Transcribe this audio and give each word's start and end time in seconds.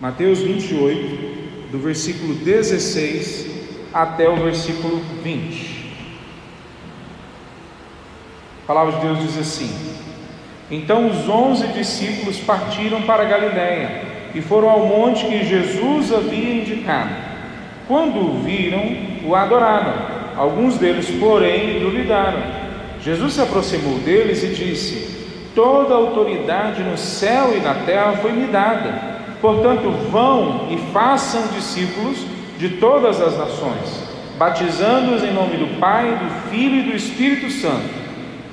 Mateus 0.00 0.38
28, 0.38 1.70
do 1.70 1.78
versículo 1.78 2.32
16 2.32 3.50
até 3.92 4.26
o 4.30 4.36
versículo 4.36 4.98
20. 5.22 5.94
A 8.64 8.66
palavra 8.66 8.98
de 8.98 9.06
Deus 9.06 9.18
diz 9.18 9.38
assim: 9.38 9.70
Então 10.70 11.10
os 11.10 11.28
onze 11.28 11.66
discípulos 11.66 12.38
partiram 12.38 13.02
para 13.02 13.24
Galiléia 13.24 14.02
e 14.34 14.40
foram 14.40 14.70
ao 14.70 14.86
monte 14.86 15.26
que 15.26 15.44
Jesus 15.44 16.10
havia 16.14 16.54
indicado. 16.54 17.14
Quando 17.86 18.20
o 18.20 18.42
viram, 18.42 18.96
o 19.26 19.34
adoraram. 19.34 20.18
Alguns 20.34 20.78
deles, 20.78 21.10
porém, 21.10 21.78
duvidaram. 21.78 22.42
Jesus 23.02 23.34
se 23.34 23.42
aproximou 23.42 23.98
deles 23.98 24.42
e 24.44 24.46
disse: 24.46 25.26
Toda 25.54 25.92
autoridade 25.92 26.82
no 26.82 26.96
céu 26.96 27.54
e 27.54 27.60
na 27.60 27.74
terra 27.74 28.12
foi 28.12 28.32
me 28.32 28.46
dada. 28.46 29.09
Portanto, 29.40 29.90
vão 30.10 30.68
e 30.70 30.76
façam 30.92 31.46
discípulos 31.48 32.18
de 32.58 32.68
todas 32.76 33.20
as 33.22 33.38
nações, 33.38 34.04
batizando-os 34.38 35.22
em 35.22 35.32
nome 35.32 35.56
do 35.56 35.80
Pai, 35.80 36.18
do 36.18 36.50
Filho 36.50 36.80
e 36.80 36.90
do 36.90 36.96
Espírito 36.96 37.50
Santo. 37.50 37.88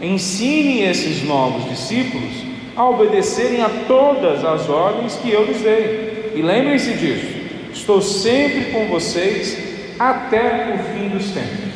Ensine 0.02 0.84
esses 0.84 1.24
novos 1.28 1.66
discípulos 1.66 2.32
a 2.76 2.88
obedecerem 2.88 3.62
a 3.62 3.70
todas 3.88 4.46
as 4.46 4.70
ordens 4.70 5.16
que 5.16 5.30
eu 5.30 5.46
lhes 5.46 5.62
dei. 5.62 6.32
E 6.36 6.42
lembrem-se 6.42 6.94
disso: 6.94 7.36
estou 7.74 8.02
sempre 8.02 8.72
com 8.72 8.88
vocês 8.88 9.58
até 10.00 10.74
o 10.74 10.94
fim 10.94 11.10
dos 11.10 11.32
tempos. 11.32 11.74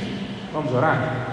Vamos 0.53 0.73
orar? 0.73 1.27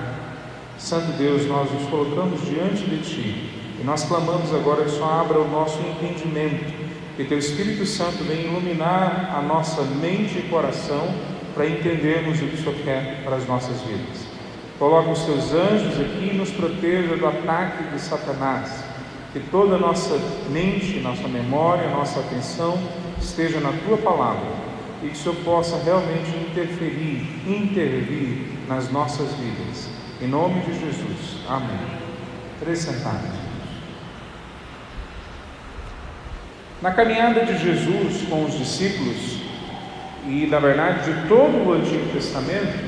Santo 0.79 1.13
Deus, 1.13 1.47
nós 1.47 1.71
nos 1.71 1.89
colocamos 1.89 2.41
diante 2.45 2.85
de 2.85 2.99
Ti 2.99 3.51
e 3.81 3.85
nós 3.85 4.05
clamamos 4.05 4.53
agora 4.55 4.85
que 4.85 4.91
Senhor 4.91 5.13
abra 5.13 5.39
o 5.39 5.49
nosso 5.49 5.79
entendimento 5.81 6.88
que 7.19 7.25
Teu 7.25 7.37
Espírito 7.37 7.85
Santo 7.85 8.23
venha 8.23 8.43
iluminar 8.43 9.35
a 9.37 9.43
nossa 9.43 9.83
mente 9.83 10.39
e 10.39 10.43
coração 10.49 11.13
para 11.53 11.67
entendermos 11.67 12.41
o 12.41 12.47
que 12.47 12.55
o 12.55 12.57
Senhor 12.57 12.77
quer 12.85 13.25
para 13.25 13.35
as 13.35 13.45
nossas 13.45 13.81
vidas. 13.81 14.25
Coloca 14.79 15.11
os 15.11 15.25
Teus 15.25 15.53
anjos 15.53 16.01
aqui 16.01 16.31
e 16.33 16.37
nos 16.37 16.53
proteja 16.53 17.17
do 17.17 17.27
ataque 17.27 17.83
de 17.93 18.01
Satanás. 18.01 18.85
Que 19.33 19.41
toda 19.41 19.75
a 19.75 19.79
nossa 19.79 20.17
mente, 20.49 21.01
nossa 21.01 21.27
memória, 21.27 21.91
nossa 21.91 22.21
atenção 22.21 22.79
esteja 23.21 23.59
na 23.59 23.73
Tua 23.73 23.97
palavra 23.97 24.53
e 25.03 25.09
que 25.09 25.15
o 25.15 25.17
Senhor 25.17 25.35
possa 25.45 25.77
realmente 25.83 26.31
interferir, 26.49 27.27
intervir 27.45 28.47
nas 28.69 28.93
nossas 28.93 29.33
vidas. 29.33 29.89
Em 30.23 30.29
nome 30.29 30.61
de 30.61 30.73
Jesus. 30.73 31.39
Amém. 31.49 31.81
Três 32.61 32.79
sentados. 32.79 33.48
Na 36.81 36.93
caminhada 36.93 37.45
de 37.45 37.59
Jesus 37.59 38.23
com 38.31 38.45
os 38.45 38.57
discípulos, 38.57 39.39
e 40.25 40.47
na 40.47 40.61
verdade 40.61 41.13
de 41.13 41.29
todo 41.29 41.69
o 41.69 41.73
Antigo 41.73 42.09
Testamento, 42.13 42.79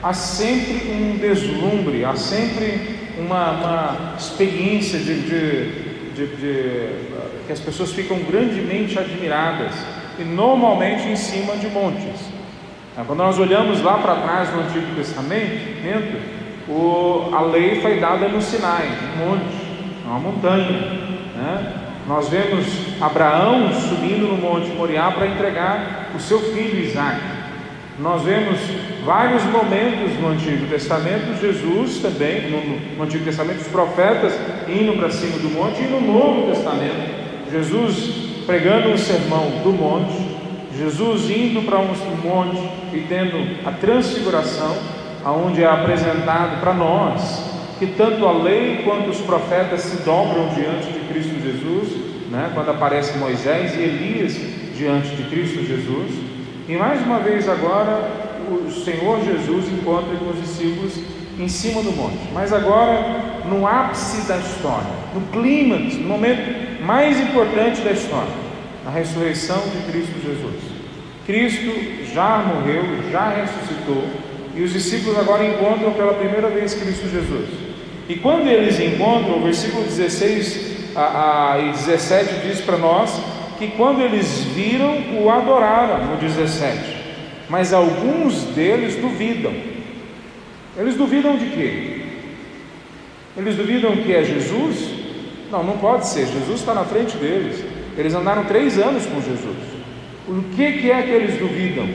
há 0.00 0.12
sempre 0.12 0.88
um 0.88 1.18
deslumbre, 1.18 2.04
há 2.04 2.14
sempre 2.14 2.98
uma, 3.18 3.50
uma 3.50 4.14
experiência 4.16 5.00
de, 5.00 5.20
de, 5.22 6.12
de, 6.14 6.26
de, 6.36 6.88
que 7.48 7.52
as 7.52 7.58
pessoas 7.58 7.90
ficam 7.90 8.18
grandemente 8.20 8.96
admiradas, 8.96 9.74
e 10.16 10.22
normalmente 10.22 11.08
em 11.08 11.16
cima 11.16 11.56
de 11.56 11.66
montes. 11.66 12.20
Quando 12.94 13.18
nós 13.18 13.36
olhamos 13.36 13.82
lá 13.82 13.98
para 13.98 14.14
trás 14.14 14.54
no 14.54 14.60
Antigo 14.60 14.94
Testamento, 14.94 16.20
o, 16.68 17.34
a 17.34 17.40
lei 17.40 17.80
foi 17.80 17.98
dada 17.98 18.28
no 18.28 18.40
Sinai, 18.40 18.86
um 19.16 19.26
monte, 19.26 20.06
uma 20.06 20.20
montanha. 20.20 20.70
Né? 21.34 21.89
Nós 22.10 22.28
vemos 22.28 22.66
Abraão 23.00 23.72
subindo 23.72 24.26
no 24.26 24.36
Monte 24.36 24.68
Moriá 24.70 25.12
para 25.12 25.28
entregar 25.28 26.10
o 26.12 26.18
seu 26.18 26.40
filho 26.40 26.84
Isaac. 26.84 27.20
Nós 28.00 28.22
vemos 28.22 28.58
vários 29.04 29.44
momentos 29.44 30.18
no 30.20 30.30
Antigo 30.30 30.66
Testamento, 30.66 31.40
Jesus 31.40 32.00
também, 32.00 32.50
no, 32.50 33.04
Antigo 33.04 33.24
Testamento, 33.24 33.60
os 33.60 33.68
profetas 33.68 34.32
indo 34.68 34.98
para 34.98 35.08
cima 35.10 35.38
do 35.38 35.50
monte, 35.50 35.82
e 35.82 35.86
no 35.86 36.00
Novo 36.00 36.48
Testamento, 36.48 37.14
Jesus 37.48 38.42
pregando 38.44 38.88
um 38.88 38.98
sermão 38.98 39.62
do 39.62 39.72
monte, 39.72 40.36
Jesus 40.76 41.30
indo 41.30 41.62
para 41.64 41.78
um 41.78 41.86
monte 42.24 42.60
e 42.92 43.06
tendo 43.08 43.64
a 43.64 43.70
transfiguração, 43.70 44.76
aonde 45.24 45.62
é 45.62 45.66
apresentado 45.66 46.58
para 46.58 46.74
nós 46.74 47.50
que 47.78 47.86
tanto 47.86 48.26
a 48.26 48.32
lei 48.32 48.82
quanto 48.84 49.08
os 49.08 49.20
profetas 49.22 49.80
se 49.80 50.02
dobram 50.02 50.48
diante 50.48 50.92
de 50.92 51.00
Cristo 51.08 51.40
Jesus, 51.42 52.09
né? 52.30 52.50
quando 52.54 52.70
aparece 52.70 53.18
Moisés 53.18 53.74
e 53.74 53.80
Elias 53.80 54.36
diante 54.76 55.14
de 55.16 55.24
Cristo 55.24 55.66
Jesus. 55.66 56.10
E 56.68 56.76
mais 56.76 57.04
uma 57.04 57.18
vez 57.18 57.48
agora 57.48 58.08
o 58.50 58.70
Senhor 58.70 59.22
Jesus 59.24 59.66
encontra 59.72 60.16
com 60.16 60.30
os 60.30 60.40
discípulos 60.40 60.94
em 61.38 61.48
cima 61.48 61.82
do 61.82 61.92
monte, 61.92 62.18
mas 62.32 62.52
agora 62.52 63.42
no 63.48 63.66
ápice 63.66 64.26
da 64.28 64.36
história, 64.36 64.90
no 65.14 65.20
clímax, 65.32 65.96
no 65.96 66.08
momento 66.08 66.82
mais 66.82 67.18
importante 67.20 67.80
da 67.80 67.92
história, 67.92 68.32
a 68.86 68.90
ressurreição 68.90 69.58
de 69.58 69.90
Cristo 69.90 70.14
Jesus. 70.22 70.80
Cristo 71.26 72.12
já 72.12 72.38
morreu, 72.38 72.82
já 73.10 73.30
ressuscitou, 73.30 74.04
e 74.54 74.62
os 74.62 74.72
discípulos 74.72 75.18
agora 75.18 75.46
encontram 75.46 75.92
pela 75.92 76.14
primeira 76.14 76.48
vez 76.48 76.74
Cristo 76.74 77.08
Jesus. 77.08 77.48
E 78.08 78.16
quando 78.16 78.48
eles 78.48 78.78
encontram, 78.80 79.38
o 79.38 79.44
versículo 79.44 79.84
16 79.84 80.69
a, 80.94 81.52
a, 81.52 81.58
e 81.60 81.70
17 81.72 82.46
diz 82.46 82.60
para 82.60 82.76
nós 82.76 83.20
que 83.58 83.68
quando 83.68 84.00
eles 84.00 84.44
viram, 84.54 85.22
o 85.22 85.30
adoraram, 85.30 86.06
no 86.06 86.16
17. 86.16 86.96
Mas 87.48 87.72
alguns 87.72 88.44
deles 88.54 88.96
duvidam. 88.96 89.52
Eles 90.78 90.94
duvidam 90.94 91.36
de 91.36 91.46
quê? 91.46 92.00
Eles 93.36 93.56
duvidam 93.56 93.96
que 93.96 94.14
é 94.14 94.24
Jesus? 94.24 94.94
Não, 95.50 95.62
não 95.62 95.76
pode 95.78 96.06
ser. 96.06 96.26
Jesus 96.26 96.60
está 96.60 96.72
na 96.72 96.84
frente 96.84 97.16
deles. 97.16 97.62
Eles 97.98 98.14
andaram 98.14 98.44
três 98.44 98.78
anos 98.78 99.04
com 99.06 99.20
Jesus. 99.20 99.58
O 100.28 100.42
que, 100.56 100.72
que 100.78 100.90
é 100.90 101.02
que 101.02 101.10
eles 101.10 101.38
duvidam? 101.38 101.88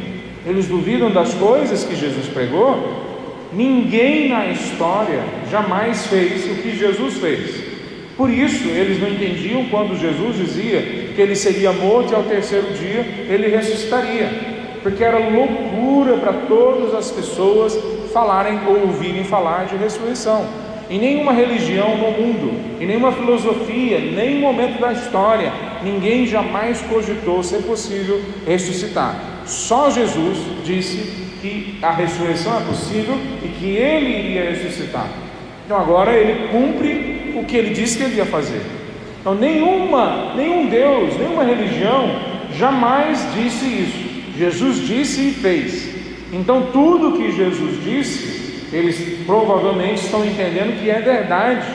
Eles 0.45 0.67
duvidam 0.67 1.09
das 1.09 1.33
coisas 1.33 1.83
que 1.83 1.95
Jesus 1.95 2.27
pregou? 2.27 3.03
Ninguém 3.51 4.29
na 4.29 4.47
história 4.47 5.23
jamais 5.49 6.05
fez 6.07 6.45
o 6.45 6.61
que 6.61 6.77
Jesus 6.77 7.15
fez. 7.15 7.64
Por 8.17 8.29
isso, 8.29 8.69
eles 8.69 9.01
não 9.01 9.09
entendiam 9.09 9.65
quando 9.65 9.99
Jesus 9.99 10.37
dizia 10.37 10.81
que 11.13 11.21
ele 11.21 11.35
seria 11.35 11.73
morto 11.73 12.13
e 12.13 12.15
ao 12.15 12.23
terceiro 12.23 12.67
dia 12.73 13.05
ele 13.29 13.47
ressuscitaria, 13.47 14.29
porque 14.81 15.03
era 15.03 15.17
loucura 15.17 16.17
para 16.17 16.33
todas 16.47 16.93
as 16.93 17.11
pessoas 17.11 17.77
falarem 18.13 18.59
ou 18.67 18.87
ouvirem 18.87 19.25
falar 19.25 19.65
de 19.65 19.75
ressurreição. 19.75 20.47
Em 20.89 20.99
nenhuma 20.99 21.33
religião 21.33 21.97
no 21.97 22.11
mundo, 22.11 22.53
em 22.79 22.85
nenhuma 22.85 23.11
filosofia, 23.11 23.97
em 23.97 24.13
nenhum 24.13 24.39
momento 24.39 24.79
da 24.79 24.93
história, 24.93 25.51
ninguém 25.83 26.25
jamais 26.25 26.79
cogitou 26.81 27.43
ser 27.43 27.63
possível 27.63 28.21
ressuscitar. 28.45 29.15
Só 29.45 29.89
Jesus 29.89 30.37
disse 30.63 31.25
que 31.41 31.79
a 31.81 31.91
ressurreição 31.91 32.57
é 32.57 32.61
possível 32.61 33.17
e 33.43 33.47
que 33.47 33.75
ele 33.75 34.19
iria 34.19 34.51
ressuscitar. 34.51 35.09
Então 35.65 35.77
agora 35.77 36.13
ele 36.13 36.47
cumpre 36.49 37.24
o 37.35 37.45
que 37.45 37.57
ele 37.57 37.73
disse 37.73 37.97
que 37.97 38.03
ele 38.03 38.15
ia 38.15 38.25
fazer. 38.25 38.61
Então 39.19 39.35
nenhuma, 39.35 40.33
nenhum 40.35 40.67
Deus, 40.67 41.17
nenhuma 41.17 41.43
religião 41.43 42.09
jamais 42.57 43.25
disse 43.33 43.65
isso. 43.65 44.37
Jesus 44.37 44.85
disse 44.85 45.29
e 45.29 45.31
fez. 45.31 45.95
Então 46.31 46.67
tudo 46.71 47.17
que 47.17 47.31
Jesus 47.31 47.83
disse, 47.83 48.67
eles 48.71 49.25
provavelmente 49.25 50.03
estão 50.03 50.25
entendendo 50.25 50.79
que 50.79 50.89
é 50.89 50.99
verdade 50.99 51.65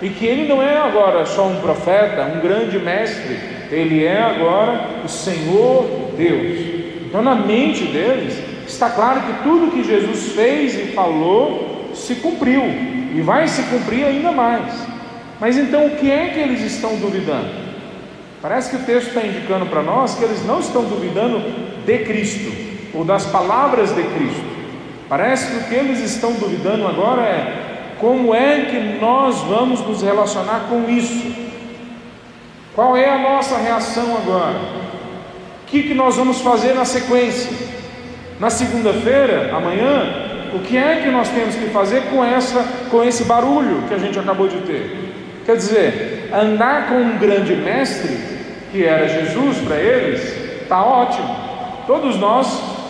e 0.00 0.08
que 0.10 0.26
ele 0.26 0.48
não 0.48 0.62
é 0.62 0.76
agora 0.76 1.24
só 1.24 1.46
um 1.46 1.60
profeta, 1.60 2.32
um 2.36 2.40
grande 2.40 2.78
mestre, 2.78 3.38
ele 3.70 4.04
é 4.04 4.20
agora 4.20 5.02
o 5.04 5.08
Senhor 5.08 6.12
Deus. 6.16 6.58
Então 7.06 7.22
na 7.22 7.34
mente 7.34 7.84
deles 7.84 8.36
está 8.66 8.90
claro 8.90 9.22
que 9.22 9.42
tudo 9.42 9.72
que 9.72 9.84
Jesus 9.84 10.32
fez 10.32 10.74
e 10.74 10.92
falou 10.92 11.90
se 11.94 12.16
cumpriu 12.16 12.62
e 13.14 13.20
vai 13.20 13.46
se 13.48 13.62
cumprir 13.64 14.04
ainda 14.04 14.32
mais. 14.32 14.91
Mas 15.42 15.58
então 15.58 15.86
o 15.86 15.96
que 15.96 16.08
é 16.08 16.28
que 16.28 16.38
eles 16.38 16.60
estão 16.60 16.94
duvidando? 16.94 17.48
Parece 18.40 18.70
que 18.70 18.76
o 18.76 18.86
texto 18.86 19.08
está 19.08 19.26
indicando 19.26 19.66
para 19.66 19.82
nós 19.82 20.14
que 20.14 20.22
eles 20.22 20.46
não 20.46 20.60
estão 20.60 20.84
duvidando 20.84 21.40
de 21.84 21.98
Cristo 22.04 22.52
ou 22.94 23.04
das 23.04 23.26
palavras 23.26 23.90
de 23.92 24.04
Cristo. 24.04 24.44
Parece 25.08 25.50
que 25.50 25.56
o 25.56 25.64
que 25.64 25.74
eles 25.74 25.98
estão 25.98 26.34
duvidando 26.34 26.86
agora 26.86 27.22
é 27.22 27.96
como 27.98 28.32
é 28.32 28.66
que 28.66 29.00
nós 29.00 29.40
vamos 29.40 29.80
nos 29.80 30.00
relacionar 30.00 30.68
com 30.68 30.88
isso? 30.88 31.34
Qual 32.72 32.96
é 32.96 33.10
a 33.10 33.18
nossa 33.18 33.58
reação 33.58 34.16
agora? 34.16 34.60
O 35.64 35.66
que, 35.66 35.82
que 35.82 35.94
nós 35.94 36.14
vamos 36.14 36.40
fazer 36.40 36.72
na 36.72 36.84
sequência? 36.84 37.50
Na 38.38 38.48
segunda-feira, 38.48 39.50
amanhã, 39.52 40.04
o 40.54 40.60
que 40.60 40.76
é 40.76 41.00
que 41.02 41.10
nós 41.10 41.28
temos 41.30 41.56
que 41.56 41.66
fazer 41.70 42.02
com 42.10 42.24
essa 42.24 42.64
com 42.88 43.02
esse 43.02 43.24
barulho 43.24 43.82
que 43.88 43.94
a 43.94 43.98
gente 43.98 44.16
acabou 44.16 44.46
de 44.46 44.58
ter? 44.58 45.01
Quer 45.44 45.56
dizer, 45.56 46.30
andar 46.32 46.88
com 46.88 46.94
um 46.94 47.18
grande 47.18 47.54
mestre, 47.56 48.16
que 48.70 48.84
era 48.84 49.08
Jesus 49.08 49.58
para 49.58 49.76
eles, 49.76 50.22
está 50.62 50.84
ótimo. 50.84 51.36
Todos 51.86 52.16
nós 52.16 52.46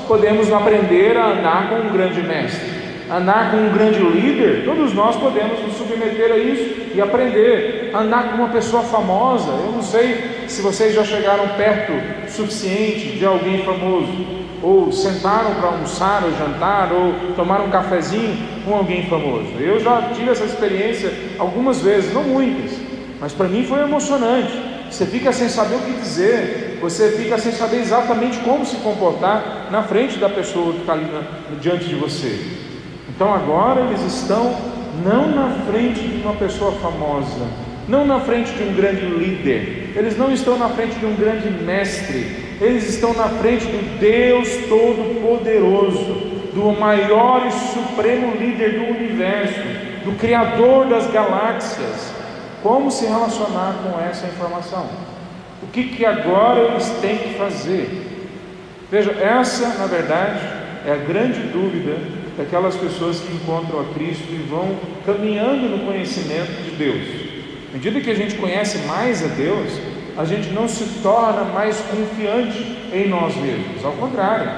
podemos 0.06 0.52
aprender 0.52 1.16
a 1.16 1.28
andar 1.28 1.70
com 1.70 1.76
um 1.76 1.92
grande 1.92 2.22
mestre, 2.22 2.68
andar 3.10 3.50
com 3.50 3.56
um 3.56 3.72
grande 3.72 4.00
líder. 4.00 4.64
Todos 4.64 4.92
nós 4.92 5.16
podemos 5.16 5.60
nos 5.60 5.76
submeter 5.76 6.30
a 6.30 6.36
isso 6.36 6.92
e 6.94 7.00
aprender 7.00 7.90
andar 7.94 8.30
com 8.30 8.36
uma 8.36 8.48
pessoa 8.48 8.82
famosa. 8.82 9.50
Eu 9.50 9.72
não 9.72 9.82
sei 9.82 10.44
se 10.46 10.62
vocês 10.62 10.94
já 10.94 11.04
chegaram 11.04 11.48
perto 11.56 11.92
suficiente 12.30 13.18
de 13.18 13.24
alguém 13.24 13.64
famoso, 13.64 14.41
ou 14.62 14.92
sentaram 14.92 15.54
para 15.56 15.68
almoçar 15.68 16.22
ou 16.24 16.30
jantar, 16.30 16.92
ou 16.92 17.34
tomar 17.34 17.60
um 17.60 17.70
cafezinho 17.70 18.36
com 18.64 18.74
alguém 18.74 19.06
famoso. 19.08 19.48
Eu 19.58 19.80
já 19.80 20.10
tive 20.14 20.30
essa 20.30 20.44
experiência 20.44 21.12
algumas 21.38 21.80
vezes, 21.80 22.14
não 22.14 22.22
muitas, 22.22 22.70
mas 23.20 23.32
para 23.32 23.48
mim 23.48 23.64
foi 23.64 23.80
emocionante. 23.80 24.52
Você 24.88 25.06
fica 25.06 25.32
sem 25.32 25.48
saber 25.48 25.76
o 25.76 25.80
que 25.80 25.92
dizer, 25.92 26.78
você 26.80 27.12
fica 27.12 27.38
sem 27.38 27.52
saber 27.52 27.78
exatamente 27.78 28.38
como 28.40 28.64
se 28.64 28.76
comportar 28.76 29.68
na 29.70 29.82
frente 29.82 30.18
da 30.18 30.28
pessoa 30.28 30.72
que 30.74 30.80
está 30.80 30.92
ali 30.92 31.06
na, 31.06 31.22
diante 31.60 31.86
de 31.86 31.94
você. 31.94 32.38
Então 33.08 33.32
agora 33.32 33.80
eles 33.80 34.02
estão 34.02 34.54
não 35.04 35.28
na 35.28 35.48
frente 35.70 36.00
de 36.00 36.22
uma 36.22 36.34
pessoa 36.34 36.72
famosa, 36.72 37.46
não 37.88 38.06
na 38.06 38.20
frente 38.20 38.52
de 38.52 38.62
um 38.64 38.74
grande 38.74 39.06
líder, 39.06 39.92
eles 39.96 40.16
não 40.16 40.30
estão 40.30 40.58
na 40.58 40.68
frente 40.68 40.98
de 40.98 41.06
um 41.06 41.14
grande 41.14 41.50
mestre, 41.50 42.41
eles 42.62 42.88
estão 42.88 43.12
na 43.12 43.28
frente 43.28 43.66
do 43.66 43.98
Deus 43.98 44.48
Todo-Poderoso, 44.68 46.30
do 46.54 46.70
maior 46.78 47.44
e 47.46 47.50
supremo 47.50 48.36
líder 48.36 48.78
do 48.78 48.84
universo, 48.96 49.60
do 50.04 50.16
Criador 50.16 50.86
das 50.86 51.10
galáxias. 51.10 52.12
Como 52.62 52.88
se 52.88 53.04
relacionar 53.04 53.74
com 53.82 54.00
essa 54.00 54.26
informação? 54.26 54.88
O 55.60 55.66
que, 55.72 55.88
que 55.88 56.06
agora 56.06 56.60
eles 56.60 56.88
têm 57.00 57.18
que 57.18 57.34
fazer? 57.34 57.88
Veja, 58.88 59.10
essa, 59.10 59.68
na 59.78 59.86
verdade, 59.86 60.38
é 60.86 60.92
a 60.92 60.96
grande 60.96 61.40
dúvida 61.40 61.96
daquelas 62.36 62.76
pessoas 62.76 63.18
que 63.18 63.32
encontram 63.34 63.80
a 63.80 63.84
Cristo 63.94 64.26
e 64.30 64.36
vão 64.48 64.76
caminhando 65.04 65.68
no 65.68 65.84
conhecimento 65.84 66.62
de 66.62 66.70
Deus. 66.76 67.02
À 67.70 67.72
medida 67.72 68.00
que 68.00 68.10
a 68.10 68.14
gente 68.14 68.36
conhece 68.36 68.78
mais 68.86 69.24
a 69.24 69.28
Deus, 69.28 69.72
a 70.16 70.24
gente 70.24 70.50
não 70.50 70.68
se 70.68 70.84
torna 71.02 71.44
mais 71.44 71.78
confiante 71.80 72.76
em 72.92 73.08
nós 73.08 73.34
mesmos. 73.36 73.84
Ao 73.84 73.92
contrário, 73.92 74.50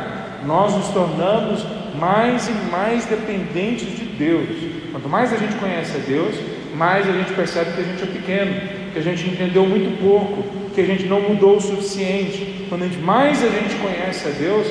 nós 0.44 0.74
nos 0.74 0.88
tornamos 0.88 1.64
mais 1.98 2.48
e 2.48 2.52
mais 2.70 3.06
dependentes 3.06 3.96
de 3.96 4.04
Deus. 4.04 4.48
Quanto 4.90 5.08
mais 5.08 5.32
a 5.32 5.36
gente 5.36 5.54
conhece 5.56 5.96
a 5.96 6.00
Deus, 6.00 6.34
mais 6.76 7.08
a 7.08 7.12
gente 7.12 7.32
percebe 7.34 7.72
que 7.72 7.80
a 7.80 7.84
gente 7.84 8.02
é 8.02 8.06
pequeno, 8.06 8.52
que 8.92 8.98
a 8.98 9.02
gente 9.02 9.28
entendeu 9.28 9.64
muito 9.64 10.00
pouco, 10.02 10.42
que 10.74 10.80
a 10.80 10.86
gente 10.86 11.04
não 11.04 11.20
mudou 11.20 11.56
o 11.56 11.60
suficiente. 11.60 12.66
Quando 12.68 12.82
a 12.82 12.88
gente, 12.88 12.98
mais 12.98 13.42
a 13.42 13.48
gente 13.48 13.76
conhece 13.76 14.26
a 14.26 14.30
Deus, 14.30 14.66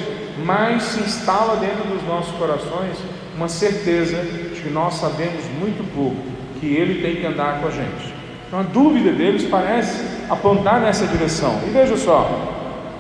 mais 0.46 0.84
se 0.84 1.00
instala 1.00 1.56
dentro 1.58 1.88
dos 1.88 2.04
nossos 2.04 2.36
corações 2.36 2.98
uma 3.36 3.48
certeza 3.48 4.22
de 4.22 4.62
que 4.62 4.70
nós 4.70 4.96
sabemos 4.96 5.44
muito 5.60 5.84
pouco, 5.94 6.18
que 6.60 6.68
Ele 6.68 7.02
tem 7.02 7.16
que 7.16 7.26
andar 7.26 7.62
com 7.62 7.68
a 7.68 7.72
gente. 7.72 8.14
Então 8.54 8.62
a 8.62 8.72
dúvida 8.72 9.12
deles 9.12 9.46
parece 9.50 10.00
apontar 10.30 10.80
nessa 10.80 11.08
direção. 11.08 11.60
E 11.66 11.72
veja 11.72 11.98
só, 11.98 12.30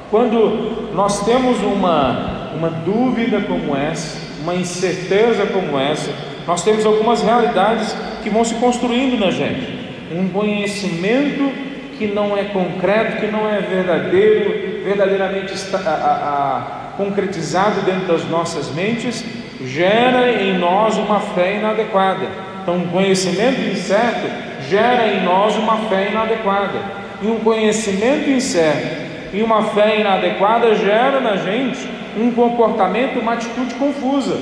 quando 0.09 0.91
nós 0.95 1.23
temos 1.25 1.59
uma, 1.61 2.49
uma 2.55 2.71
dúvida 2.71 3.39
como 3.41 3.77
essa, 3.77 4.17
uma 4.41 4.55
incerteza 4.55 5.45
como 5.45 5.77
essa, 5.77 6.11
nós 6.47 6.63
temos 6.63 6.83
algumas 6.87 7.21
realidades 7.21 7.95
que 8.23 8.31
vão 8.31 8.43
se 8.43 8.55
construindo 8.55 9.19
na 9.19 9.29
gente. 9.29 9.91
Um 10.11 10.27
conhecimento 10.29 11.51
que 11.99 12.07
não 12.07 12.35
é 12.35 12.45
concreto, 12.45 13.21
que 13.21 13.27
não 13.27 13.47
é 13.47 13.59
verdadeiro, 13.59 14.83
verdadeiramente 14.83 15.53
está, 15.53 15.77
a, 15.77 15.91
a, 15.91 16.97
concretizado 16.97 17.81
dentro 17.81 18.07
das 18.07 18.27
nossas 18.27 18.73
mentes, 18.73 19.23
gera 19.63 20.31
em 20.31 20.57
nós 20.57 20.97
uma 20.97 21.19
fé 21.19 21.57
inadequada. 21.57 22.25
Então, 22.63 22.77
um 22.77 22.87
conhecimento 22.87 23.61
incerto 23.61 24.52
gera 24.73 25.07
em 25.07 25.23
nós 25.23 25.55
uma 25.55 25.77
fé 25.87 26.09
inadequada. 26.09 26.79
E 27.21 27.27
um 27.27 27.39
conhecimento 27.39 28.27
incerto 28.27 29.03
e 29.31 29.43
uma 29.43 29.61
fé 29.65 29.99
inadequada 29.99 30.73
gera 30.73 31.19
na 31.19 31.35
gente 31.35 31.87
um 32.17 32.31
comportamento, 32.31 33.19
uma 33.19 33.33
atitude 33.33 33.75
confusa. 33.75 34.37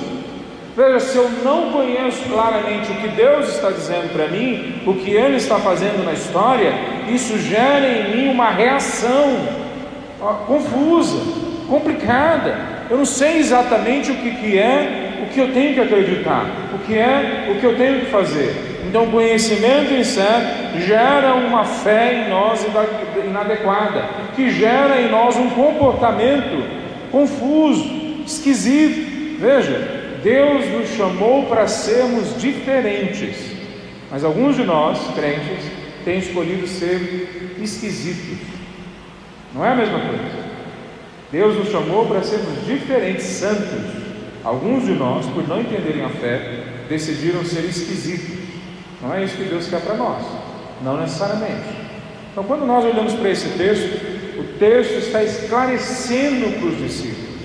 Veja, 0.74 1.00
se 1.00 1.16
eu 1.18 1.28
não 1.44 1.70
conheço 1.70 2.22
claramente 2.30 2.90
o 2.90 2.94
que 2.94 3.08
Deus 3.08 3.48
está 3.48 3.70
dizendo 3.70 4.10
para 4.14 4.26
mim, 4.28 4.80
o 4.86 4.94
que 4.94 5.10
Ele 5.10 5.36
está 5.36 5.58
fazendo 5.58 6.02
na 6.02 6.14
história, 6.14 6.72
isso 7.10 7.38
gera 7.38 7.86
em 7.86 8.16
mim 8.16 8.28
uma 8.30 8.50
reação 8.50 9.36
ó, 10.18 10.32
confusa, 10.46 11.18
complicada. 11.68 12.56
Eu 12.88 12.96
não 12.96 13.04
sei 13.04 13.38
exatamente 13.38 14.10
o 14.10 14.14
que, 14.16 14.30
que 14.30 14.58
é, 14.58 15.20
o 15.22 15.26
que 15.26 15.40
eu 15.40 15.52
tenho 15.52 15.74
que 15.74 15.80
acreditar, 15.80 16.46
o 16.74 16.78
que 16.78 16.96
é, 16.96 17.48
o 17.50 17.60
que 17.60 17.64
eu 17.64 17.76
tenho 17.76 18.00
que 18.00 18.06
fazer. 18.06 18.71
Então, 18.86 19.10
conhecimento 19.10 19.94
incerto 19.94 20.78
gera 20.80 21.34
uma 21.34 21.64
fé 21.64 22.14
em 22.14 22.30
nós 22.30 22.66
inadequada, 23.24 24.04
que 24.34 24.50
gera 24.50 25.00
em 25.00 25.10
nós 25.10 25.36
um 25.36 25.50
comportamento 25.50 26.64
confuso, 27.10 27.84
esquisito. 28.26 29.38
Veja, 29.38 30.18
Deus 30.22 30.66
nos 30.70 30.88
chamou 30.96 31.46
para 31.46 31.66
sermos 31.66 32.40
diferentes, 32.40 33.36
mas 34.10 34.24
alguns 34.24 34.56
de 34.56 34.64
nós, 34.64 34.98
crentes, 35.14 35.64
têm 36.04 36.18
escolhido 36.18 36.66
ser 36.66 37.54
esquisitos. 37.60 38.46
Não 39.54 39.64
é 39.64 39.70
a 39.70 39.76
mesma 39.76 40.00
coisa. 40.00 40.42
Deus 41.30 41.56
nos 41.56 41.70
chamou 41.70 42.06
para 42.06 42.22
sermos 42.22 42.66
diferentes, 42.66 43.24
santos. 43.24 44.02
Alguns 44.44 44.84
de 44.84 44.92
nós, 44.92 45.24
por 45.26 45.46
não 45.46 45.60
entenderem 45.60 46.04
a 46.04 46.08
fé, 46.08 46.64
decidiram 46.88 47.44
ser 47.44 47.64
esquisitos. 47.64 48.41
Não 49.02 49.12
é 49.12 49.24
isso 49.24 49.36
que 49.36 49.44
Deus 49.44 49.68
quer 49.68 49.80
para 49.80 49.96
nós, 49.96 50.22
não 50.82 50.96
necessariamente. 51.00 51.68
Então, 52.30 52.44
quando 52.44 52.64
nós 52.64 52.84
olhamos 52.84 53.14
para 53.14 53.30
esse 53.30 53.48
texto, 53.58 54.38
o 54.38 54.44
texto 54.58 54.94
está 54.94 55.22
esclarecendo 55.22 56.58
para 56.58 56.68
os 56.68 56.78
discípulos, 56.78 57.40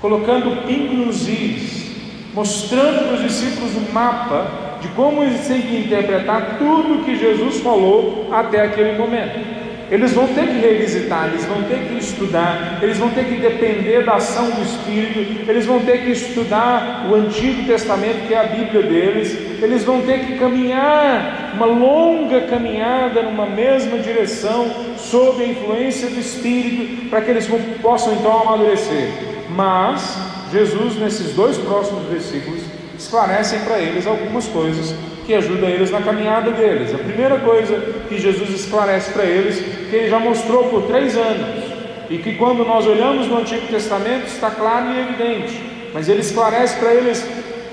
colocando 0.00 0.66
pingo 0.66 1.10
is, 1.10 1.96
mostrando 2.34 3.06
para 3.06 3.14
os 3.14 3.22
discípulos 3.22 3.74
o 3.74 3.92
mapa 3.92 4.78
de 4.82 4.88
como 4.88 5.22
eles 5.22 5.46
têm 5.48 5.62
que 5.62 5.76
interpretar 5.78 6.58
tudo 6.58 7.04
que 7.04 7.16
Jesus 7.16 7.60
falou 7.60 8.28
até 8.30 8.60
aquele 8.60 8.98
momento. 8.98 9.63
Eles 9.90 10.12
vão 10.12 10.26
ter 10.28 10.46
que 10.46 10.58
revisitar, 10.58 11.28
eles 11.28 11.44
vão 11.44 11.62
ter 11.64 11.88
que 11.88 11.98
estudar, 11.98 12.78
eles 12.82 12.96
vão 12.96 13.10
ter 13.10 13.24
que 13.26 13.36
depender 13.36 14.04
da 14.04 14.14
ação 14.14 14.50
do 14.50 14.62
Espírito, 14.62 15.48
eles 15.48 15.66
vão 15.66 15.80
ter 15.80 16.02
que 16.02 16.10
estudar 16.10 17.06
o 17.10 17.14
Antigo 17.14 17.66
Testamento, 17.66 18.26
que 18.26 18.34
é 18.34 18.38
a 18.38 18.44
Bíblia 18.44 18.82
deles, 18.82 19.36
eles 19.62 19.84
vão 19.84 20.00
ter 20.02 20.20
que 20.20 20.38
caminhar 20.38 21.52
uma 21.54 21.66
longa 21.66 22.42
caminhada 22.42 23.22
numa 23.22 23.46
mesma 23.46 23.98
direção, 23.98 24.70
sob 24.96 25.42
a 25.42 25.46
influência 25.46 26.08
do 26.08 26.18
Espírito, 26.18 27.08
para 27.10 27.20
que 27.20 27.30
eles 27.30 27.48
possam 27.82 28.14
então 28.14 28.42
amadurecer. 28.42 29.10
Mas 29.50 30.16
Jesus, 30.50 30.96
nesses 30.96 31.34
dois 31.34 31.58
próximos 31.58 32.04
versículos, 32.08 32.62
esclarecem 32.98 33.60
para 33.60 33.78
eles 33.78 34.06
algumas 34.06 34.46
coisas 34.46 34.94
que 35.26 35.34
ajudam 35.34 35.68
eles 35.68 35.90
na 35.90 36.00
caminhada 36.00 36.50
deles. 36.50 36.94
A 36.94 36.98
primeira 36.98 37.38
coisa 37.38 37.80
que 38.08 38.18
Jesus 38.18 38.50
esclarece 38.50 39.12
para 39.12 39.24
eles, 39.24 39.58
que 39.90 39.96
ele 39.96 40.08
já 40.08 40.18
mostrou 40.18 40.64
por 40.64 40.82
três 40.82 41.16
anos, 41.16 41.64
e 42.10 42.18
que 42.18 42.34
quando 42.34 42.64
nós 42.64 42.86
olhamos 42.86 43.26
no 43.26 43.38
Antigo 43.38 43.66
Testamento 43.66 44.26
está 44.26 44.50
claro 44.50 44.86
e 44.92 45.00
evidente, 45.00 45.60
mas 45.92 46.08
ele 46.08 46.20
esclarece 46.20 46.78
para 46.78 46.92
eles, 46.92 47.26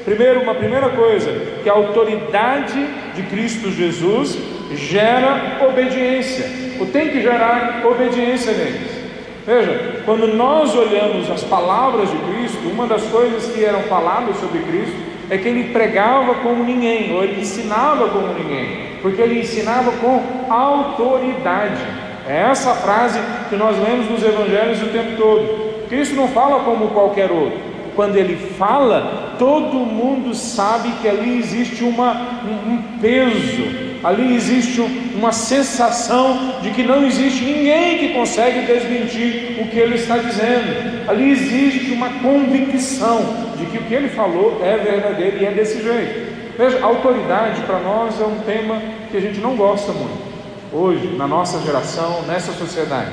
primeiro, 0.05 0.41
uma 0.41 0.55
primeira 0.55 0.89
coisa, 0.89 1.31
que 1.61 1.69
a 1.69 1.73
autoridade 1.73 2.87
de 3.15 3.23
Cristo 3.23 3.69
Jesus 3.69 4.37
gera 4.73 5.57
obediência, 5.67 6.45
ou 6.79 6.85
tem 6.87 7.09
que 7.09 7.21
gerar 7.21 7.83
obediência 7.85 8.53
neles. 8.53 9.01
Veja, 9.45 10.01
quando 10.05 10.27
nós 10.27 10.75
olhamos 10.75 11.29
as 11.29 11.43
palavras 11.43 12.09
de 12.09 12.17
Cristo, 12.17 12.69
uma 12.71 12.87
das 12.87 13.03
coisas 13.03 13.51
que 13.51 13.65
eram 13.65 13.81
faladas 13.83 14.37
sobre 14.37 14.59
Cristo 14.59 15.10
é 15.31 15.37
que 15.37 15.47
ele 15.47 15.71
pregava 15.71 16.35
como 16.35 16.61
ninguém, 16.61 17.15
ou 17.15 17.23
ele 17.23 17.39
ensinava 17.39 18.09
como 18.09 18.33
ninguém, 18.33 18.97
porque 19.01 19.21
ele 19.21 19.39
ensinava 19.39 19.89
com 19.93 20.21
autoridade. 20.53 21.81
É 22.27 22.41
essa 22.51 22.75
frase 22.75 23.17
que 23.49 23.55
nós 23.55 23.77
lemos 23.81 24.09
nos 24.09 24.21
evangelhos 24.21 24.83
o 24.83 24.87
tempo 24.87 25.15
todo. 25.15 25.87
Cristo 25.87 26.15
não 26.15 26.27
fala 26.27 26.65
como 26.65 26.89
qualquer 26.89 27.31
outro. 27.31 27.57
Quando 27.95 28.17
ele 28.17 28.35
fala, 28.35 29.35
todo 29.39 29.77
mundo 29.77 30.35
sabe 30.35 30.91
que 31.01 31.07
ali 31.07 31.39
existe 31.39 31.81
uma, 31.81 32.11
um, 32.43 32.73
um 32.73 32.83
peso, 32.99 33.90
ali 34.03 34.35
existe 34.35 34.81
uma 35.15 35.31
sensação 35.31 36.55
de 36.61 36.71
que 36.71 36.83
não 36.83 37.05
existe 37.05 37.43
ninguém 37.43 37.97
que 37.99 38.09
consegue 38.09 38.65
desmentir 38.65 39.59
o 39.61 39.67
que 39.67 39.77
ele 39.77 39.95
está 39.95 40.17
dizendo. 40.17 41.09
Ali 41.09 41.31
existe 41.31 41.91
uma 41.91 42.09
convicção 42.09 43.51
de 43.57 43.65
que 43.65 43.77
o 43.77 43.81
que 43.83 43.93
ele 43.93 44.09
falou 44.09 44.59
é 44.63 44.77
verdadeiro 44.77 45.37
e 45.41 45.45
é 45.45 45.51
desse 45.51 45.83
jeito. 45.83 46.31
Veja, 46.57 46.83
autoridade 46.83 47.61
para 47.61 47.79
nós 47.79 48.19
é 48.19 48.25
um 48.25 48.39
tema 48.39 48.81
que 49.09 49.17
a 49.17 49.21
gente 49.21 49.39
não 49.39 49.55
gosta 49.55 49.91
muito 49.91 50.31
hoje, 50.73 51.15
na 51.17 51.27
nossa 51.27 51.59
geração, 51.59 52.21
nessa 52.23 52.53
sociedade. 52.53 53.11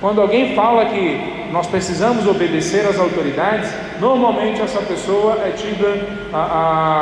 Quando 0.00 0.20
alguém 0.20 0.54
fala 0.54 0.86
que 0.86 1.50
nós 1.52 1.66
precisamos 1.66 2.26
obedecer 2.26 2.86
às 2.86 2.98
autoridades, 2.98 3.70
normalmente 4.00 4.62
essa 4.62 4.80
pessoa 4.80 5.34
é 5.44 5.50
tida 5.50 6.06
a, 6.32 6.38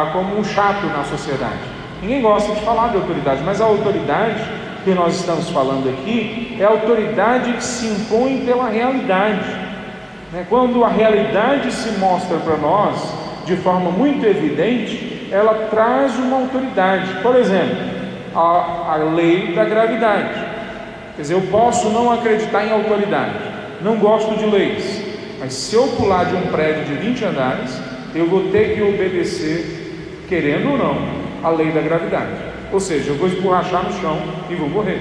a, 0.09 0.11
como 0.13 0.39
um 0.39 0.45
chato 0.45 0.87
na 0.87 1.05
sociedade. 1.05 1.78
Ninguém 2.01 2.23
gosta 2.23 2.55
de 2.55 2.61
falar 2.61 2.89
de 2.89 2.97
autoridade, 2.97 3.43
mas 3.45 3.61
a 3.61 3.65
autoridade 3.65 4.43
que 4.85 4.91
nós 4.95 5.17
estamos 5.17 5.51
falando 5.51 5.89
aqui 5.89 6.57
é 6.59 6.65
a 6.65 6.69
autoridade 6.69 7.53
que 7.53 7.65
se 7.65 7.87
impõe 7.87 8.45
pela 8.47 8.69
realidade. 8.69 9.45
Né? 10.33 10.47
Quando 10.49 10.85
a 10.85 10.89
realidade 10.89 11.73
se 11.73 11.99
mostra 11.99 12.39
para 12.39 12.57
nós 12.57 12.97
de 13.45 13.57
forma 13.57 13.91
muito 13.91 14.25
evidente, 14.25 15.29
ela 15.33 15.69
traz 15.71 16.17
uma 16.19 16.37
autoridade. 16.37 17.21
Por 17.23 17.35
exemplo, 17.35 17.77
a, 18.35 18.93
a 18.93 18.97
lei 19.15 19.55
da 19.55 19.65
gravidade. 19.65 20.35
Quer 21.17 21.23
dizer, 21.23 21.35
eu 21.35 21.43
posso 21.51 21.89
não 21.91 22.13
acreditar 22.13 22.65
em 22.65 22.71
autoridade, 22.71 23.35
não 23.83 23.97
gosto 23.97 24.37
de 24.37 24.47
leis, 24.47 25.03
mas 25.41 25.53
se 25.53 25.75
eu 25.75 25.89
pular 25.89 26.25
de 26.25 26.37
um 26.37 26.43
prédio 26.53 26.85
de 26.85 26.95
20 26.95 27.25
andares, 27.25 27.81
eu 28.15 28.27
vou 28.29 28.51
ter 28.51 28.75
que 28.75 28.83
obedecer, 28.83 30.25
querendo 30.29 30.71
ou 30.71 30.79
não, 30.79 31.18
a 31.43 31.51
lei 31.51 31.71
da 31.71 31.81
gravidade. 31.81 32.33
Ou 32.73 32.81
seja, 32.81 33.11
eu 33.11 33.17
vou 33.17 33.29
esborrachar 33.29 33.85
no 33.85 34.01
chão 34.01 34.21
e 34.51 34.55
vou 34.55 34.69
morrer. 34.69 35.01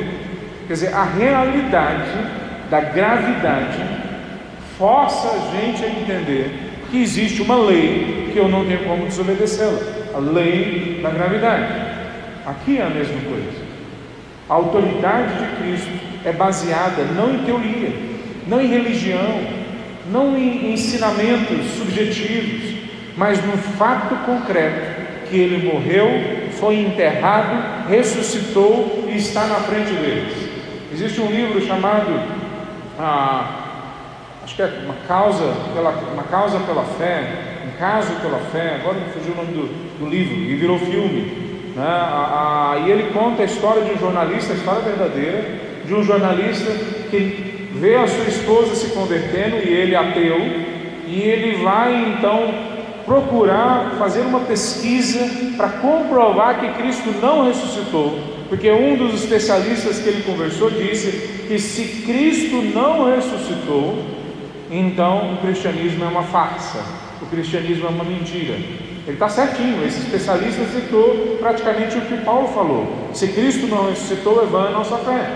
Quer 0.67 0.74
dizer, 0.74 0.94
a 0.94 1.03
realidade 1.03 2.10
da 2.70 2.82
gravidade 2.82 3.77
força 4.77 5.29
a 5.29 5.56
gente 5.56 5.84
a 5.84 5.89
entender 5.89 6.51
que 6.89 7.01
existe 7.01 7.41
uma 7.41 7.56
lei 7.56 8.29
que 8.32 8.38
eu 8.38 8.48
não 8.48 8.65
tenho 8.65 8.86
como 8.86 9.06
desobedecê-la 9.06 9.79
a 10.13 10.20
lei 10.20 11.00
da 11.01 11.10
gravidade. 11.10 11.74
Aqui 12.46 12.77
é 12.77 12.84
a 12.84 12.89
mesma 12.89 13.20
coisa. 13.22 13.67
A 14.50 14.53
autoridade 14.53 15.34
de 15.34 15.56
Cristo 15.58 15.91
é 16.24 16.32
baseada 16.32 17.03
não 17.15 17.34
em 17.34 17.39
teoria, 17.39 17.94
não 18.48 18.62
em 18.62 18.67
religião, 18.67 19.41
não 20.12 20.38
em 20.38 20.74
ensinamentos 20.74 21.72
subjetivos, 21.77 22.75
mas 23.17 23.44
no 23.46 23.58
fato 23.58 24.15
concreto 24.25 24.87
que 25.30 25.38
ele 25.38 25.72
morreu, 25.72 26.08
foi 26.52 26.80
enterrado, 26.80 27.88
ressuscitou 27.90 29.06
e 29.08 29.18
está 29.18 29.46
na 29.46 29.56
frente 29.56 29.92
deles. 29.92 30.34
Existe 30.92 31.22
um 31.22 31.30
livro 31.30 31.62
chamado 31.66 32.20
ah, 33.00 33.68
acho 34.44 34.56
que 34.56 34.62
é 34.62 34.72
uma 34.84 34.96
causa 35.08 35.54
pela 35.74 35.90
uma 36.14 36.24
causa 36.24 36.60
pela 36.60 36.84
fé, 36.84 37.24
um 37.68 37.78
caso 37.78 38.14
pela 38.22 38.40
fé. 38.52 38.80
Agora 38.82 38.98
me 38.98 39.10
fugiu 39.12 39.34
o 39.34 39.36
nome 39.36 39.54
do, 39.54 40.00
do 40.00 40.10
livro 40.10 40.36
e 40.36 40.56
virou 40.56 40.80
filme. 40.80 41.48
Né? 41.76 41.86
A, 41.86 42.74
a, 42.74 42.80
e 42.80 42.92
ele 42.92 43.12
conta 43.12 43.44
a 43.44 43.46
história 43.46 43.84
de 43.84 43.92
um 43.92 44.00
jornalista, 44.00 44.54
a 44.54 44.56
história 44.56 44.82
verdadeira, 44.82 45.46
de 45.86 45.94
um 45.94 46.04
jornalista 46.04 46.72
que 47.12 47.70
vê 47.74 47.96
a 47.96 48.08
sua 48.08 48.26
esposa 48.26 48.74
se 48.74 48.88
convertendo 48.88 49.58
e 49.58 49.70
ele 49.72 49.96
ateu, 49.96 50.38
e 51.06 51.22
ele 51.22 51.64
vai 51.64 52.16
então 52.18 52.67
procurar 53.08 53.96
fazer 53.98 54.20
uma 54.20 54.42
pesquisa 54.42 55.56
para 55.56 55.70
comprovar 55.70 56.60
que 56.60 56.70
Cristo 56.74 57.10
não 57.22 57.48
ressuscitou, 57.48 58.20
porque 58.50 58.70
um 58.70 58.98
dos 58.98 59.24
especialistas 59.24 60.00
que 60.00 60.10
ele 60.10 60.24
conversou 60.24 60.70
disse 60.70 61.46
que 61.48 61.58
se 61.58 62.04
Cristo 62.06 62.58
não 62.76 63.10
ressuscitou, 63.16 63.98
então 64.70 65.36
o 65.36 65.38
cristianismo 65.38 66.04
é 66.04 66.08
uma 66.08 66.24
farsa, 66.24 66.80
o 67.22 67.26
cristianismo 67.28 67.88
é 67.88 67.90
uma 67.90 68.04
mentira. 68.04 68.56
Ele 69.08 69.14
está 69.14 69.30
certinho, 69.30 69.88
esse 69.88 70.00
especialista 70.00 70.66
citou 70.66 71.38
praticamente 71.40 71.98
o 71.98 72.02
que 72.02 72.18
Paulo 72.26 72.50
falou. 72.50 73.10
Se 73.14 73.30
Cristo 73.30 73.66
não 73.68 73.90
ressuscitou, 73.90 74.44
é 74.44 74.46
vã 74.46 74.68
a 74.68 74.72
nossa 74.72 74.98
fé. 74.98 75.30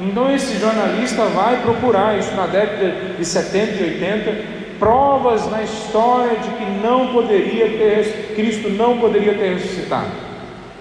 Então 0.00 0.34
esse 0.34 0.58
jornalista 0.58 1.24
vai 1.26 1.60
procurar 1.60 2.18
isso 2.18 2.34
na 2.34 2.46
década 2.46 3.14
de 3.18 3.24
70 3.24 3.72
e 3.74 3.84
80, 3.84 4.59
provas 4.80 5.48
na 5.50 5.62
história 5.62 6.36
de 6.38 6.48
que 6.48 6.64
não 6.82 7.12
poderia 7.12 7.66
ter 7.66 8.34
Cristo 8.34 8.70
não 8.70 8.98
poderia 8.98 9.34
ter 9.34 9.54
ressuscitado. 9.54 10.10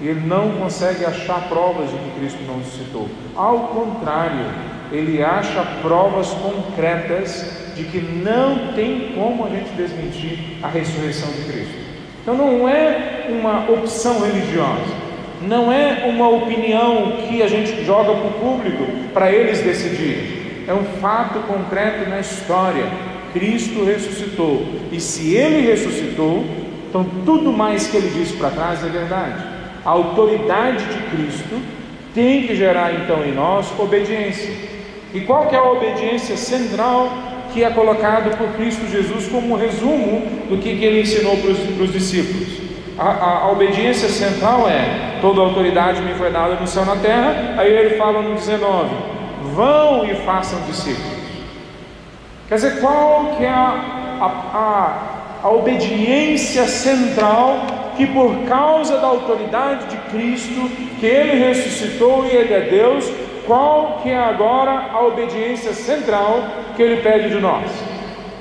E 0.02 0.08
ele 0.08 0.22
não 0.26 0.52
consegue 0.54 1.06
achar 1.06 1.50
provas 1.50 1.92
de 1.92 1.98
que 1.98 2.20
Cristo 2.20 2.40
não 2.48 2.60
ressuscitou. 2.60 3.10
Ao 3.36 3.60
contrário, 3.68 4.46
ele 4.94 5.22
acha 5.22 5.62
provas 5.82 6.30
concretas 6.30 7.46
de 7.76 7.84
que 7.84 8.00
não 8.00 8.74
tem 8.74 9.12
como 9.14 9.46
a 9.46 9.50
gente 9.50 9.70
desmentir 9.72 10.58
a 10.64 10.68
ressurreição 10.68 11.30
de 11.32 11.52
Cristo. 11.52 11.76
Então 12.22 12.36
não 12.36 12.68
é 12.68 13.28
uma 13.30 13.70
opção 13.70 14.22
religiosa, 14.22 14.94
não 15.42 15.72
é 15.72 16.06
uma 16.06 16.30
opinião 16.30 17.14
que 17.28 17.42
a 17.44 17.48
gente 17.48 17.84
joga 17.84 18.14
para 18.14 18.28
o 18.28 18.32
público 18.34 18.86
para 19.14 19.32
eles 19.32 19.62
decidirem. 19.62 20.40
É 20.68 20.74
um 20.74 20.84
fato 21.02 21.40
concreto 21.48 22.10
na 22.10 22.20
história. 22.20 22.86
Cristo 23.34 23.84
ressuscitou. 23.84 24.66
E 24.92 25.00
se 25.00 25.36
ele 25.36 25.68
ressuscitou, 25.68 26.44
então 26.90 27.06
tudo 27.26 27.52
mais 27.52 27.88
que 27.88 27.98
ele 27.98 28.10
disse 28.10 28.34
para 28.34 28.50
trás 28.50 28.84
é 28.84 28.90
verdade. 28.90 29.44
A 29.86 29.90
autoridade 29.90 30.84
de 30.86 31.16
Cristo 31.16 31.62
tem 32.14 32.48
que 32.48 32.56
gerar 32.56 32.94
então 32.94 33.26
em 33.26 33.34
nós 33.34 33.68
obediência. 33.80 34.54
E 35.14 35.22
qual 35.22 35.48
que 35.48 35.56
é 35.56 35.60
a 35.60 35.72
obediência 35.72 36.36
central 36.36 37.10
que 37.54 37.64
é 37.64 37.70
colocado 37.70 38.38
por 38.38 38.48
Cristo 38.54 38.88
Jesus 38.90 39.28
como 39.28 39.56
resumo 39.56 40.22
do 40.50 40.58
que, 40.58 40.78
que 40.78 40.86
ele 40.86 41.02
ensinou 41.02 41.38
para 41.38 41.52
os 41.52 41.92
discípulos. 41.92 42.48
A, 42.98 43.10
a, 43.10 43.38
a, 43.44 43.52
obediência 43.52 44.10
central 44.10 44.68
é: 44.68 45.18
toda 45.22 45.42
autoridade 45.42 46.02
me 46.02 46.14
foi 46.14 46.32
dada 46.32 46.56
no 46.56 46.68
céu 46.68 46.86
na 46.86 46.96
terra. 46.98 47.56
Aí 47.58 47.72
ele 47.72 47.96
fala 47.96 48.22
no 48.22 48.36
19: 48.36 48.90
vão 49.56 50.06
e 50.06 50.16
façam 50.16 50.62
discípulos. 50.64 51.19
Quer 52.50 52.56
dizer, 52.56 52.80
qual 52.82 53.36
que 53.38 53.46
é 53.46 53.50
a, 53.50 54.26
a, 54.54 55.44
a 55.44 55.50
obediência 55.50 56.66
central 56.66 57.60
que 57.96 58.08
por 58.08 58.36
causa 58.48 58.98
da 58.98 59.08
autoridade 59.08 59.86
de 59.86 59.98
Cristo, 60.10 60.70
que 61.00 61.06
Ele 61.06 61.48
ressuscitou 61.48 62.26
e 62.26 62.30
Ele 62.30 62.54
é 62.54 62.62
Deus, 62.62 63.10
qual 63.50 64.00
que 64.04 64.10
é 64.10 64.18
agora 64.18 64.92
a 64.94 65.02
obediência 65.02 65.74
central 65.74 66.44
que 66.76 66.84
ele 66.84 67.02
pede 67.02 67.30
de 67.30 67.40
nós? 67.42 67.66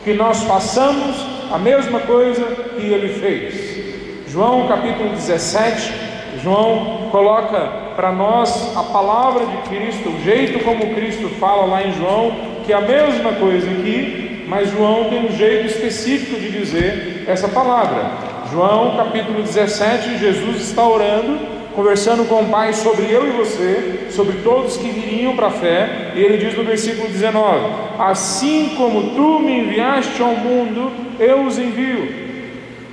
Que 0.05 0.13
nós 0.13 0.43
façamos 0.43 1.27
a 1.51 1.57
mesma 1.57 2.01
coisa 2.01 2.45
que 2.79 2.87
ele 2.87 3.15
fez. 3.15 4.31
João 4.31 4.69
capítulo 4.69 5.09
17, 5.09 5.95
João 6.43 7.09
coloca 7.11 7.59
para 7.97 8.13
nós 8.13 8.77
a 8.77 8.83
palavra 8.83 9.47
de 9.47 9.57
Cristo, 9.69 10.11
o 10.11 10.21
jeito 10.23 10.63
como 10.63 10.95
Cristo 10.95 11.31
fala 11.41 11.65
lá 11.65 11.83
em 11.83 11.93
João, 11.95 12.31
que 12.69 12.73
é 12.75 12.77
a 12.77 12.83
mesma 12.83 13.33
coisa 13.33 13.67
aqui, 13.71 14.45
mas 14.47 14.71
João 14.71 15.05
tem 15.05 15.25
um 15.25 15.35
jeito 15.35 15.69
específico 15.69 16.39
de 16.39 16.51
dizer 16.51 17.25
essa 17.27 17.49
palavra. 17.49 18.11
João 18.53 18.95
capítulo 18.95 19.43
17, 19.43 20.19
Jesus 20.19 20.61
está 20.61 20.87
orando 20.87 21.39
conversando 21.75 22.29
com 22.29 22.43
o 22.43 22.49
Pai 22.51 22.75
sobre 22.75 23.11
eu 23.11 23.27
e 23.27 23.31
você, 23.31 24.09
sobre 24.11 24.43
todos 24.45 24.77
que 24.77 24.91
viriam 24.91 25.35
para 25.35 25.47
a 25.47 25.51
fé, 25.51 26.13
e 26.15 26.21
ele 26.21 26.37
diz 26.37 26.55
no 26.55 26.63
versículo 26.63 27.09
19: 27.09 27.73
Assim 27.99 28.75
como 28.77 29.15
tu 29.15 29.39
me 29.39 29.61
enviaste 29.61 30.21
ao 30.21 30.37
mundo, 30.37 30.93
eu 31.19 31.47
os 31.47 31.59
envio. 31.59 32.07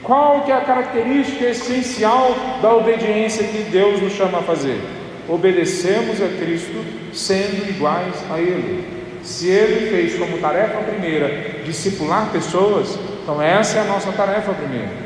Qual 0.04 0.44
que 0.44 0.54
é 0.54 0.56
a 0.56 0.62
característica 0.62 1.48
essencial 1.48 2.34
da 2.62 2.74
obediência 2.74 3.44
que 3.46 3.64
Deus 3.64 4.02
nos 4.02 4.14
chama 4.14 4.38
a 4.38 4.42
fazer? 4.42 4.80
Obedecemos 5.28 6.22
a 6.22 6.30
Cristo 6.30 6.80
sendo 7.12 7.70
iguais 7.70 8.16
a 8.32 8.40
Ele. 8.40 8.95
Se 9.26 9.50
Ele 9.50 9.90
fez 9.90 10.18
como 10.20 10.38
tarefa 10.38 10.78
primeira 10.84 11.64
discipular 11.66 12.30
pessoas, 12.32 12.98
então 13.24 13.42
essa 13.42 13.80
é 13.80 13.82
a 13.82 13.86
nossa 13.86 14.12
tarefa 14.12 14.54
primeira. 14.54 15.06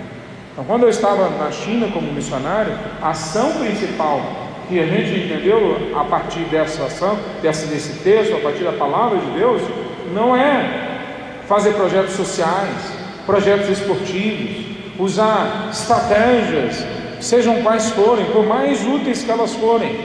Então, 0.51 0.65
quando 0.65 0.83
eu 0.83 0.89
estava 0.89 1.29
na 1.29 1.49
China 1.51 1.87
como 1.87 2.11
missionário, 2.11 2.77
a 3.01 3.11
ação 3.11 3.53
principal 3.53 4.21
que 4.67 4.77
a 4.77 4.85
gente 4.85 5.25
entendeu 5.25 5.93
a 5.95 6.03
partir 6.03 6.41
dessa 6.41 6.83
ação, 6.83 7.17
desse, 7.41 7.67
desse 7.67 7.99
texto, 8.03 8.35
a 8.35 8.39
partir 8.39 8.65
da 8.65 8.73
palavra 8.73 9.17
de 9.19 9.39
Deus, 9.39 9.61
não 10.13 10.35
é 10.35 10.99
fazer 11.47 11.71
projetos 11.71 12.13
sociais, 12.13 12.91
projetos 13.25 13.69
esportivos, 13.69 14.65
usar 14.99 15.69
estratégias, 15.71 16.85
sejam 17.21 17.61
quais 17.63 17.89
forem, 17.91 18.25
por 18.25 18.45
mais 18.45 18.85
úteis 18.85 19.23
que 19.23 19.31
elas 19.31 19.55
forem. 19.55 19.97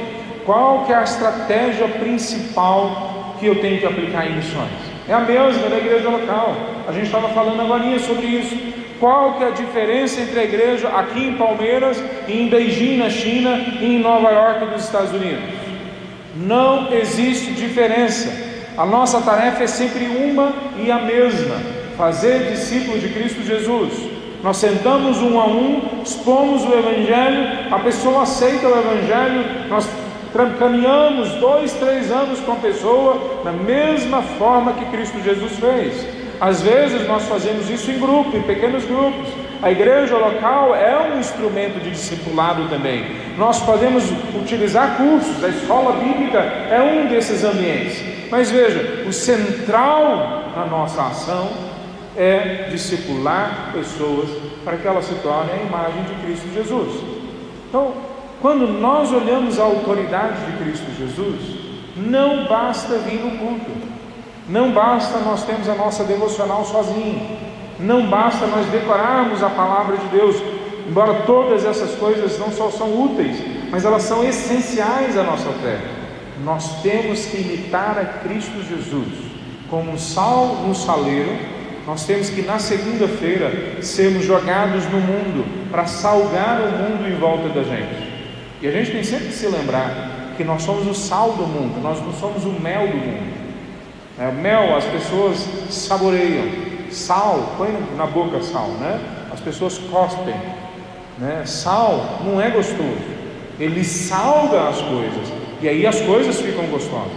Qual 0.47 0.85
que 0.85 0.92
é 0.92 0.97
a 0.97 1.02
estratégia 1.02 1.88
principal 1.88 3.13
que 3.38 3.46
eu 3.46 3.60
tenho 3.60 3.78
que 3.78 3.86
aplicar 3.86 4.26
em 4.26 4.36
missões? 4.36 4.70
É 5.08 5.12
a 5.12 5.20
mesma 5.20 5.68
da 5.68 5.76
igreja 5.76 6.08
local. 6.08 6.56
A 6.88 6.92
gente 6.92 7.06
estava 7.06 7.28
falando 7.28 7.60
agora 7.60 7.98
sobre 7.98 8.26
isso. 8.26 8.56
Qual 8.98 9.34
que 9.34 9.44
é 9.44 9.48
a 9.48 9.50
diferença 9.50 10.20
entre 10.20 10.38
a 10.40 10.44
igreja 10.44 10.88
aqui 10.88 11.26
em 11.26 11.34
Palmeiras, 11.34 12.02
em 12.28 12.48
Beijing, 12.48 12.96
na 12.96 13.10
China 13.10 13.60
e 13.80 13.96
em 13.96 13.98
Nova 13.98 14.30
York, 14.30 14.64
nos 14.66 14.84
Estados 14.84 15.12
Unidos? 15.12 15.44
Não 16.36 16.92
existe 16.92 17.52
diferença. 17.52 18.32
A 18.76 18.86
nossa 18.86 19.20
tarefa 19.20 19.64
é 19.64 19.66
sempre 19.66 20.06
uma 20.06 20.52
e 20.78 20.90
a 20.90 20.98
mesma: 20.98 21.56
fazer 21.96 22.50
discípulos 22.50 23.00
de 23.00 23.08
Cristo 23.08 23.44
Jesus. 23.44 23.92
Nós 24.42 24.58
sentamos 24.58 25.22
um 25.22 25.40
a 25.40 25.46
um, 25.46 26.02
expomos 26.02 26.64
o 26.64 26.72
Evangelho, 26.74 27.48
a 27.70 27.78
pessoa 27.78 28.22
aceita 28.22 28.68
o 28.68 28.78
Evangelho, 28.78 29.68
nós 29.70 29.88
caminhamos 30.58 31.30
dois, 31.34 31.72
três 31.74 32.10
anos 32.10 32.40
com 32.40 32.52
a 32.52 32.56
pessoa 32.56 33.42
na 33.44 33.52
mesma 33.52 34.20
forma 34.22 34.72
que 34.72 34.84
Cristo 34.86 35.20
Jesus 35.22 35.52
fez. 35.58 36.06
Às 36.40 36.60
vezes 36.60 37.06
nós 37.06 37.22
fazemos 37.28 37.70
isso 37.70 37.90
em 37.90 37.98
grupo, 37.98 38.36
em 38.36 38.42
pequenos 38.42 38.84
grupos. 38.84 39.28
A 39.62 39.70
igreja 39.70 40.16
local 40.16 40.74
é 40.74 41.08
um 41.08 41.20
instrumento 41.20 41.80
de 41.80 41.90
discipulado 41.90 42.68
também. 42.68 43.04
Nós 43.38 43.60
podemos 43.60 44.04
utilizar 44.34 44.96
cursos, 44.96 45.42
a 45.42 45.48
escola 45.48 45.92
bíblica 45.92 46.38
é 46.38 46.80
um 46.82 47.06
desses 47.06 47.44
ambientes. 47.44 48.02
Mas 48.30 48.50
veja, 48.50 49.04
o 49.08 49.12
central 49.12 50.50
na 50.56 50.66
nossa 50.66 51.02
ação 51.02 51.48
é 52.16 52.66
discipular 52.70 53.70
pessoas 53.72 54.28
para 54.64 54.76
que 54.76 54.86
elas 54.86 55.04
se 55.04 55.14
tornem 55.16 55.54
a 55.54 55.62
imagem 55.62 56.02
de 56.04 56.14
Cristo 56.26 56.52
Jesus. 56.52 57.02
Então, 57.68 57.92
quando 58.44 58.66
nós 58.66 59.10
olhamos 59.10 59.58
a 59.58 59.62
autoridade 59.62 60.36
de 60.44 60.62
Cristo 60.62 60.84
Jesus, 60.98 61.40
não 61.96 62.44
basta 62.44 62.98
vir 62.98 63.18
no 63.18 63.38
culto, 63.38 63.70
não 64.46 64.70
basta 64.70 65.18
nós 65.20 65.44
termos 65.44 65.66
a 65.66 65.74
nossa 65.74 66.04
devocional 66.04 66.62
sozinho, 66.66 67.38
não 67.80 68.06
basta 68.06 68.46
nós 68.46 68.66
decorarmos 68.66 69.42
a 69.42 69.48
palavra 69.48 69.96
de 69.96 70.08
Deus, 70.08 70.36
embora 70.86 71.22
todas 71.22 71.64
essas 71.64 71.94
coisas 71.94 72.38
não 72.38 72.52
só 72.52 72.70
são 72.70 73.04
úteis, 73.04 73.42
mas 73.70 73.86
elas 73.86 74.02
são 74.02 74.22
essenciais 74.22 75.16
à 75.16 75.22
nossa 75.22 75.48
fé. 75.62 75.78
Nós 76.44 76.82
temos 76.82 77.24
que 77.24 77.38
imitar 77.38 77.98
a 77.98 78.04
Cristo 78.04 78.62
Jesus 78.68 79.24
como 79.70 79.90
um 79.90 79.96
sal 79.96 80.56
no 80.66 80.74
saleiro. 80.74 81.34
Nós 81.86 82.04
temos 82.04 82.28
que 82.28 82.42
na 82.42 82.58
segunda-feira 82.58 83.80
sermos 83.80 84.22
jogados 84.22 84.84
no 84.84 85.00
mundo 85.00 85.46
para 85.70 85.86
salgar 85.86 86.60
o 86.60 86.72
mundo 86.72 87.08
em 87.08 87.18
volta 87.18 87.48
da 87.48 87.62
gente. 87.62 88.13
E 88.64 88.66
a 88.66 88.71
gente 88.71 88.92
tem 88.92 89.04
sempre 89.04 89.26
que 89.26 89.35
se 89.35 89.47
lembrar 89.47 90.33
que 90.38 90.42
nós 90.42 90.62
somos 90.62 90.87
o 90.87 90.94
sal 90.94 91.33
do 91.33 91.47
mundo, 91.47 91.83
nós 91.83 92.00
não 92.00 92.14
somos 92.14 92.47
o 92.47 92.49
mel 92.49 92.88
do 92.88 92.97
mundo. 92.97 93.35
É, 94.18 94.33
mel 94.33 94.75
as 94.75 94.87
pessoas 94.87 95.47
saboreiam, 95.68 96.47
sal, 96.90 97.56
põe 97.59 97.68
na 97.94 98.06
boca 98.06 98.42
sal, 98.42 98.68
né? 98.80 98.99
As 99.30 99.38
pessoas 99.38 99.76
cospem, 99.76 100.35
né? 101.18 101.42
Sal 101.44 102.21
não 102.25 102.40
é 102.40 102.49
gostoso, 102.49 103.04
ele 103.61 103.85
salga 103.85 104.68
as 104.71 104.80
coisas 104.80 105.30
e 105.61 105.68
aí 105.68 105.87
as 105.87 106.00
coisas 106.00 106.40
ficam 106.40 106.64
gostosas. 106.68 107.12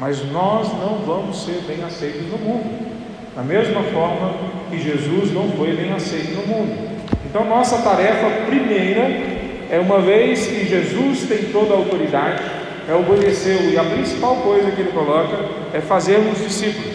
Mas 0.00 0.24
nós 0.32 0.68
não 0.68 1.00
vamos 1.04 1.44
ser 1.44 1.62
bem 1.68 1.84
aceitos 1.84 2.22
no 2.30 2.38
mundo, 2.38 2.88
da 3.36 3.42
mesma 3.42 3.82
forma 3.92 4.36
que 4.70 4.78
Jesus 4.78 5.34
não 5.34 5.50
foi 5.50 5.76
bem 5.76 5.92
aceito 5.92 6.34
no 6.34 6.46
mundo. 6.46 7.02
Então, 7.26 7.44
nossa 7.44 7.76
tarefa 7.82 8.46
primeira 8.46 9.41
é 9.72 9.80
uma 9.80 10.00
vez 10.00 10.46
que 10.46 10.66
Jesus 10.66 11.26
tem 11.26 11.50
toda 11.50 11.72
a 11.72 11.78
autoridade, 11.78 12.42
é 12.86 12.92
obedecê-lo, 12.92 13.70
e 13.70 13.78
a 13.78 13.82
principal 13.82 14.36
coisa 14.36 14.70
que 14.70 14.82
ele 14.82 14.90
coloca 14.92 15.34
é 15.72 15.80
fazermos 15.80 16.38
discípulos. 16.38 16.94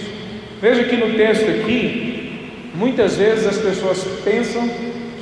Veja 0.61 0.83
que 0.83 0.95
no 0.95 1.15
texto 1.17 1.49
aqui, 1.49 2.51
muitas 2.75 3.17
vezes 3.17 3.47
as 3.47 3.57
pessoas 3.57 4.03
pensam 4.23 4.69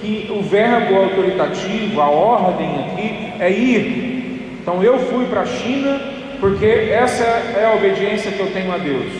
que 0.01 0.29
o 0.37 0.41
verbo 0.41 0.95
autoritativo, 0.95 2.01
a 2.01 2.09
ordem 2.09 2.67
aqui, 2.67 3.41
é 3.41 3.49
ir. 3.49 4.57
Então 4.61 4.83
eu 4.83 4.99
fui 4.99 5.25
para 5.27 5.41
a 5.41 5.45
China 5.45 5.97
porque 6.41 6.65
essa 6.65 7.23
é 7.23 7.69
a 7.71 7.73
obediência 7.73 8.33
que 8.33 8.39
eu 8.41 8.51
tenho 8.51 8.73
a 8.73 8.77
Deus. 8.77 9.13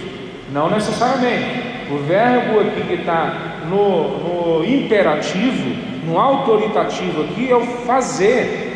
Não 0.52 0.70
necessariamente. 0.70 1.64
O 1.90 2.00
verbo 2.00 2.60
aqui 2.60 2.82
que 2.86 2.94
está 2.96 3.62
no, 3.70 4.58
no 4.60 4.66
imperativo 4.66 5.95
no 6.06 6.20
autoritativo 6.20 7.24
aqui 7.24 7.50
é 7.50 7.56
o 7.56 7.66
fazer. 7.86 8.74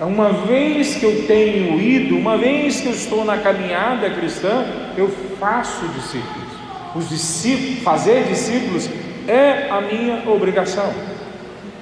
Uma 0.00 0.32
vez 0.32 0.96
que 0.96 1.04
eu 1.04 1.26
tenho 1.26 1.78
ido, 1.78 2.16
uma 2.16 2.36
vez 2.38 2.80
que 2.80 2.86
eu 2.86 2.92
estou 2.92 3.24
na 3.24 3.36
caminhada 3.36 4.08
cristã, 4.10 4.64
eu 4.96 5.08
faço 5.38 5.86
discípulos. 5.88 6.48
Os 6.94 7.08
discípulos, 7.08 7.82
fazer 7.82 8.24
discípulos 8.24 8.88
é 9.28 9.68
a 9.70 9.80
minha 9.80 10.22
obrigação. 10.26 10.90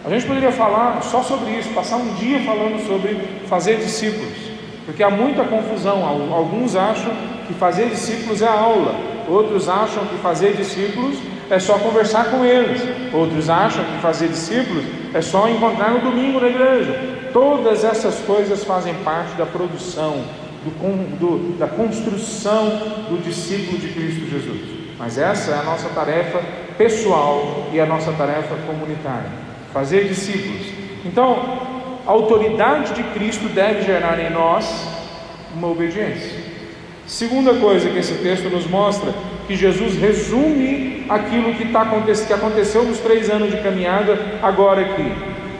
A 0.04 0.10
gente 0.10 0.26
poderia 0.26 0.50
falar 0.50 1.02
só 1.02 1.22
sobre 1.22 1.52
isso, 1.52 1.70
passar 1.70 1.96
um 1.96 2.14
dia 2.14 2.40
falando 2.40 2.84
sobre 2.86 3.20
fazer 3.46 3.76
discípulos, 3.76 4.32
porque 4.84 5.02
há 5.02 5.10
muita 5.10 5.44
confusão. 5.44 6.04
Alguns 6.04 6.74
acham 6.74 7.12
que 7.46 7.54
fazer 7.54 7.88
discípulos 7.88 8.42
é 8.42 8.48
aula, 8.48 8.94
outros 9.28 9.68
acham 9.68 10.04
que 10.06 10.16
fazer 10.16 10.54
discípulos 10.54 11.18
é 11.50 11.58
só 11.58 11.78
conversar 11.78 12.30
com 12.30 12.44
eles. 12.44 12.82
Outros 13.12 13.48
acham 13.48 13.84
que 13.84 14.00
fazer 14.00 14.28
discípulos 14.28 14.84
é 15.14 15.20
só 15.20 15.48
encontrar 15.48 15.90
no 15.92 16.00
domingo 16.00 16.40
na 16.40 16.48
igreja. 16.48 17.18
Todas 17.32 17.84
essas 17.84 18.18
coisas 18.20 18.64
fazem 18.64 18.94
parte 19.04 19.34
da 19.36 19.46
produção, 19.46 20.24
do, 20.64 21.18
do, 21.18 21.58
da 21.58 21.66
construção 21.66 22.68
do 23.08 23.22
discípulo 23.22 23.78
de 23.78 23.88
Cristo 23.88 24.30
Jesus. 24.30 24.60
Mas 24.98 25.16
essa 25.16 25.52
é 25.52 25.58
a 25.58 25.62
nossa 25.62 25.88
tarefa 25.90 26.40
pessoal 26.76 27.68
e 27.72 27.80
a 27.80 27.86
nossa 27.86 28.12
tarefa 28.12 28.56
comunitária: 28.66 29.30
fazer 29.72 30.08
discípulos. 30.08 30.66
Então, 31.04 31.68
a 32.06 32.10
autoridade 32.10 32.94
de 32.94 33.02
Cristo 33.14 33.48
deve 33.48 33.82
gerar 33.82 34.18
em 34.18 34.30
nós 34.30 34.86
uma 35.54 35.68
obediência. 35.68 36.48
Segunda 37.06 37.54
coisa 37.54 37.88
que 37.88 37.98
esse 37.98 38.14
texto 38.14 38.50
nos 38.50 38.66
mostra 38.66 39.14
que 39.46 39.56
Jesus 39.56 39.96
resume 39.96 40.97
aquilo 41.08 41.54
que, 41.54 41.66
tá, 41.72 41.86
que 42.26 42.32
aconteceu 42.32 42.84
nos 42.84 42.98
três 42.98 43.30
anos 43.30 43.50
de 43.50 43.56
caminhada 43.58 44.18
agora 44.42 44.82
aqui. 44.82 45.12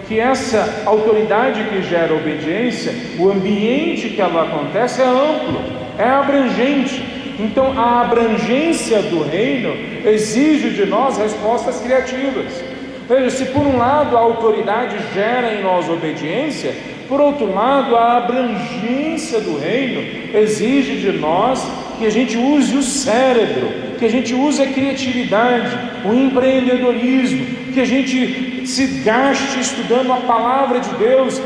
Que 0.06 0.18
essa 0.18 0.82
autoridade 0.86 1.64
que 1.64 1.82
gera 1.82 2.14
obediência, 2.14 2.92
o 3.18 3.30
ambiente 3.30 4.10
que 4.10 4.20
ela 4.20 4.44
acontece 4.44 5.02
é 5.02 5.06
amplo, 5.06 5.60
é 5.98 6.08
abrangente. 6.08 7.34
Então 7.38 7.78
a 7.78 8.00
abrangência 8.00 9.02
do 9.02 9.22
reino 9.22 9.74
exige 10.04 10.70
de 10.70 10.86
nós 10.86 11.18
respostas 11.18 11.80
criativas. 11.80 12.64
Veja, 13.08 13.30
se 13.30 13.44
por 13.46 13.66
um 13.66 13.78
lado 13.78 14.16
a 14.16 14.20
autoridade 14.20 14.96
gera 15.14 15.54
em 15.54 15.62
nós 15.62 15.88
obediência, 15.88 16.74
por 17.08 17.22
outro 17.22 17.50
lado, 17.50 17.96
a 17.96 18.18
abrangência 18.18 19.40
do 19.40 19.58
reino 19.58 20.36
exige 20.36 20.96
de 20.96 21.12
nós 21.12 21.66
que 21.98 22.04
a 22.04 22.10
gente 22.10 22.36
use 22.36 22.76
o 22.76 22.82
cérebro, 22.82 23.87
que 23.98 24.04
a 24.04 24.10
gente 24.10 24.34
use 24.34 24.62
a 24.62 24.66
criatividade, 24.66 25.76
o 26.04 26.14
empreendedorismo, 26.14 27.44
que 27.72 27.80
a 27.80 27.84
gente 27.84 28.66
se 28.66 28.86
gaste 29.02 29.60
estudando 29.60 30.12
a 30.12 30.16
palavra 30.18 30.80
de 30.80 30.90
Deus, 30.94 31.40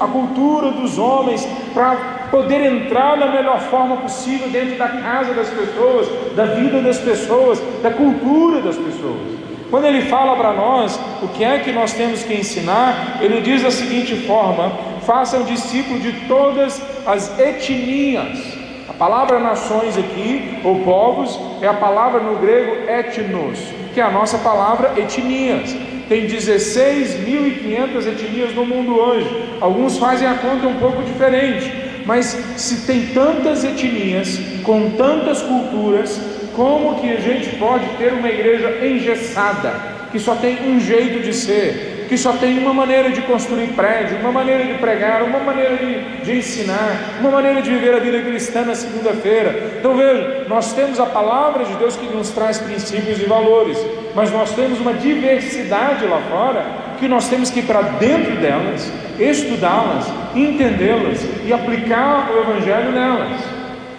a 0.00 0.06
cultura 0.06 0.70
dos 0.70 0.98
homens, 0.98 1.46
para 1.74 2.28
poder 2.30 2.64
entrar 2.64 3.16
da 3.16 3.26
melhor 3.26 3.60
forma 3.60 3.96
possível 3.98 4.48
dentro 4.48 4.76
da 4.76 4.88
casa 4.88 5.34
das 5.34 5.48
pessoas, 5.48 6.08
da 6.36 6.44
vida 6.46 6.80
das 6.80 6.98
pessoas, 6.98 7.60
da 7.82 7.90
cultura 7.90 8.60
das 8.60 8.76
pessoas. 8.76 9.40
Quando 9.70 9.84
ele 9.84 10.02
fala 10.02 10.36
para 10.36 10.52
nós 10.52 10.98
o 11.22 11.28
que 11.28 11.44
é 11.44 11.58
que 11.60 11.70
nós 11.72 11.92
temos 11.92 12.22
que 12.24 12.34
ensinar, 12.34 13.18
ele 13.20 13.40
diz 13.40 13.62
da 13.62 13.70
seguinte 13.70 14.16
forma: 14.26 14.72
façam 15.06 15.44
discípulo 15.44 16.00
de 16.00 16.12
todas 16.26 16.82
as 17.06 17.38
etnias. 17.38 18.49
A 18.90 18.92
palavra 18.92 19.38
nações 19.38 19.96
aqui, 19.96 20.58
ou 20.64 20.80
povos, 20.80 21.38
é 21.62 21.68
a 21.68 21.74
palavra 21.74 22.20
no 22.20 22.40
grego 22.40 22.90
etnos, 22.90 23.60
que 23.94 24.00
é 24.00 24.02
a 24.02 24.10
nossa 24.10 24.36
palavra 24.38 25.00
etnias. 25.00 25.72
Tem 26.08 26.26
16.500 26.26 28.06
etnias 28.08 28.52
no 28.52 28.66
mundo 28.66 28.98
hoje. 28.98 29.28
Alguns 29.60 29.96
fazem 29.96 30.26
a 30.26 30.34
conta 30.34 30.66
um 30.66 30.80
pouco 30.80 31.04
diferente, 31.04 31.72
mas 32.04 32.36
se 32.56 32.84
tem 32.84 33.06
tantas 33.14 33.62
etnias, 33.62 34.40
com 34.64 34.90
tantas 34.90 35.40
culturas, 35.40 36.20
como 36.56 37.00
que 37.00 37.12
a 37.12 37.20
gente 37.20 37.56
pode 37.58 37.86
ter 37.90 38.12
uma 38.12 38.28
igreja 38.28 38.84
engessada, 38.84 39.72
que 40.10 40.18
só 40.18 40.34
tem 40.34 40.68
um 40.68 40.80
jeito 40.80 41.22
de 41.22 41.32
ser, 41.32 41.89
que 42.10 42.18
só 42.18 42.32
tem 42.32 42.58
uma 42.58 42.74
maneira 42.74 43.10
de 43.10 43.20
construir 43.20 43.68
prédio, 43.68 44.18
uma 44.18 44.32
maneira 44.32 44.64
de 44.64 44.74
pregar, 44.74 45.22
uma 45.22 45.38
maneira 45.38 45.76
de, 45.76 46.24
de 46.24 46.38
ensinar, 46.38 47.20
uma 47.20 47.30
maneira 47.30 47.62
de 47.62 47.70
viver 47.70 47.94
a 47.94 48.00
vida 48.00 48.20
cristã 48.20 48.62
na 48.62 48.74
segunda-feira. 48.74 49.74
Então 49.78 49.96
veja, 49.96 50.44
nós 50.48 50.72
temos 50.72 50.98
a 50.98 51.06
palavra 51.06 51.64
de 51.64 51.72
Deus 51.74 51.94
que 51.94 52.06
nos 52.06 52.30
traz 52.30 52.58
princípios 52.58 53.22
e 53.22 53.26
valores, 53.26 53.78
mas 54.12 54.32
nós 54.32 54.50
temos 54.56 54.80
uma 54.80 54.92
diversidade 54.92 56.04
lá 56.06 56.20
fora 56.28 56.66
que 56.98 57.06
nós 57.06 57.28
temos 57.28 57.48
que 57.48 57.60
ir 57.60 57.62
para 57.62 57.82
dentro 57.82 58.34
delas, 58.40 58.92
estudá-las, 59.16 60.12
entendê-las 60.34 61.24
e 61.46 61.52
aplicar 61.52 62.28
o 62.32 62.40
Evangelho 62.40 62.90
nelas. 62.90 63.40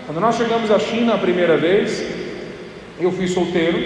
Quando 0.06 0.20
nós 0.20 0.36
chegamos 0.36 0.70
à 0.70 0.80
China 0.80 1.14
a 1.14 1.18
primeira 1.18 1.56
vez, 1.56 2.04
eu 3.00 3.10
fui 3.10 3.30
solteiro 3.30 3.80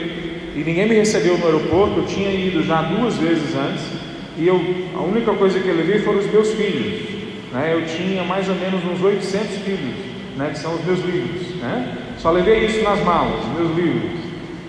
e 0.55 0.63
ninguém 0.65 0.89
me 0.89 0.95
recebeu 0.95 1.37
no 1.37 1.45
aeroporto, 1.45 1.99
eu 1.99 2.05
tinha 2.07 2.31
ido 2.31 2.63
já 2.63 2.81
duas 2.81 3.17
vezes 3.17 3.55
antes 3.55 4.04
e 4.37 4.47
eu, 4.47 4.61
a 4.95 5.01
única 5.01 5.33
coisa 5.33 5.59
que 5.59 5.67
eu 5.67 5.75
levei 5.75 5.99
foram 5.99 6.19
os 6.19 6.31
meus 6.31 6.51
filhos. 6.53 7.15
Né? 7.53 7.71
Eu 7.73 7.85
tinha 7.85 8.23
mais 8.23 8.49
ou 8.49 8.55
menos 8.55 8.83
uns 8.83 9.01
800 9.01 9.57
filhos, 9.59 9.95
né? 10.35 10.49
que 10.51 10.59
são 10.59 10.75
os 10.75 10.83
meus 10.83 10.99
livros. 10.99 11.55
Né? 11.55 11.97
Só 12.17 12.31
levei 12.31 12.65
isso 12.65 12.83
nas 12.83 13.01
malas, 13.03 13.45
meus 13.57 13.73
livros. 13.75 14.19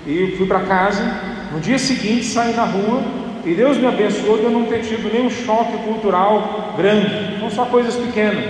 E 0.06 0.36
fui 0.36 0.46
para 0.46 0.60
casa. 0.60 1.02
No 1.52 1.60
dia 1.60 1.78
seguinte 1.78 2.24
saí 2.26 2.54
na 2.54 2.64
rua 2.64 3.02
e 3.44 3.54
Deus 3.54 3.76
me 3.76 3.86
abençoou 3.86 4.38
de 4.38 4.44
eu 4.44 4.50
não 4.50 4.64
ter 4.66 4.80
tido 4.80 5.12
nenhum 5.12 5.30
choque 5.30 5.76
cultural 5.78 6.74
grande. 6.76 7.38
São 7.40 7.50
só 7.50 7.64
coisas 7.64 7.96
pequenas. 7.96 8.44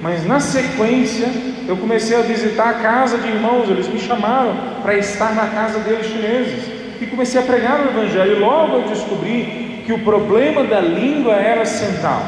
Mas 0.00 0.26
na 0.26 0.40
sequência, 0.40 1.26
eu 1.66 1.76
comecei 1.76 2.16
a 2.16 2.20
visitar 2.20 2.68
a 2.68 2.74
casa 2.74 3.18
de 3.18 3.28
irmãos, 3.28 3.68
eles 3.68 3.88
me 3.88 3.98
chamaram 3.98 4.54
para 4.82 4.96
estar 4.96 5.34
na 5.34 5.46
casa 5.48 5.80
deles 5.80 6.06
chineses. 6.06 6.64
E 7.00 7.06
comecei 7.06 7.40
a 7.40 7.44
pregar 7.44 7.80
o 7.80 7.88
Evangelho. 7.90 8.36
E 8.36 8.38
logo 8.38 8.76
eu 8.76 8.82
descobri 8.88 9.65
que 9.86 9.92
o 9.92 10.00
problema 10.00 10.64
da 10.64 10.80
língua 10.80 11.34
era 11.34 11.64
central. 11.64 12.20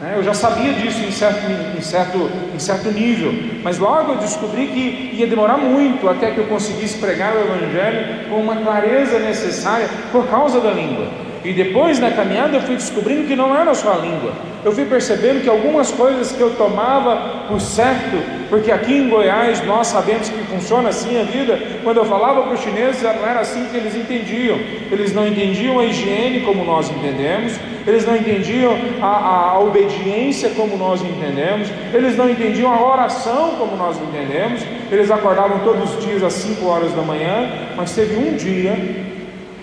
Né? 0.00 0.14
Eu 0.16 0.22
já 0.22 0.32
sabia 0.32 0.72
disso 0.72 1.04
em 1.04 1.10
certo, 1.10 1.44
em, 1.76 1.80
certo, 1.82 2.30
em 2.54 2.58
certo 2.58 2.90
nível, 2.90 3.32
mas 3.62 3.78
logo 3.78 4.12
eu 4.12 4.18
descobri 4.18 4.68
que 4.68 5.10
ia 5.14 5.26
demorar 5.26 5.58
muito 5.58 6.08
até 6.08 6.30
que 6.30 6.38
eu 6.38 6.46
conseguisse 6.46 6.98
pregar 6.98 7.34
o 7.34 7.40
Evangelho 7.40 8.30
com 8.30 8.36
uma 8.36 8.56
clareza 8.56 9.18
necessária 9.18 9.88
por 10.10 10.26
causa 10.28 10.60
da 10.60 10.70
língua. 10.70 11.27
E 11.48 11.52
depois 11.54 11.98
na 11.98 12.10
caminhada 12.10 12.58
eu 12.58 12.60
fui 12.60 12.76
descobrindo 12.76 13.26
que 13.26 13.34
não 13.34 13.56
era 13.58 13.72
só 13.72 13.94
a 13.94 13.96
língua. 13.96 14.32
Eu 14.62 14.70
fui 14.70 14.84
percebendo 14.84 15.42
que 15.42 15.48
algumas 15.48 15.90
coisas 15.90 16.30
que 16.30 16.42
eu 16.42 16.54
tomava 16.56 17.46
por 17.48 17.58
certo, 17.58 18.22
porque 18.50 18.70
aqui 18.70 18.92
em 18.92 19.08
Goiás 19.08 19.64
nós 19.64 19.86
sabemos 19.86 20.28
que 20.28 20.36
funciona 20.42 20.90
assim 20.90 21.18
a 21.18 21.22
vida, 21.22 21.58
quando 21.82 21.96
eu 21.96 22.04
falava 22.04 22.42
para 22.42 22.52
os 22.52 22.60
chineses 22.60 23.02
não 23.02 23.26
era 23.26 23.40
assim 23.40 23.64
que 23.70 23.78
eles 23.78 23.96
entendiam. 23.96 24.58
Eles 24.92 25.14
não 25.14 25.26
entendiam 25.26 25.78
a 25.78 25.86
higiene 25.86 26.42
como 26.42 26.62
nós 26.66 26.90
entendemos, 26.90 27.54
eles 27.86 28.06
não 28.06 28.14
entendiam 28.14 28.76
a, 29.00 29.52
a, 29.54 29.58
obediência 29.58 30.50
como 30.50 30.76
nós 30.76 31.00
entendemos, 31.00 31.68
eles 31.94 32.14
não 32.14 32.28
entendiam 32.28 32.70
a 32.70 32.92
oração 32.92 33.54
como 33.58 33.74
nós 33.74 33.96
entendemos, 33.96 34.60
eles 34.92 35.10
acordavam 35.10 35.60
todos 35.60 35.94
os 35.94 36.04
dias 36.04 36.22
às 36.22 36.34
5 36.34 36.66
horas 36.66 36.92
da 36.92 37.00
manhã, 37.00 37.50
mas 37.74 37.94
teve 37.94 38.16
um 38.16 38.36
dia 38.36 39.07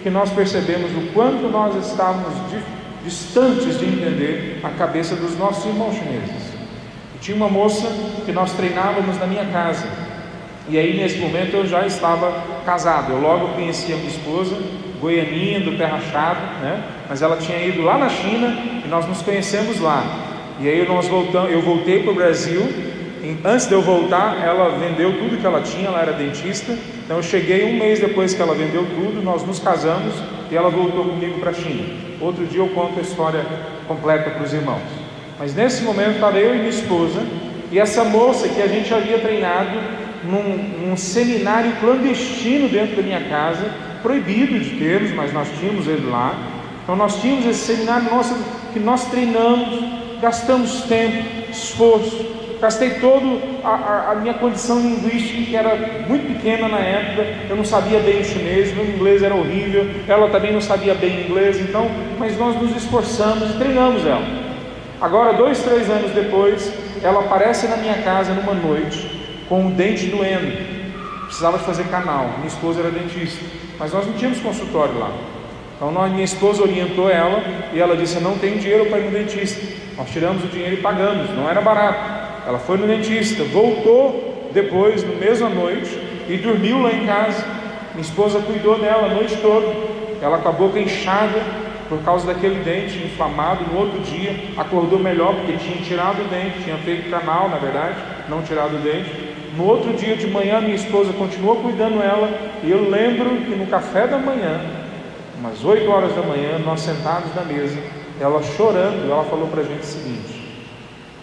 que 0.05 0.09
nós 0.11 0.29
percebemos 0.29 0.91
o 0.91 1.11
quanto 1.13 1.47
nós 1.47 1.83
estávamos 1.83 2.31
distantes 3.03 3.79
de 3.79 3.85
entender 3.85 4.59
a 4.63 4.69
cabeça 4.69 5.15
dos 5.15 5.35
nossos 5.35 5.65
irmãos 5.65 5.95
chineses. 5.95 6.53
E 7.15 7.17
tinha 7.17 7.35
uma 7.35 7.49
moça 7.49 7.87
que 8.23 8.31
nós 8.31 8.53
treinávamos 8.53 9.17
na 9.17 9.25
minha 9.25 9.45
casa. 9.45 9.87
E 10.69 10.77
aí 10.77 10.95
nesse 10.95 11.17
momento 11.17 11.55
eu 11.55 11.65
já 11.65 11.87
estava 11.87 12.39
casado. 12.63 13.13
Eu 13.13 13.19
logo 13.19 13.55
conheci 13.55 13.93
a 13.93 13.95
minha 13.95 14.09
esposa, 14.09 14.55
goianinha 15.01 15.61
do 15.61 15.75
pé 15.75 15.85
rachado, 15.85 16.39
né? 16.61 16.83
Mas 17.09 17.23
ela 17.23 17.37
tinha 17.37 17.59
ido 17.65 17.81
lá 17.81 17.97
na 17.97 18.09
China 18.09 18.55
e 18.85 18.87
nós 18.87 19.07
nos 19.07 19.23
conhecemos 19.23 19.79
lá. 19.79 20.03
E 20.59 20.69
aí 20.69 20.87
nós 20.87 21.07
voltamos, 21.07 21.51
eu 21.51 21.63
voltei 21.63 22.03
para 22.03 22.11
o 22.11 22.15
Brasil 22.15 22.61
Antes 23.43 23.67
de 23.67 23.73
eu 23.73 23.81
voltar, 23.81 24.43
ela 24.43 24.77
vendeu 24.77 25.17
tudo 25.17 25.39
que 25.39 25.45
ela 25.45 25.61
tinha, 25.61 25.87
ela 25.87 26.01
era 26.01 26.13
dentista. 26.13 26.77
Então 27.03 27.17
eu 27.17 27.23
cheguei 27.23 27.65
um 27.65 27.79
mês 27.79 27.99
depois 27.99 28.33
que 28.33 28.41
ela 28.41 28.53
vendeu 28.53 28.85
tudo, 28.85 29.21
nós 29.23 29.45
nos 29.45 29.59
casamos 29.59 30.13
e 30.51 30.55
ela 30.55 30.69
voltou 30.69 31.05
comigo 31.05 31.39
para 31.39 31.51
a 31.51 31.53
China. 31.53 31.83
Outro 32.19 32.45
dia 32.45 32.59
eu 32.59 32.67
conto 32.69 32.99
a 32.99 33.01
história 33.01 33.45
completa 33.87 34.29
para 34.29 34.43
os 34.43 34.53
irmãos. 34.53 34.81
Mas 35.39 35.55
nesse 35.55 35.83
momento 35.83 36.15
estava 36.15 36.37
eu 36.37 36.55
e 36.55 36.57
minha 36.59 36.69
esposa 36.69 37.21
e 37.71 37.79
essa 37.79 38.03
moça 38.03 38.47
que 38.47 38.61
a 38.61 38.67
gente 38.67 38.93
havia 38.93 39.19
treinado 39.19 39.79
num, 40.23 40.87
num 40.87 40.97
seminário 40.97 41.71
clandestino 41.79 42.69
dentro 42.69 42.95
da 42.97 43.01
minha 43.01 43.21
casa, 43.21 43.65
proibido 44.01 44.59
de 44.59 44.71
termos, 44.77 45.11
mas 45.11 45.33
nós 45.33 45.47
tínhamos 45.59 45.87
ele 45.87 46.09
lá. 46.09 46.37
Então 46.83 46.95
nós 46.95 47.19
tínhamos 47.21 47.45
esse 47.45 47.73
seminário 47.73 48.09
nosso 48.09 48.35
que 48.73 48.79
nós 48.79 49.09
treinamos, 49.09 49.79
gastamos 50.21 50.83
tempo, 50.83 51.23
esforço, 51.51 52.44
gastei 52.65 52.95
toda 52.95 53.27
a, 53.63 54.11
a, 54.11 54.15
minha 54.15 54.33
condição 54.33 54.79
linguística, 54.79 55.43
que 55.43 55.55
era 55.55 55.75
muito 56.07 56.33
pequena 56.33 56.67
na 56.67 56.79
época, 56.79 57.23
eu 57.47 57.55
não 57.55 57.63
sabia 57.63 57.99
bem 57.99 58.21
o 58.21 58.25
chinês, 58.25 58.73
meu 58.73 58.83
inglês 58.83 59.21
era 59.21 59.35
horrível, 59.35 59.87
ela 60.07 60.29
também 60.29 60.51
não 60.51 60.59
sabia 60.59 60.95
bem 60.95 61.25
inglês, 61.25 61.59
então, 61.59 61.87
mas 62.17 62.35
nós 62.39 62.59
nos 62.59 62.75
esforçamos 62.75 63.51
e 63.51 63.57
treinamos 63.59 64.03
ela. 64.03 64.25
Agora, 64.99 65.33
dois, 65.33 65.61
três 65.61 65.87
anos 65.91 66.09
depois, 66.09 66.73
ela 67.03 67.19
aparece 67.19 67.67
na 67.67 67.77
minha 67.77 68.01
casa 68.01 68.33
numa 68.33 68.55
noite 68.55 69.11
com 69.47 69.67
o 69.67 69.69
dente 69.69 70.07
doendo, 70.07 70.57
precisava 71.25 71.59
fazer 71.59 71.83
canal, 71.83 72.29
minha 72.37 72.47
esposa 72.47 72.79
era 72.79 72.89
dentista, 72.89 73.45
mas 73.77 73.93
nós 73.93 74.07
não 74.07 74.13
tínhamos 74.13 74.39
consultório 74.39 74.97
lá. 74.97 75.11
Então 75.75 75.91
nós, 75.91 76.11
minha 76.11 76.23
esposa 76.23 76.63
orientou 76.63 77.11
ela 77.11 77.43
e 77.73 77.79
ela 77.79 77.95
disse: 77.95 78.19
não 78.21 78.39
tem 78.39 78.57
dinheiro 78.57 78.85
para 78.85 78.97
ir 78.97 79.05
no 79.05 79.11
dentista. 79.11 79.61
Nós 79.97 80.09
tiramos 80.09 80.43
o 80.43 80.47
dinheiro 80.47 80.75
e 80.75 80.81
pagamos, 80.81 81.29
não 81.31 81.49
era 81.49 81.61
barato. 81.61 82.24
Ela 82.45 82.59
foi 82.59 82.77
no 82.77 82.87
dentista, 82.87 83.43
voltou 83.43 84.49
depois, 84.53 85.03
no 85.03 85.15
mesma 85.15 85.49
noite, 85.49 85.99
e 86.29 86.37
dormiu 86.37 86.81
lá 86.81 86.91
em 86.91 87.05
casa. 87.05 87.45
Minha 87.93 88.01
esposa 88.01 88.39
cuidou 88.39 88.79
dela 88.79 89.07
a 89.07 89.13
noite 89.13 89.35
toda. 89.37 89.67
Ela 90.21 90.37
com 90.37 90.49
a 90.49 90.51
boca 90.51 90.79
inchada 90.79 91.41
por 91.89 91.99
causa 92.03 92.27
daquele 92.27 92.63
dente 92.63 92.97
inflamado. 92.97 93.65
No 93.71 93.79
outro 93.79 93.99
dia, 93.99 94.35
acordou 94.57 94.99
melhor 94.99 95.35
porque 95.35 95.53
tinha 95.53 95.77
tirado 95.77 96.21
o 96.21 96.27
dente, 96.27 96.63
tinha 96.63 96.77
feito 96.77 97.09
canal, 97.09 97.49
na 97.49 97.57
verdade, 97.57 97.95
não 98.29 98.41
tirado 98.41 98.75
o 98.75 98.79
dente. 98.79 99.11
No 99.55 99.65
outro 99.65 99.93
dia 99.93 100.15
de 100.15 100.27
manhã, 100.27 100.59
minha 100.59 100.75
esposa 100.75 101.13
continuou 101.13 101.57
cuidando 101.57 101.99
dela. 101.99 102.29
E 102.63 102.69
eu 102.69 102.89
lembro 102.89 103.29
que 103.29 103.55
no 103.55 103.67
café 103.67 104.07
da 104.07 104.17
manhã, 104.17 104.59
umas 105.39 105.63
8 105.63 105.89
horas 105.89 106.13
da 106.13 106.21
manhã, 106.21 106.59
nós 106.59 106.81
sentados 106.81 107.33
na 107.35 107.43
mesa, 107.43 107.77
ela 108.19 108.41
chorando, 108.41 109.09
ela 109.09 109.23
falou 109.23 109.47
para 109.47 109.61
a 109.61 109.63
gente 109.63 109.81
o 109.81 109.85
seguinte: 109.85 110.34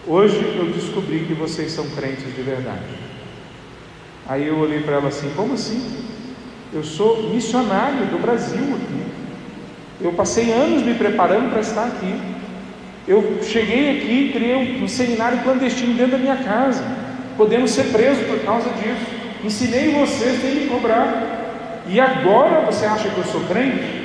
Hoje 0.05 0.35
eu 0.57 0.65
descobri 0.65 1.19
que 1.19 1.33
vocês 1.33 1.71
são 1.71 1.87
crentes 1.91 2.35
de 2.35 2.41
verdade. 2.41 2.83
Aí 4.27 4.45
eu 4.45 4.57
olhei 4.57 4.81
para 4.81 4.95
ela 4.95 5.07
assim: 5.07 5.31
Como 5.33 5.53
assim? 5.53 5.81
Eu 6.73 6.83
sou 6.83 7.29
missionário 7.29 8.07
do 8.07 8.21
Brasil 8.21 8.59
aqui. 8.59 9.03
Eu 10.01 10.11
passei 10.11 10.51
anos 10.51 10.83
me 10.83 10.93
preparando 10.95 11.51
para 11.51 11.61
estar 11.61 11.85
aqui. 11.85 12.19
Eu 13.07 13.39
cheguei 13.43 13.97
aqui, 13.97 14.31
criei 14.33 14.55
um, 14.55 14.83
um 14.83 14.87
seminário 14.89 15.41
clandestino 15.41 15.93
dentro 15.93 16.13
da 16.13 16.17
minha 16.17 16.37
casa. 16.37 16.83
Podemos 17.37 17.71
ser 17.71 17.85
presos 17.85 18.27
por 18.27 18.39
causa 18.39 18.69
disso. 18.71 19.05
Ensinei 19.41 19.91
vocês 19.91 20.41
sem 20.41 20.55
me 20.55 20.67
cobrar. 20.67 21.83
E 21.87 21.97
agora 21.99 22.65
você 22.65 22.85
acha 22.85 23.09
que 23.09 23.17
eu 23.17 23.25
sou 23.25 23.41
crente? 23.45 24.03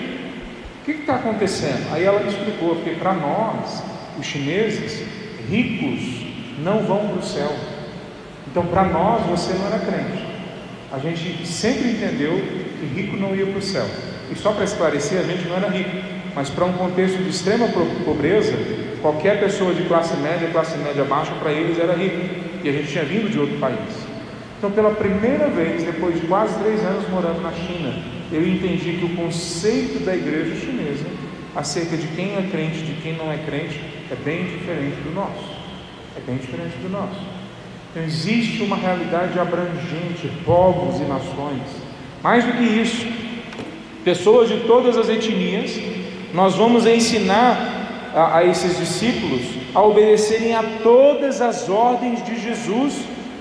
O 0.81 0.85
que 0.85 0.93
está 0.93 1.17
acontecendo? 1.17 1.93
Aí 1.93 2.05
ela 2.05 2.21
me 2.21 2.29
explicou, 2.29 2.77
porque 2.77 2.91
para 2.91 3.15
nós, 3.15 3.83
os 4.19 4.27
chineses, 4.27 5.03
ricos 5.49 6.27
não 6.63 6.83
vão 6.85 7.09
para 7.09 7.19
o 7.19 7.23
céu. 7.23 7.51
Então, 8.51 8.67
para 8.67 8.85
nós, 8.85 9.27
você 9.27 9.53
não 9.55 9.67
era 9.67 9.79
crente. 9.79 10.25
A 10.93 10.99
gente 10.99 11.47
sempre 11.47 11.91
entendeu 11.91 12.33
que 12.81 12.87
rico 12.87 13.17
não 13.17 13.35
ia 13.35 13.47
para 13.47 13.59
o 13.59 13.63
céu. 13.63 13.87
E 14.31 14.37
só 14.37 14.53
para 14.53 14.65
esclarecer, 14.65 15.21
a 15.21 15.23
gente 15.23 15.47
não 15.49 15.57
era 15.57 15.69
rico. 15.69 15.91
Mas 16.35 16.51
para 16.51 16.65
um 16.65 16.73
contexto 16.73 17.19
de 17.23 17.31
extrema 17.31 17.69
pobreza, 18.05 18.55
qualquer 19.03 19.41
pessoa 19.41 19.75
de 19.75 19.83
classe 19.85 20.17
média, 20.17 20.49
classe 20.51 20.77
média 20.79 21.05
baixa, 21.05 21.33
para 21.35 21.53
eles 21.53 21.79
era 21.79 21.95
rico. 21.95 22.17
E 22.63 22.69
a 22.69 22.73
gente 22.73 22.89
tinha 22.89 23.05
vindo 23.05 23.31
de 23.31 23.39
outro 23.39 23.57
país. 23.59 24.09
Então, 24.59 24.71
pela 24.71 24.91
primeira 24.91 25.49
vez, 25.49 25.85
depois 25.85 26.21
de 26.21 26.27
quase 26.27 26.59
três 26.59 26.81
anos 26.81 27.09
morando 27.09 27.41
na 27.41 27.53
China, 27.53 27.95
eu 28.33 28.47
entendi 28.47 28.99
que 28.99 29.05
o 29.05 29.17
conceito 29.17 30.05
da 30.05 30.15
igreja 30.17 30.55
chinesa 30.57 31.07
acerca 31.55 31.97
de 31.97 32.07
quem 32.09 32.37
é 32.37 32.49
crente, 32.51 32.83
de 32.83 33.01
quem 33.01 33.17
não 33.17 33.31
é 33.31 33.39
crente, 33.39 33.81
é 34.11 34.15
bem 34.17 34.45
diferente 34.45 34.97
do 35.03 35.15
nosso. 35.15 35.59
É 36.17 36.21
bem 36.21 36.37
diferente 36.37 36.77
do 36.79 36.89
nosso. 36.89 37.21
Então 37.91 38.03
existe 38.03 38.63
uma 38.63 38.77
realidade 38.77 39.39
abrangente, 39.39 40.31
povos 40.45 41.01
e 41.01 41.05
nações. 41.05 41.63
Mais 42.23 42.45
do 42.45 42.53
que 42.53 42.65
isso, 42.65 43.07
pessoas 44.05 44.49
de 44.49 44.61
todas 44.61 44.97
as 44.97 45.09
etnias, 45.09 45.79
nós 46.35 46.55
vamos 46.55 46.87
ensinar 46.87 48.11
a, 48.15 48.39
a 48.39 48.45
esses 48.45 48.77
discípulos 48.77 49.43
a 49.75 49.83
obedecerem 49.83 50.55
a 50.55 50.63
todas 50.83 51.41
as 51.41 51.69
ordens 51.69 52.25
de 52.25 52.41
Jesus 52.41 52.95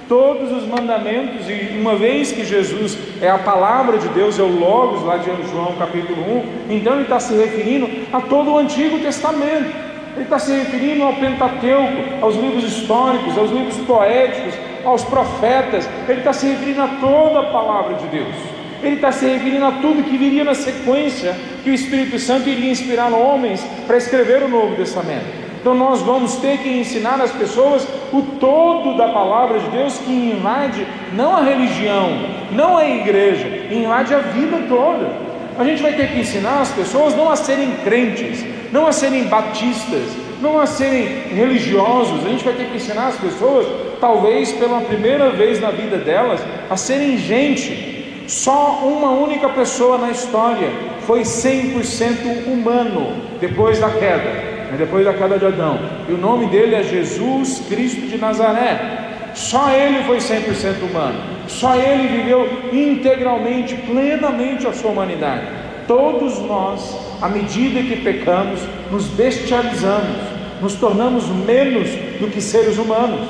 todos 0.08 0.52
os 0.52 0.66
mandamentos, 0.66 1.50
e 1.50 1.78
uma 1.78 1.96
vez 1.96 2.32
que 2.32 2.46
Jesus 2.46 2.98
é 3.22 3.30
a 3.30 3.38
palavra 3.38 3.98
de 3.98 4.08
Deus, 4.10 4.40
é 4.40 4.42
o 4.42 4.60
Logos, 4.60 5.04
lá 5.04 5.18
de 5.18 5.30
João 5.50 5.76
capítulo 5.78 6.22
1, 6.70 6.76
então 6.76 6.94
ele 6.94 7.04
está 7.04 7.20
se 7.20 7.36
referindo 7.36 7.90
a 8.12 8.22
todo 8.22 8.52
o 8.52 8.58
Antigo 8.58 9.00
Testamento. 9.00 9.87
Ele 10.18 10.24
está 10.24 10.40
se 10.40 10.52
referindo 10.52 11.04
ao 11.04 11.14
Pentateuco, 11.14 12.24
aos 12.24 12.36
livros 12.36 12.64
históricos, 12.64 13.38
aos 13.38 13.52
livros 13.52 13.78
poéticos, 13.86 14.56
aos 14.84 15.04
profetas. 15.04 15.88
Ele 16.10 16.18
está 16.18 16.34
se 16.34 16.48
referindo 16.48 16.82
a 16.82 16.88
toda 17.00 17.42
a 17.42 17.52
palavra 17.52 17.94
de 17.98 18.08
Deus. 18.08 18.36
Ele 18.82 18.96
está 18.96 19.12
se 19.12 19.28
referindo 19.28 19.66
a 19.66 19.74
tudo 19.74 20.04
que 20.04 20.18
viria 20.18 20.44
na 20.44 20.56
sequência 20.56 21.36
que 21.64 21.70
o 21.70 21.74
Espírito 21.74 22.18
Santo 22.18 22.50
iria 22.50 22.72
inspirar 22.72 23.14
homens 23.14 23.64
para 23.86 23.98
escrever 23.98 24.42
o 24.42 24.48
Novo 24.48 24.76
Testamento. 24.76 25.26
Então 25.62 25.76
nós 25.76 26.02
vamos 26.02 26.38
ter 26.38 26.58
que 26.58 26.70
ensinar 26.80 27.22
às 27.22 27.32
pessoas 27.32 27.88
o 28.12 28.24
todo 28.40 28.98
da 28.98 29.10
palavra 29.10 29.60
de 29.60 29.70
Deus 29.70 30.00
que 30.00 30.12
invade 30.12 30.88
não 31.14 31.36
a 31.36 31.42
religião, 31.42 32.10
não 32.52 32.76
a 32.76 32.90
igreja, 32.90 33.68
invade 33.72 34.16
a 34.16 34.20
vida 34.20 34.66
toda. 34.68 35.27
A 35.58 35.64
gente 35.64 35.82
vai 35.82 35.94
ter 35.94 36.10
que 36.10 36.20
ensinar 36.20 36.62
as 36.62 36.72
pessoas 36.72 37.16
não 37.16 37.32
a 37.32 37.36
serem 37.36 37.72
crentes, 37.84 38.46
não 38.72 38.86
a 38.86 38.92
serem 38.92 39.24
batistas, 39.24 40.04
não 40.40 40.60
a 40.60 40.68
serem 40.68 41.06
religiosos. 41.34 42.26
A 42.26 42.30
gente 42.30 42.44
vai 42.44 42.54
ter 42.54 42.66
que 42.66 42.78
ensinar 42.78 43.08
as 43.08 43.18
pessoas, 43.18 43.66
talvez 44.00 44.52
pela 44.52 44.82
primeira 44.82 45.32
vez 45.32 45.60
na 45.60 45.72
vida 45.72 45.98
delas, 45.98 46.40
a 46.70 46.78
serem 46.78 47.18
gente. 47.18 48.24
Só 48.28 48.82
uma 48.84 49.12
única 49.12 49.48
pessoa 49.50 49.98
na 49.98 50.12
história 50.12 50.70
foi 51.08 51.22
100% 51.22 52.46
humano 52.46 53.16
depois 53.40 53.80
da 53.80 53.90
queda. 53.90 54.58
né, 54.70 54.76
depois 54.78 55.06
da 55.06 55.14
queda 55.14 55.40
de 55.40 55.46
Adão. 55.46 55.80
E 56.10 56.12
o 56.12 56.18
nome 56.18 56.48
dele 56.48 56.76
é 56.76 56.84
Jesus 56.84 57.64
Cristo 57.70 58.02
de 58.02 58.18
Nazaré. 58.18 59.17
Só 59.38 59.70
ele 59.70 60.04
foi 60.04 60.18
100% 60.18 60.82
humano. 60.82 61.20
Só 61.48 61.76
ele 61.76 62.08
viveu 62.08 62.50
integralmente, 62.74 63.76
plenamente 63.76 64.66
a 64.66 64.74
sua 64.74 64.90
humanidade. 64.90 65.46
Todos 65.88 66.40
nós, 66.40 66.98
à 67.22 67.30
medida 67.30 67.84
que 67.84 67.98
pecamos, 67.98 68.60
nos 68.92 69.06
bestializamos, 69.10 70.18
nos 70.60 70.74
tornamos 70.74 71.28
menos 71.28 71.88
do 72.20 72.32
que 72.32 72.42
seres 72.42 72.80
humanos. 72.80 73.22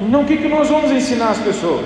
Então, 0.00 0.22
o 0.22 0.24
que, 0.24 0.36
que 0.36 0.48
nós 0.48 0.68
vamos 0.68 0.92
ensinar 0.92 1.30
às 1.30 1.38
pessoas? 1.38 1.84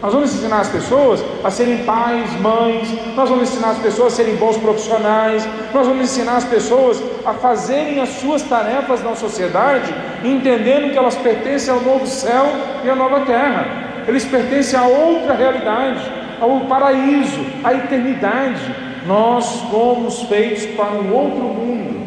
Nós 0.00 0.12
vamos 0.12 0.32
ensinar 0.32 0.60
as 0.60 0.68
pessoas 0.68 1.24
a 1.42 1.50
serem 1.50 1.78
pais, 1.78 2.30
mães, 2.40 2.88
nós 3.16 3.28
vamos 3.28 3.50
ensinar 3.50 3.70
as 3.70 3.78
pessoas 3.78 4.12
a 4.12 4.16
serem 4.16 4.36
bons 4.36 4.56
profissionais, 4.56 5.46
nós 5.74 5.88
vamos 5.88 6.04
ensinar 6.04 6.36
as 6.36 6.44
pessoas 6.44 7.02
a 7.26 7.34
fazerem 7.34 8.00
as 8.00 8.10
suas 8.10 8.42
tarefas 8.42 9.02
na 9.02 9.16
sociedade, 9.16 9.92
entendendo 10.24 10.92
que 10.92 10.98
elas 10.98 11.16
pertencem 11.16 11.74
ao 11.74 11.80
novo 11.80 12.06
céu 12.06 12.46
e 12.84 12.88
à 12.88 12.94
nova 12.94 13.22
terra, 13.22 13.66
eles 14.06 14.24
pertencem 14.24 14.78
a 14.78 14.86
outra 14.86 15.34
realidade, 15.34 16.00
ao 16.40 16.60
paraíso, 16.60 17.44
à 17.64 17.74
eternidade. 17.74 18.74
Nós 19.04 19.62
fomos 19.70 20.22
feitos 20.22 20.64
para 20.76 20.92
um 20.92 21.12
outro 21.12 21.42
mundo. 21.42 22.06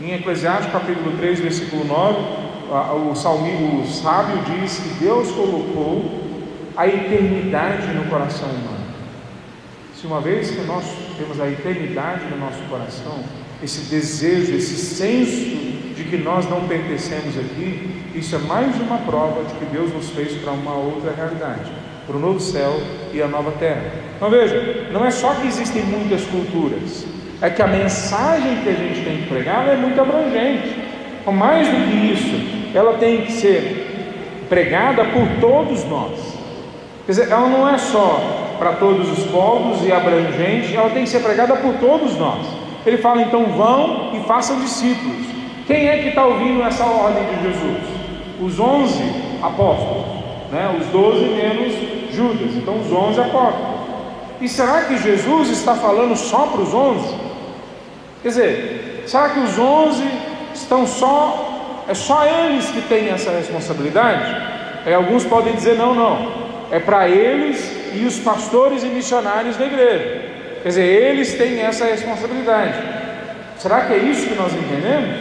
Em 0.00 0.14
Eclesiastes 0.14 0.70
capítulo 0.70 1.16
3, 1.18 1.40
versículo 1.40 1.84
9, 1.84 2.18
o, 3.10 3.14
salmista, 3.16 3.64
o 3.64 3.86
sábio 3.86 4.38
diz 4.44 4.78
que 4.78 5.04
Deus 5.04 5.30
colocou 5.32 6.25
a 6.76 6.86
eternidade 6.86 7.86
no 7.94 8.04
coração 8.04 8.48
humano. 8.48 8.86
Se 9.94 10.06
uma 10.06 10.20
vez 10.20 10.50
que 10.50 10.60
nós 10.62 10.84
temos 11.16 11.40
a 11.40 11.48
eternidade 11.48 12.24
no 12.30 12.38
nosso 12.38 12.60
coração, 12.68 13.24
esse 13.62 13.90
desejo, 13.90 14.54
esse 14.54 14.76
senso 14.76 15.56
de 15.94 16.04
que 16.04 16.18
nós 16.18 16.48
não 16.50 16.68
pertencemos 16.68 17.38
aqui, 17.38 18.04
isso 18.14 18.36
é 18.36 18.38
mais 18.40 18.78
uma 18.80 18.98
prova 18.98 19.44
de 19.44 19.54
que 19.54 19.64
Deus 19.66 19.92
nos 19.92 20.10
fez 20.10 20.32
para 20.34 20.52
uma 20.52 20.74
outra 20.74 21.12
realidade, 21.16 21.72
para 22.06 22.16
o 22.16 22.20
novo 22.20 22.38
céu 22.38 22.78
e 23.12 23.22
a 23.22 23.26
nova 23.26 23.52
terra. 23.52 23.90
Então 24.16 24.28
veja, 24.28 24.88
não 24.92 25.04
é 25.04 25.10
só 25.10 25.34
que 25.34 25.46
existem 25.46 25.82
muitas 25.84 26.24
culturas, 26.26 27.06
é 27.40 27.48
que 27.48 27.62
a 27.62 27.66
mensagem 27.66 28.62
que 28.62 28.68
a 28.68 28.72
gente 28.72 29.04
tem 29.04 29.16
que 29.18 29.28
pregar 29.28 29.68
é 29.68 29.76
muito 29.76 30.00
abrangente. 30.00 30.76
Então, 31.20 31.32
mais 31.32 31.66
do 31.66 31.74
que 31.74 32.12
isso, 32.12 32.76
ela 32.76 32.98
tem 32.98 33.22
que 33.22 33.32
ser 33.32 34.44
pregada 34.48 35.04
por 35.06 35.26
todos 35.40 35.84
nós. 35.84 36.25
Quer 37.06 37.12
dizer, 37.12 37.30
ela 37.30 37.48
não 37.48 37.68
é 37.68 37.78
só 37.78 38.20
para 38.58 38.72
todos 38.72 39.16
os 39.16 39.24
povos 39.30 39.86
e 39.86 39.92
abrangente, 39.92 40.74
ela 40.76 40.90
tem 40.90 41.04
que 41.04 41.08
ser 41.10 41.20
pregada 41.20 41.54
por 41.54 41.74
todos 41.74 42.16
nós. 42.16 42.44
Ele 42.84 42.98
fala 42.98 43.22
então: 43.22 43.46
vão 43.46 44.10
e 44.12 44.20
façam 44.26 44.58
discípulos. 44.58 45.24
Quem 45.68 45.88
é 45.88 45.98
que 45.98 46.08
está 46.08 46.26
ouvindo 46.26 46.62
essa 46.64 46.84
ordem 46.84 47.22
de 47.24 47.42
Jesus? 47.42 47.82
Os 48.40 48.58
onze 48.58 49.04
apóstolos, 49.40 50.04
né? 50.50 50.76
os 50.78 50.86
doze 50.88 51.24
menos 51.26 51.74
Judas, 52.12 52.56
então 52.56 52.80
os 52.80 52.92
onze 52.92 53.20
apóstolos. 53.20 53.76
E 54.40 54.48
será 54.48 54.82
que 54.82 54.98
Jesus 54.98 55.50
está 55.50 55.74
falando 55.74 56.16
só 56.16 56.46
para 56.46 56.60
os 56.60 56.74
onze? 56.74 57.14
Quer 58.22 58.28
dizer, 58.28 59.04
será 59.06 59.28
que 59.28 59.38
os 59.38 59.58
onze 59.58 60.04
estão 60.52 60.86
só, 60.86 61.84
é 61.88 61.94
só 61.94 62.24
eles 62.24 62.66
que 62.66 62.80
têm 62.82 63.08
essa 63.10 63.30
responsabilidade? 63.30 64.36
Aí 64.84 64.92
alguns 64.92 65.24
podem 65.24 65.54
dizer: 65.54 65.76
não, 65.76 65.94
não 65.94 66.45
é 66.70 66.78
para 66.78 67.08
eles 67.08 67.72
e 67.94 68.04
os 68.04 68.18
pastores 68.18 68.82
e 68.82 68.86
missionários 68.86 69.56
da 69.56 69.66
igreja. 69.66 70.22
Quer 70.62 70.68
dizer, 70.68 70.84
eles 70.84 71.34
têm 71.34 71.60
essa 71.60 71.84
responsabilidade. 71.84 72.74
Será 73.58 73.82
que 73.82 73.94
é 73.94 73.98
isso 73.98 74.28
que 74.28 74.34
nós 74.34 74.52
entendemos? 74.52 75.16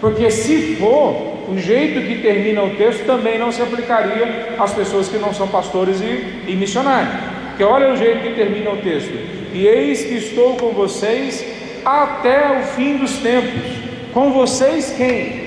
Porque 0.00 0.30
se 0.30 0.76
for, 0.76 1.36
o 1.48 1.58
jeito 1.58 2.06
que 2.06 2.20
termina 2.20 2.62
o 2.62 2.70
texto 2.76 3.04
também 3.04 3.38
não 3.38 3.52
se 3.52 3.62
aplicaria 3.62 4.54
às 4.58 4.72
pessoas 4.72 5.08
que 5.08 5.18
não 5.18 5.32
são 5.32 5.48
pastores 5.48 6.00
e, 6.00 6.50
e 6.50 6.56
missionários. 6.56 7.14
Porque 7.48 7.64
olha 7.64 7.92
o 7.92 7.96
jeito 7.96 8.22
que 8.22 8.34
termina 8.34 8.70
o 8.70 8.78
texto. 8.78 9.12
E 9.52 9.66
eis 9.66 10.02
que 10.04 10.14
estou 10.14 10.56
com 10.56 10.70
vocês 10.70 11.44
até 11.84 12.58
o 12.58 12.62
fim 12.64 12.96
dos 12.96 13.18
tempos. 13.18 13.62
Com 14.12 14.32
vocês 14.32 14.94
quem? 14.96 15.46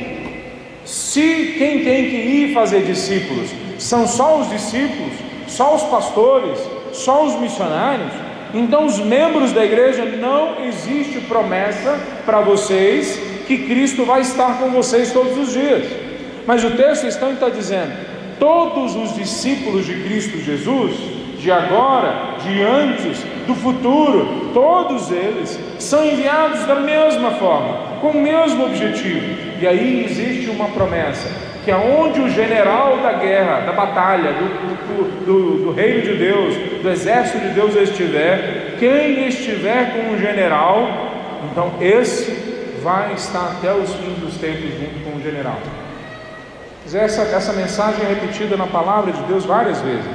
Se 0.85 1.55
quem 1.57 1.83
tem 1.83 2.09
que 2.09 2.15
ir 2.15 2.53
fazer 2.53 2.81
discípulos 2.81 3.49
são 3.77 4.07
só 4.07 4.39
os 4.39 4.49
discípulos, 4.49 5.13
só 5.49 5.75
os 5.75 5.83
pastores, 5.83 6.57
só 6.93 7.25
os 7.25 7.35
missionários, 7.39 8.11
então 8.53 8.85
os 8.85 8.97
membros 8.99 9.51
da 9.51 9.63
igreja 9.63 10.05
não 10.05 10.65
existe 10.65 11.19
promessa 11.21 11.99
para 12.25 12.41
vocês 12.41 13.19
que 13.47 13.65
Cristo 13.65 14.05
vai 14.05 14.21
estar 14.21 14.59
com 14.59 14.69
vocês 14.69 15.11
todos 15.11 15.37
os 15.37 15.53
dias. 15.53 15.85
Mas 16.47 16.63
o 16.63 16.71
texto 16.71 17.05
então 17.05 17.33
está 17.33 17.49
dizendo: 17.49 17.91
todos 18.39 18.95
os 18.95 19.15
discípulos 19.15 19.85
de 19.85 19.93
Cristo 20.03 20.39
Jesus, 20.39 20.95
de 21.37 21.51
agora, 21.51 22.37
de 22.43 22.61
antes, 22.61 23.19
do 23.45 23.53
futuro, 23.55 24.51
todos 24.53 25.11
eles 25.11 25.59
são 25.77 26.05
enviados 26.05 26.65
da 26.65 26.75
mesma 26.75 27.31
forma, 27.31 27.99
com 28.01 28.09
o 28.09 28.21
mesmo 28.21 28.65
objetivo. 28.65 29.25
E 29.61 29.67
aí 29.67 30.05
existe 30.05 30.49
uma 30.49 30.69
promessa: 30.69 31.27
que 31.69 31.71
aonde 31.71 32.19
o 32.19 32.27
general 32.27 32.97
da 32.97 33.13
guerra, 33.13 33.59
da 33.59 33.73
batalha, 33.73 34.33
do, 34.33 35.23
do, 35.23 35.65
do, 35.65 35.71
reino 35.71 36.01
de 36.01 36.15
Deus, 36.15 36.55
do 36.81 36.89
exército 36.89 37.37
de 37.37 37.49
Deus 37.49 37.75
estiver, 37.75 38.75
quem 38.79 39.27
estiver 39.27 39.93
com 39.93 40.15
o 40.15 40.17
general, 40.17 40.89
então 41.51 41.73
esse 41.79 42.31
vai 42.81 43.13
estar 43.13 43.57
até 43.57 43.71
os 43.71 43.93
fins 43.93 44.17
dos 44.17 44.37
tempos 44.37 44.71
junto 44.79 45.03
com 45.03 45.19
o 45.19 45.21
general. 45.21 45.59
Essa, 46.91 47.21
essa 47.21 47.53
mensagem 47.53 48.03
é 48.03 48.09
repetida 48.15 48.57
na 48.57 48.65
palavra 48.65 49.11
de 49.11 49.21
Deus 49.23 49.45
várias 49.45 49.79
vezes. 49.81 50.09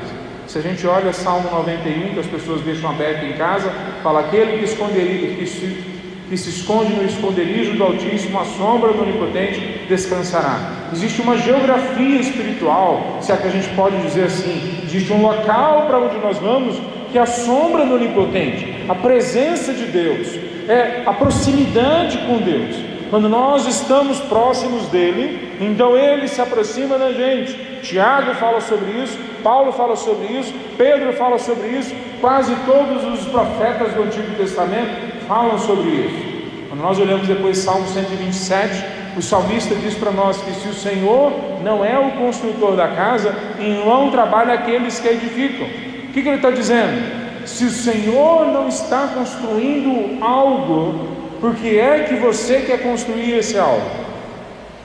Se 0.49 0.59
a 0.59 0.61
gente 0.61 0.85
olha 0.89 1.13
Salmo 1.13 1.49
91, 1.53 2.15
que 2.15 2.19
as 2.19 2.27
pessoas 2.27 2.63
deixam 2.63 2.91
aberto 2.91 3.25
em 3.27 3.35
casa, 3.35 3.73
fala 4.03 4.23
aquele 4.23 4.59
que 4.59 4.65
esconderia, 4.65 5.37
que 5.37 5.47
se 5.47 5.95
que 6.29 6.39
se 6.39 6.49
esconde 6.49 6.95
no 6.95 7.05
esconderijo 7.05 7.77
do 7.77 7.85
Altíssimo, 7.85 8.41
a 8.41 8.45
sombra 8.45 8.93
do 8.93 9.03
Onipotente 9.03 9.85
descansará. 9.87 10.84
Existe 10.95 11.21
uma 11.23 11.37
geografia 11.37 12.21
espiritual, 12.21 13.19
se 13.21 13.33
é 13.33 13.37
que 13.37 13.49
a 13.49 13.51
gente 13.51 13.69
pode 13.71 14.01
dizer 14.03 14.27
assim, 14.27 14.79
existe 14.85 15.13
um 15.13 15.23
local 15.23 15.87
para 15.89 15.99
onde 15.99 16.17
nós 16.19 16.39
vamos 16.39 16.81
que 17.11 17.19
é 17.19 17.21
a 17.21 17.27
sombra 17.27 17.85
do 17.85 17.95
Onipotente, 17.95 18.85
a 18.89 18.95
presença 18.95 19.73
de 19.73 19.87
Deus, 19.87 20.39
é 20.69 21.03
a 21.05 21.13
proximidade 21.13 22.19
com 22.19 22.39
Deus. 22.39 22.77
Quando 23.11 23.29
nós 23.29 23.67
estamos 23.67 24.21
próximos 24.21 24.87
dele, 24.87 25.57
então 25.61 25.97
ele 25.97 26.29
se 26.29 26.41
aproxima 26.41 26.97
da 26.97 27.13
gente. 27.13 27.55
Tiago 27.83 28.33
fala 28.35 28.61
sobre 28.61 28.93
isso, 28.93 29.19
Paulo 29.43 29.73
fala 29.73 29.97
sobre 29.97 30.27
isso, 30.29 30.55
Pedro 30.79 31.13
fala 31.15 31.39
sobre 31.41 31.69
isso, 31.71 31.93
quase 32.21 32.55
todos 32.67 33.05
os 33.05 33.27
profetas 33.27 33.93
do 33.95 34.03
Antigo 34.05 34.33
Testamento 34.37 35.27
falam 35.27 35.59
sobre 35.59 35.89
isso. 35.89 36.34
Quando 36.75 36.83
nós 36.83 36.99
olhamos 36.99 37.29
depois 37.29 37.59
Salmo 37.59 37.87
127, 37.87 38.85
o 39.17 39.23
salmista 39.23 39.77
diz 39.77 39.95
para 39.95 40.11
nós 40.11 40.39
que 40.39 40.53
se 40.55 40.67
o 40.67 40.75
Senhor 40.75 41.33
não 41.63 41.85
é 41.85 41.97
o 41.97 42.19
construtor 42.19 42.75
da 42.75 42.89
casa, 42.89 43.33
em 43.61 43.81
vão 43.85 44.11
trabalham 44.11 44.53
aqueles 44.53 44.99
que 44.99 45.07
edificam. 45.07 45.69
O 45.69 46.13
que, 46.13 46.21
que 46.21 46.29
ele 46.29 46.35
está 46.35 46.51
dizendo? 46.51 47.47
Se 47.47 47.65
o 47.67 47.71
Senhor 47.71 48.47
não 48.47 48.67
está 48.67 49.07
construindo 49.15 50.21
algo, 50.21 51.11
por 51.41 51.55
que 51.55 51.79
é 51.79 52.07
que 52.09 52.17
você 52.17 52.63
quer 52.63 52.83
construir 52.83 53.39
esse 53.39 53.57
algo? 53.57 53.89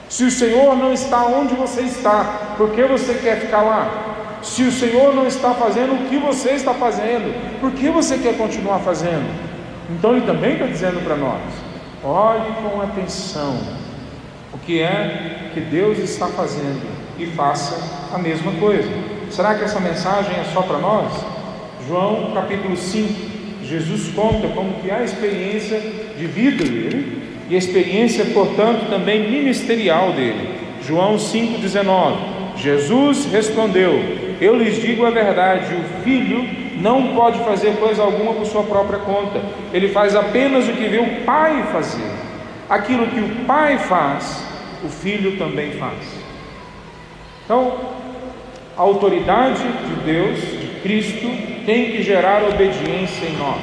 Se 0.08 0.22
o 0.22 0.30
Senhor 0.30 0.76
não 0.76 0.92
está 0.92 1.24
onde 1.24 1.56
você 1.56 1.80
está, 1.80 2.54
por 2.56 2.70
que 2.70 2.84
você 2.84 3.14
quer 3.14 3.40
ficar 3.40 3.62
lá? 3.62 4.38
Se 4.42 4.62
o 4.62 4.70
Senhor 4.70 5.12
não 5.12 5.26
está 5.26 5.54
fazendo 5.54 5.94
o 5.94 6.08
que 6.08 6.18
você 6.18 6.50
está 6.50 6.72
fazendo, 6.72 7.34
por 7.60 7.72
que 7.72 7.90
você 7.90 8.16
quer 8.16 8.36
continuar 8.36 8.78
fazendo? 8.78 9.28
Então 9.90 10.12
ele 10.12 10.24
também 10.24 10.52
está 10.52 10.66
dizendo 10.66 11.02
para 11.04 11.16
nós: 11.16 11.40
olhe 12.02 12.52
com 12.62 12.80
atenção 12.80 13.58
o 14.52 14.58
que 14.58 14.80
é 14.80 15.50
que 15.54 15.60
Deus 15.60 15.98
está 15.98 16.26
fazendo 16.26 16.82
e 17.18 17.26
faça 17.26 18.14
a 18.14 18.18
mesma 18.18 18.52
coisa. 18.52 18.88
Será 19.30 19.54
que 19.54 19.64
essa 19.64 19.78
mensagem 19.80 20.34
é 20.38 20.44
só 20.52 20.62
para 20.62 20.78
nós? 20.78 21.12
João 21.86 22.32
capítulo 22.32 22.76
5, 22.76 23.30
Jesus 23.64 24.12
conta 24.14 24.48
como 24.48 24.80
que 24.80 24.90
a 24.90 25.02
experiência 25.02 25.80
de 26.18 26.26
vida 26.26 26.64
dele 26.64 27.22
e 27.48 27.54
a 27.54 27.58
experiência, 27.58 28.24
portanto, 28.26 28.88
também 28.88 29.30
ministerial 29.30 30.12
dele. 30.12 30.60
João 30.86 31.16
5,19 31.16 32.40
Jesus 32.56 33.26
respondeu: 33.26 33.92
Eu 34.40 34.56
lhes 34.56 34.80
digo 34.80 35.06
a 35.06 35.10
verdade, 35.10 35.74
o 35.74 36.02
filho 36.02 36.59
não 36.80 37.14
pode 37.14 37.38
fazer 37.40 37.76
coisa 37.76 38.02
alguma 38.02 38.32
por 38.32 38.46
sua 38.46 38.62
própria 38.62 38.98
conta, 38.98 39.40
ele 39.72 39.88
faz 39.88 40.16
apenas 40.16 40.68
o 40.68 40.72
que 40.72 40.88
vê 40.88 40.98
o 40.98 41.24
pai 41.24 41.64
fazer. 41.72 42.10
Aquilo 42.68 43.06
que 43.08 43.20
o 43.20 43.44
pai 43.44 43.78
faz, 43.78 44.42
o 44.84 44.88
filho 44.88 45.36
também 45.36 45.72
faz. 45.72 45.98
Então, 47.44 47.78
a 48.76 48.82
autoridade 48.82 49.62
de 49.62 49.94
Deus, 50.04 50.38
de 50.40 50.80
Cristo, 50.82 51.28
tem 51.66 51.90
que 51.90 52.02
gerar 52.02 52.44
obediência 52.44 53.26
em 53.26 53.36
nós. 53.36 53.60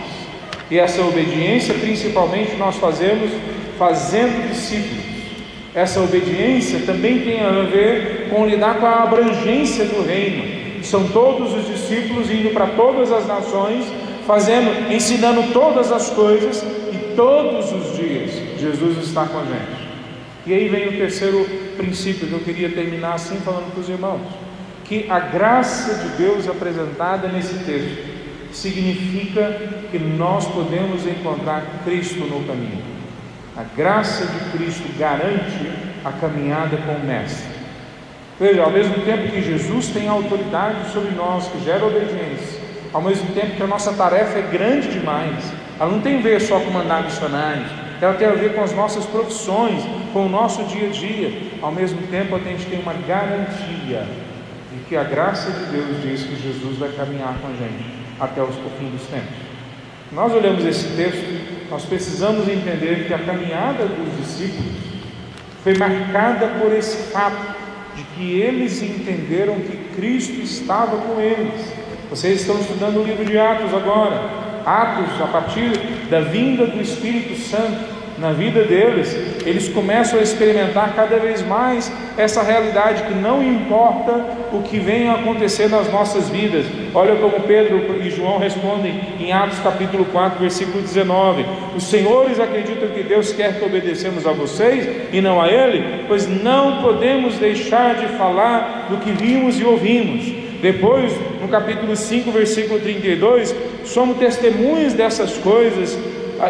E 0.70 0.78
essa 0.78 1.02
obediência, 1.02 1.74
principalmente, 1.74 2.56
nós 2.56 2.76
fazemos 2.76 3.32
fazendo 3.78 4.50
discípulos. 4.50 5.06
Essa 5.74 6.02
obediência 6.02 6.80
também 6.86 7.20
tem 7.20 7.40
a 7.40 7.52
ver 7.62 8.28
com 8.30 8.46
lidar 8.46 8.76
com 8.76 8.86
a 8.86 9.04
abrangência 9.04 9.86
do 9.86 10.06
reino. 10.06 10.57
São 10.88 11.08
todos 11.10 11.54
os 11.54 11.68
discípulos 11.68 12.32
indo 12.32 12.54
para 12.54 12.68
todas 12.68 13.12
as 13.12 13.28
nações, 13.28 13.86
fazendo, 14.26 14.92
ensinando 14.92 15.52
todas 15.52 15.92
as 15.92 16.10
coisas 16.10 16.64
e 16.94 17.14
todos 17.16 17.72
os 17.74 17.98
dias 17.98 18.32
Jesus 18.58 19.06
está 19.06 19.26
com 19.26 19.40
a 19.40 19.44
gente. 19.44 19.88
E 20.46 20.54
aí 20.54 20.70
vem 20.70 20.88
o 20.88 20.98
terceiro 20.98 21.46
princípio 21.76 22.28
que 22.28 22.34
eu 22.34 22.40
queria 22.40 22.70
terminar 22.70 23.16
assim 23.16 23.36
falando 23.38 23.70
para 23.74 23.82
os 23.82 23.90
irmãos, 23.90 24.22
que 24.86 25.06
a 25.10 25.20
graça 25.20 25.94
de 25.96 26.24
Deus 26.24 26.48
apresentada 26.48 27.28
nesse 27.28 27.56
texto 27.66 28.08
significa 28.54 29.60
que 29.92 30.00
nós 30.00 30.48
podemos 30.48 31.06
encontrar 31.06 31.82
Cristo 31.84 32.22
no 32.22 32.46
caminho. 32.46 32.82
A 33.58 33.64
graça 33.64 34.26
de 34.26 34.58
Cristo 34.58 34.88
garante 34.98 35.70
a 36.06 36.14
caminhada 36.14 36.78
com 36.78 36.94
o 36.94 37.06
Mestre. 37.06 37.57
Veja, 38.40 38.62
ao 38.62 38.70
mesmo 38.70 38.94
tempo 39.04 39.32
que 39.32 39.42
Jesus 39.42 39.88
tem 39.88 40.08
autoridade 40.08 40.92
sobre 40.92 41.10
nós, 41.16 41.48
que 41.48 41.64
gera 41.66 41.84
obediência, 41.84 42.62
ao 42.94 43.02
mesmo 43.02 43.34
tempo 43.34 43.56
que 43.56 43.64
a 43.64 43.68
nossa 43.68 43.92
tarefa 43.94 44.38
é 44.38 44.44
grande 44.44 44.90
demais, 44.90 45.44
ela 45.80 45.92
não 45.92 46.02
tem 46.02 46.20
a 46.20 46.22
ver 46.22 46.40
só 46.40 46.60
com 46.60 46.70
mandar 46.70 47.04
missionários, 47.04 47.68
ela 48.00 48.14
tem 48.14 48.28
a 48.28 48.34
ver 48.34 48.54
com 48.54 48.62
as 48.62 48.74
nossas 48.74 49.08
profissões, 49.08 49.84
com 50.14 50.28
o 50.28 50.30
nosso 50.30 50.64
dia 50.66 50.88
a 50.88 50.92
dia. 50.92 51.32
Ao 51.64 51.72
mesmo 51.72 52.00
tempo, 52.08 52.36
a 52.36 52.40
gente 52.40 52.68
tem 52.68 52.80
uma 52.80 52.94
garantia 52.94 54.06
de 54.72 54.80
que 54.88 54.96
a 54.96 55.04
graça 55.04 55.50
de 55.50 55.66
Deus 55.72 56.02
diz 56.04 56.24
que 56.24 56.36
Jesus 56.36 56.78
vai 56.78 56.90
caminhar 56.90 57.36
com 57.42 57.48
a 57.48 57.54
gente 57.54 57.86
até 58.20 58.42
o 58.42 58.48
fim 58.48 58.90
dos 58.92 59.08
tempos. 59.08 59.48
Nós 60.12 60.32
olhamos 60.32 60.64
esse 60.64 60.96
texto, 60.96 61.70
nós 61.72 61.86
precisamos 61.86 62.48
entender 62.48 63.08
que 63.08 63.14
a 63.16 63.20
caminhada 63.20 63.88
dos 63.88 64.16
discípulos 64.18 64.74
foi 65.64 65.76
marcada 65.76 66.48
por 66.62 66.72
esse 66.72 67.12
fato 67.12 67.57
que 68.18 68.42
eles 68.42 68.82
entenderam 68.82 69.56
que 69.56 69.78
Cristo 69.96 70.42
estava 70.42 70.98
com 70.98 71.22
eles. 71.22 71.74
Vocês 72.10 72.42
estão 72.42 72.60
estudando 72.60 72.98
o 72.98 73.04
livro 73.04 73.24
de 73.24 73.38
Atos 73.38 73.74
agora. 73.74 74.48
Atos, 74.66 75.22
a 75.22 75.28
partir 75.28 75.72
da 76.10 76.22
vinda 76.22 76.66
do 76.66 76.82
Espírito 76.82 77.40
Santo, 77.40 77.97
na 78.18 78.32
vida 78.32 78.64
deles, 78.64 79.16
eles 79.46 79.70
começam 79.70 80.20
a 80.20 80.24
experimentar 80.24 80.96
cada 80.96 81.18
vez 81.18 81.46
mais 81.46 81.92
essa 82.18 82.42
realidade 82.42 83.04
que 83.04 83.14
não 83.14 83.44
importa 83.44 84.26
o 84.52 84.64
que 84.64 84.80
venha 84.80 85.12
a 85.12 85.16
acontecer 85.16 85.70
nas 85.70 85.92
nossas 85.92 86.28
vidas. 86.28 86.66
Olha 86.96 87.16
como 87.18 87.42
Pedro 87.42 88.02
e 88.04 88.10
João 88.10 88.40
respondem 88.40 89.00
em 89.20 89.32
Atos 89.32 89.60
capítulo 89.60 90.06
4, 90.06 90.40
versículo 90.40 90.82
19: 90.82 91.46
Os 91.76 91.84
senhores 91.84 92.40
acreditam 92.40 92.90
que 92.90 93.04
Deus 93.04 93.32
quer 93.34 93.60
que 93.60 93.66
obedecemos 93.66 94.26
a 94.26 94.32
vocês 94.32 94.88
e 95.14 95.22
não 95.22 95.40
a 95.40 95.48
Ele, 95.48 96.06
pois 96.08 96.28
não 96.28 96.82
podemos 96.82 97.36
deixar 97.36 97.96
de 97.96 98.08
falar 98.18 98.88
do 98.90 98.98
que 98.98 99.12
vimos 99.12 99.60
e 99.60 99.64
ouvimos. 99.64 100.48
Depois, 100.60 101.14
no 101.40 101.48
capítulo 101.48 101.96
5, 101.96 102.32
versículo 102.32 102.80
32, 102.80 103.56
somos 103.86 104.18
testemunhas 104.18 104.94
dessas 104.94 105.38
coisas 105.38 105.96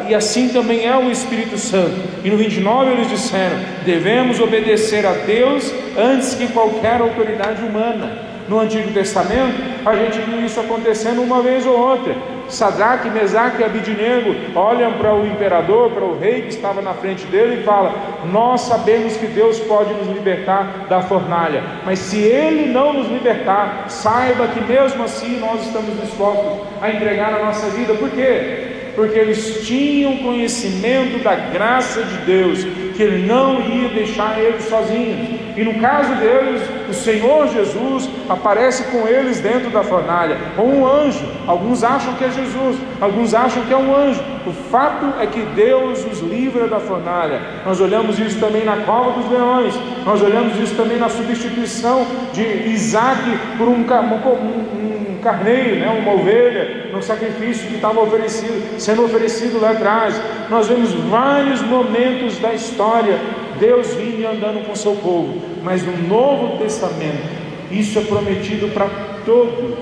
e 0.10 0.16
assim 0.16 0.50
também 0.50 0.86
é 0.86 0.96
o 0.96 1.10
Espírito 1.10 1.58
Santo. 1.58 1.96
E 2.24 2.30
no 2.30 2.38
29 2.38 2.92
eles 2.92 3.10
disseram: 3.10 3.58
devemos 3.86 4.40
obedecer 4.40 5.06
a 5.06 5.14
Deus 5.14 5.74
antes 5.98 6.36
que 6.36 6.48
qualquer 6.48 7.02
autoridade 7.02 7.64
humana. 7.64 8.28
No 8.48 8.60
Antigo 8.60 8.92
Testamento, 8.94 9.62
a 9.86 9.94
gente 9.94 10.20
viu 10.20 10.46
isso 10.46 10.58
acontecendo 10.58 11.22
uma 11.22 11.42
vez 11.42 11.66
ou 11.66 11.78
outra. 11.78 12.16
Sadraque, 12.48 13.10
Mesaque 13.10 13.62
e 13.62 13.66
Abidinego 13.66 14.34
olham 14.58 14.94
para 14.94 15.14
o 15.14 15.28
imperador, 15.28 15.92
para 15.92 16.06
o 16.06 16.18
rei 16.18 16.44
que 16.44 16.50
estava 16.50 16.82
na 16.82 16.94
frente 16.94 17.26
dele 17.26 17.62
e 17.62 17.64
falam: 17.64 17.94
Nós 18.32 18.62
sabemos 18.62 19.18
que 19.18 19.28
Deus 19.28 19.60
pode 19.60 19.94
nos 19.94 20.08
libertar 20.08 20.86
da 20.90 21.02
fornalha, 21.02 21.62
mas 21.86 22.00
se 22.00 22.20
Ele 22.20 22.72
não 22.72 22.94
nos 22.94 23.10
libertar, 23.10 23.86
saiba 23.90 24.48
que 24.48 24.62
mesmo 24.62 25.04
assim 25.04 25.40
nós 25.40 25.66
estamos 25.66 26.00
dispostos 26.00 26.60
a 26.82 26.90
entregar 26.90 27.34
a 27.34 27.46
nossa 27.46 27.68
vida. 27.70 27.94
Por 27.96 28.10
quê? 28.12 28.67
Porque 28.98 29.20
eles 29.20 29.64
tinham 29.64 30.18
conhecimento 30.18 31.24
da 31.24 31.36
graça 31.36 32.02
de 32.02 32.18
Deus, 32.26 32.64
que 32.96 33.04
Ele 33.04 33.28
não 33.28 33.62
ia 33.62 33.90
deixar 33.90 34.44
eles 34.44 34.64
sozinhos. 34.64 35.40
E 35.56 35.64
no 35.64 35.76
caso 35.76 36.16
deles, 36.16 36.64
o 36.90 36.94
Senhor 36.94 37.48
Jesus 37.48 38.10
aparece 38.30 38.84
com 38.86 39.08
eles 39.08 39.40
dentro 39.40 39.70
da 39.70 39.84
fornalha, 39.84 40.38
ou 40.58 40.68
um 40.68 40.88
anjo. 40.88 41.26
Alguns 41.46 41.84
acham 41.84 42.14
que 42.14 42.24
é 42.24 42.32
Jesus, 42.32 42.78
alguns 43.00 43.34
acham 43.34 43.64
que 43.64 43.74
é 43.74 43.78
um 43.78 43.96
anjo. 43.96 44.22
O 44.46 44.52
fato 44.72 45.14
é 45.20 45.26
que 45.26 45.42
Deus 45.42 46.06
os 46.06 46.20
livra 46.20 46.68
da 46.68 46.80
fornalha. 46.80 47.42
Nós 47.66 47.80
olhamos 47.82 48.18
isso 48.20 48.40
também 48.40 48.64
na 48.64 48.78
cova 48.78 49.12
dos 49.12 49.30
leões, 49.30 49.74
nós 50.06 50.22
olhamos 50.22 50.58
isso 50.60 50.76
também 50.76 50.98
na 50.98 51.10
substituição 51.10 52.06
de 52.34 52.44
Isaac 52.70 53.22
por 53.58 53.68
um, 53.68 53.82
um, 53.82 55.16
um 55.16 55.20
carneiro, 55.22 55.80
né, 55.80 55.90
uma 56.02 56.14
ovelha, 56.14 56.90
no 56.94 57.02
sacrifício 57.02 57.68
que 57.68 57.76
estava 57.76 58.00
oferecido, 58.00 58.80
sendo 58.80 59.04
oferecido 59.04 59.60
lá 59.60 59.72
atrás. 59.72 60.16
Nós 60.50 60.68
vemos 60.68 60.94
vários 60.94 61.62
momentos 61.62 62.38
da 62.40 62.54
história, 62.54 63.20
Deus 63.60 63.94
vindo 63.94 64.22
e 64.22 64.26
andando 64.26 64.66
com 64.66 64.72
o 64.72 64.78
seu 64.78 64.96
povo, 64.96 65.42
mas 65.64 65.84
no 65.84 65.98
Novo 66.08 66.58
Testamento, 66.58 67.28
isso 67.72 68.00
é 68.00 68.02
prometido 68.04 68.70
para 68.70 68.88
todos. 69.26 69.76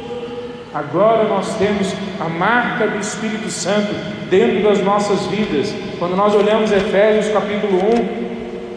Agora 0.74 1.24
nós 1.24 1.56
temos 1.58 1.94
a 2.20 2.28
marca 2.28 2.88
do 2.88 3.00
Espírito 3.00 3.50
Santo 3.50 3.94
dentro 4.30 4.64
das 4.64 4.82
nossas 4.84 5.26
vidas. 5.28 5.74
Quando 5.98 6.16
nós 6.16 6.34
olhamos 6.34 6.72
Efésios 6.72 7.32
capítulo 7.32 7.78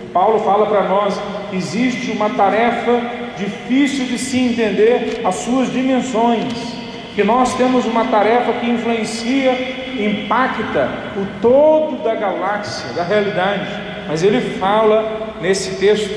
1, 0.06 0.12
Paulo 0.12 0.40
fala 0.40 0.66
para 0.66 0.88
nós: 0.88 1.18
existe 1.52 2.12
uma 2.12 2.30
tarefa 2.30 3.00
difícil 3.36 4.06
de 4.06 4.18
se 4.18 4.38
entender 4.38 5.22
as 5.24 5.36
suas 5.36 5.72
dimensões, 5.72 6.52
que 7.14 7.24
nós 7.24 7.54
temos 7.54 7.84
uma 7.84 8.04
tarefa 8.04 8.52
que 8.54 8.68
influencia, 8.68 9.52
impacta 9.98 10.88
o 11.16 11.40
todo 11.40 12.02
da 12.02 12.14
galáxia, 12.14 12.92
da 12.92 13.02
realidade. 13.02 13.87
Mas 14.08 14.22
ele 14.22 14.40
fala 14.58 15.36
nesse 15.42 15.76
texto, 15.76 16.10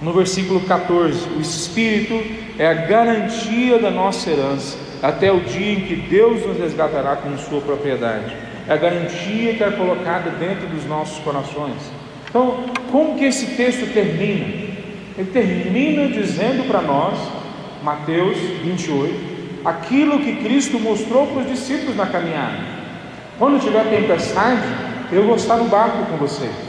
no 0.00 0.12
versículo 0.12 0.60
14: 0.60 1.28
o 1.36 1.40
Espírito 1.40 2.22
é 2.56 2.68
a 2.68 2.74
garantia 2.74 3.80
da 3.80 3.90
nossa 3.90 4.30
herança, 4.30 4.78
até 5.02 5.32
o 5.32 5.40
dia 5.40 5.72
em 5.72 5.80
que 5.80 5.96
Deus 5.96 6.46
nos 6.46 6.56
resgatará 6.56 7.16
com 7.16 7.36
sua 7.36 7.60
propriedade. 7.60 8.32
É 8.68 8.72
a 8.72 8.76
garantia 8.76 9.54
que 9.54 9.64
é 9.64 9.70
colocada 9.72 10.30
dentro 10.30 10.68
dos 10.68 10.86
nossos 10.86 11.18
corações. 11.24 11.90
Então, 12.30 12.64
como 12.92 13.18
que 13.18 13.24
esse 13.24 13.56
texto 13.56 13.92
termina? 13.92 14.44
Ele 15.16 15.30
termina 15.32 16.06
dizendo 16.08 16.64
para 16.68 16.80
nós, 16.80 17.18
Mateus 17.82 18.38
28, 18.62 19.64
aquilo 19.64 20.20
que 20.20 20.36
Cristo 20.36 20.78
mostrou 20.78 21.26
para 21.26 21.42
os 21.42 21.48
discípulos 21.48 21.96
na 21.96 22.06
caminhada. 22.06 22.58
Quando 23.36 23.60
tiver 23.60 23.84
tempestade, 23.90 24.62
eu 25.10 25.24
vou 25.24 25.34
estar 25.34 25.56
no 25.56 25.64
barco 25.64 26.06
com 26.10 26.16
vocês. 26.18 26.67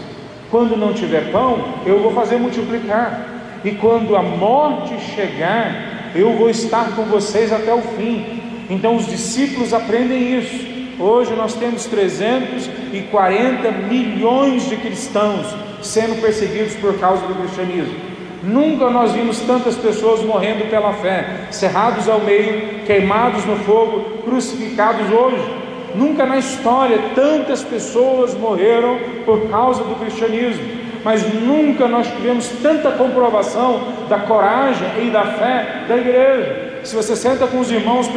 Quando 0.51 0.75
não 0.75 0.93
tiver 0.93 1.31
pão, 1.31 1.63
eu 1.85 1.99
vou 1.99 2.11
fazer 2.11 2.37
multiplicar. 2.37 3.25
E 3.63 3.71
quando 3.71 4.15
a 4.15 4.23
morte 4.23 4.99
chegar, 5.15 6.11
eu 6.15 6.33
vou 6.33 6.49
estar 6.49 6.95
com 6.95 7.03
vocês 7.03 7.51
até 7.51 7.73
o 7.73 7.81
fim. 7.81 8.41
Então 8.69 8.95
os 8.95 9.05
discípulos 9.05 9.73
aprendem 9.73 10.39
isso. 10.39 10.67
Hoje 10.99 11.33
nós 11.33 11.53
temos 11.53 11.85
340 11.85 13.71
milhões 13.71 14.67
de 14.67 14.75
cristãos 14.75 15.47
sendo 15.81 16.21
perseguidos 16.21 16.75
por 16.75 16.99
causa 16.99 17.25
do 17.25 17.35
cristianismo. 17.35 17.95
Nunca 18.43 18.89
nós 18.89 19.11
vimos 19.11 19.39
tantas 19.41 19.75
pessoas 19.75 20.21
morrendo 20.21 20.69
pela 20.69 20.93
fé, 20.93 21.47
cerrados 21.51 22.07
ao 22.07 22.19
meio, 22.21 22.83
queimados 22.85 23.45
no 23.45 23.57
fogo, 23.57 24.23
crucificados 24.23 25.09
hoje. 25.11 25.68
Nunca 25.95 26.25
na 26.25 26.37
história 26.37 26.99
tantas 27.15 27.63
pessoas 27.63 28.35
morreram 28.35 28.97
por 29.25 29.49
causa 29.49 29.83
do 29.83 29.95
cristianismo 29.95 30.79
mas 31.03 31.23
nunca 31.33 31.87
nós 31.87 32.07
tivemos 32.07 32.49
tanta 32.61 32.91
comprovação 32.91 33.81
da 34.09 34.19
coragem 34.19 34.87
e 35.07 35.09
da 35.09 35.23
fé 35.23 35.85
da 35.87 35.97
igreja. 35.97 36.69
Se 36.83 36.95
você 36.95 37.15
senta 37.15 37.45
com 37.45 37.59
os 37.59 37.69
irmãos 37.69 38.09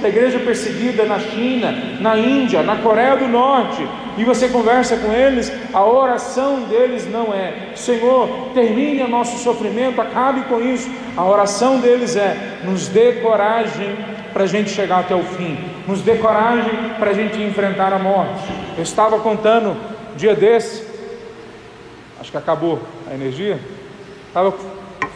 da 0.00 0.08
igreja 0.08 0.38
perseguida 0.38 1.04
na 1.04 1.18
China, 1.18 1.74
na 1.98 2.16
Índia, 2.18 2.62
na 2.62 2.76
Coreia 2.76 3.16
do 3.16 3.26
Norte, 3.26 3.86
e 4.18 4.24
você 4.24 4.48
conversa 4.48 4.96
com 4.98 5.10
eles, 5.10 5.50
a 5.72 5.84
oração 5.84 6.64
deles 6.64 7.10
não 7.10 7.32
é: 7.32 7.70
Senhor, 7.74 8.28
termine 8.54 9.02
o 9.02 9.08
nosso 9.08 9.38
sofrimento, 9.38 10.00
acabe 10.00 10.42
com 10.42 10.60
isso. 10.60 10.90
A 11.16 11.24
oração 11.24 11.80
deles 11.80 12.14
é: 12.14 12.36
nos 12.64 12.88
dê 12.88 13.12
coragem 13.14 13.96
para 14.32 14.44
a 14.44 14.46
gente 14.46 14.70
chegar 14.70 15.00
até 15.00 15.14
o 15.14 15.22
fim, 15.22 15.58
nos 15.86 16.00
dê 16.02 16.16
coragem 16.16 16.72
para 16.98 17.10
a 17.10 17.14
gente 17.14 17.40
enfrentar 17.40 17.92
a 17.92 17.98
morte. 17.98 18.42
Eu 18.76 18.82
estava 18.82 19.18
contando 19.20 19.76
dia 20.16 20.34
desse, 20.34 20.84
acho 22.20 22.30
que 22.30 22.36
acabou 22.36 22.80
a 23.10 23.14
energia, 23.14 23.58
estava 24.28 24.54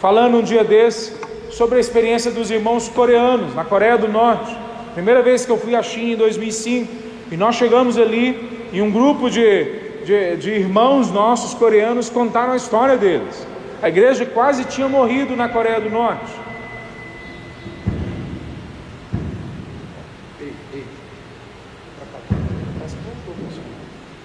falando 0.01 0.39
um 0.39 0.43
dia 0.43 0.65
desse 0.65 1.15
sobre 1.51 1.79
a 1.79 1.81
experiência 1.81 2.31
dos 2.31 2.51
irmãos 2.51 2.89
coreanos 2.89 3.55
na 3.55 3.65
Coreia 3.65 3.97
do 3.97 4.09
Norte. 4.09 4.57
Primeira 4.95 5.23
vez 5.23 5.45
que 5.45 5.53
eu 5.53 5.59
fui 5.59 5.75
à 5.75 5.83
China 5.83 6.13
em 6.13 6.17
2005 6.17 6.93
e 7.31 7.37
nós 7.37 7.55
chegamos 7.57 7.99
ali 7.99 8.69
e 8.73 8.83
um 8.83 8.91
grupo 8.91 9.31
de 9.31 9.87
de, 10.07 10.37
de 10.37 10.51
irmãos 10.53 11.11
nossos 11.11 11.53
coreanos 11.53 12.09
contaram 12.09 12.53
a 12.53 12.57
história 12.57 12.97
deles. 12.97 13.45
A 13.83 13.89
igreja 13.89 14.25
quase 14.25 14.65
tinha 14.65 14.89
morrido 14.89 15.35
na 15.35 15.49
Coreia 15.49 15.81
do 15.81 15.91
Norte. 15.91 16.33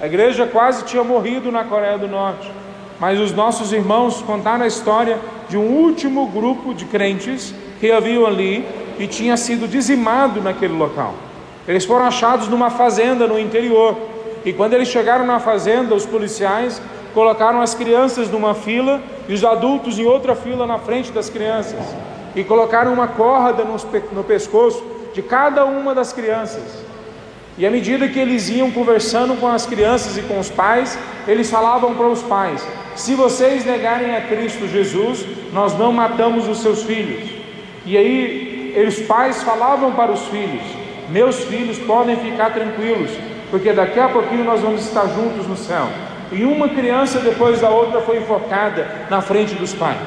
A 0.02 0.08
igreja 0.08 0.48
quase 0.48 0.84
tinha 0.84 1.04
morrido 1.04 1.52
na 1.52 1.64
Coreia 1.64 1.96
do 1.96 2.08
Norte, 2.08 2.52
mas 3.00 3.20
os 3.20 3.32
nossos 3.32 3.72
irmãos 3.72 4.20
contaram 4.24 4.64
a 4.64 4.68
história 4.68 5.20
de 5.48 5.56
um 5.58 5.62
último 5.62 6.26
grupo 6.26 6.74
de 6.74 6.86
crentes 6.86 7.54
que 7.80 7.92
haviam 7.92 8.26
ali 8.26 8.68
e 8.98 9.06
tinha 9.06 9.38
sido 9.38 9.68
dizimado 9.68 10.42
naquele 10.42 10.74
local. 10.74 11.14
Eles 11.68 11.86
foram 11.86 12.06
achados 12.06 12.48
numa 12.48 12.72
fazenda 12.72 13.28
no 13.28 13.38
interior. 13.38 13.96
E 14.44 14.52
quando 14.52 14.74
eles 14.74 14.88
chegaram 14.88 15.24
na 15.24 15.40
fazenda, 15.40 15.94
os 15.94 16.04
policiais 16.04 16.82
colocaram 17.14 17.62
as 17.62 17.76
crianças 17.76 18.28
numa 18.28 18.56
fila 18.56 19.00
e 19.30 19.34
os 19.36 19.46
adultos 19.46 20.00
em 20.00 20.06
outra 20.06 20.34
fila 20.34 20.66
na 20.66 20.80
frente 20.80 21.12
das 21.12 21.30
crianças. 21.30 21.80
E 22.36 22.44
colocaram 22.44 22.92
uma 22.92 23.08
corda 23.08 23.64
no 24.12 24.24
pescoço 24.24 24.84
de 25.14 25.22
cada 25.22 25.64
uma 25.64 25.94
das 25.94 26.12
crianças. 26.12 26.91
E 27.62 27.66
à 27.68 27.70
medida 27.70 28.08
que 28.08 28.18
eles 28.18 28.50
iam 28.50 28.72
conversando 28.72 29.36
com 29.40 29.48
as 29.48 29.68
crianças 29.68 30.18
e 30.18 30.24
com 30.24 30.40
os 30.40 30.50
pais, 30.50 30.98
eles 31.28 31.48
falavam 31.48 31.94
para 31.94 32.08
os 32.08 32.24
pais: 32.24 32.68
se 32.96 33.14
vocês 33.14 33.64
negarem 33.64 34.16
a 34.16 34.22
Cristo 34.22 34.68
Jesus, 34.68 35.24
nós 35.54 35.78
não 35.78 35.94
matamos 35.94 36.48
os 36.48 36.60
seus 36.60 36.82
filhos. 36.82 37.30
E 37.86 37.96
aí, 37.96 38.74
eles 38.76 39.02
pais 39.02 39.44
falavam 39.44 39.92
para 39.92 40.12
os 40.12 40.26
filhos: 40.30 40.64
meus 41.10 41.44
filhos 41.44 41.78
podem 41.78 42.16
ficar 42.16 42.52
tranquilos, 42.52 43.12
porque 43.52 43.72
daqui 43.72 44.00
a 44.00 44.10
pouquinho 44.10 44.44
nós 44.44 44.62
vamos 44.62 44.84
estar 44.84 45.06
juntos 45.10 45.46
no 45.46 45.56
céu. 45.56 45.88
E 46.32 46.44
uma 46.44 46.68
criança 46.68 47.20
depois 47.20 47.62
da 47.62 47.70
outra 47.70 48.02
foi 48.02 48.18
enforcada 48.18 49.06
na 49.08 49.22
frente 49.22 49.54
dos 49.54 49.72
pais. 49.72 50.00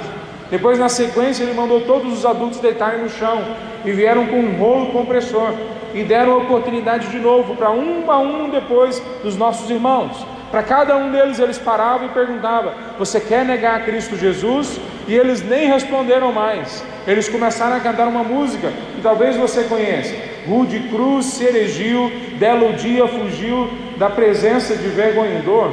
Depois, 0.50 0.76
na 0.76 0.88
sequência, 0.88 1.44
ele 1.44 1.54
mandou 1.54 1.82
todos 1.82 2.12
os 2.12 2.26
adultos 2.26 2.58
deitarem 2.58 3.00
no 3.00 3.08
chão 3.08 3.44
e 3.84 3.92
vieram 3.92 4.26
com 4.26 4.40
um 4.40 4.56
rolo 4.58 4.86
compressor 4.86 5.52
e 5.94 6.02
deram 6.02 6.38
oportunidade 6.38 7.08
de 7.08 7.18
novo 7.18 7.54
para 7.54 7.70
um 7.70 8.10
a 8.10 8.18
um 8.18 8.50
depois 8.50 9.00
dos 9.22 9.36
nossos 9.36 9.70
irmãos. 9.70 10.26
Para 10.50 10.62
cada 10.62 10.96
um 10.96 11.10
deles 11.10 11.38
eles 11.38 11.58
paravam 11.58 12.06
e 12.06 12.10
perguntavam: 12.10 12.72
Você 12.98 13.20
quer 13.20 13.44
negar 13.44 13.76
a 13.76 13.84
Cristo 13.84 14.16
Jesus? 14.16 14.78
E 15.06 15.14
eles 15.14 15.42
nem 15.42 15.68
responderam 15.68 16.32
mais. 16.32 16.84
Eles 17.06 17.28
começaram 17.28 17.76
a 17.76 17.80
cantar 17.80 18.08
uma 18.08 18.22
música 18.22 18.72
que 18.94 19.02
talvez 19.02 19.36
você 19.36 19.64
conheça. 19.64 20.14
Rude 20.46 20.78
cruz 20.90 21.26
se 21.26 21.44
erigiu, 21.44 22.10
belo 22.38 22.72
dia 22.74 23.06
fugiu 23.06 23.68
da 23.96 24.08
presença 24.08 24.76
de 24.76 24.88
vergonhador. 24.88 25.70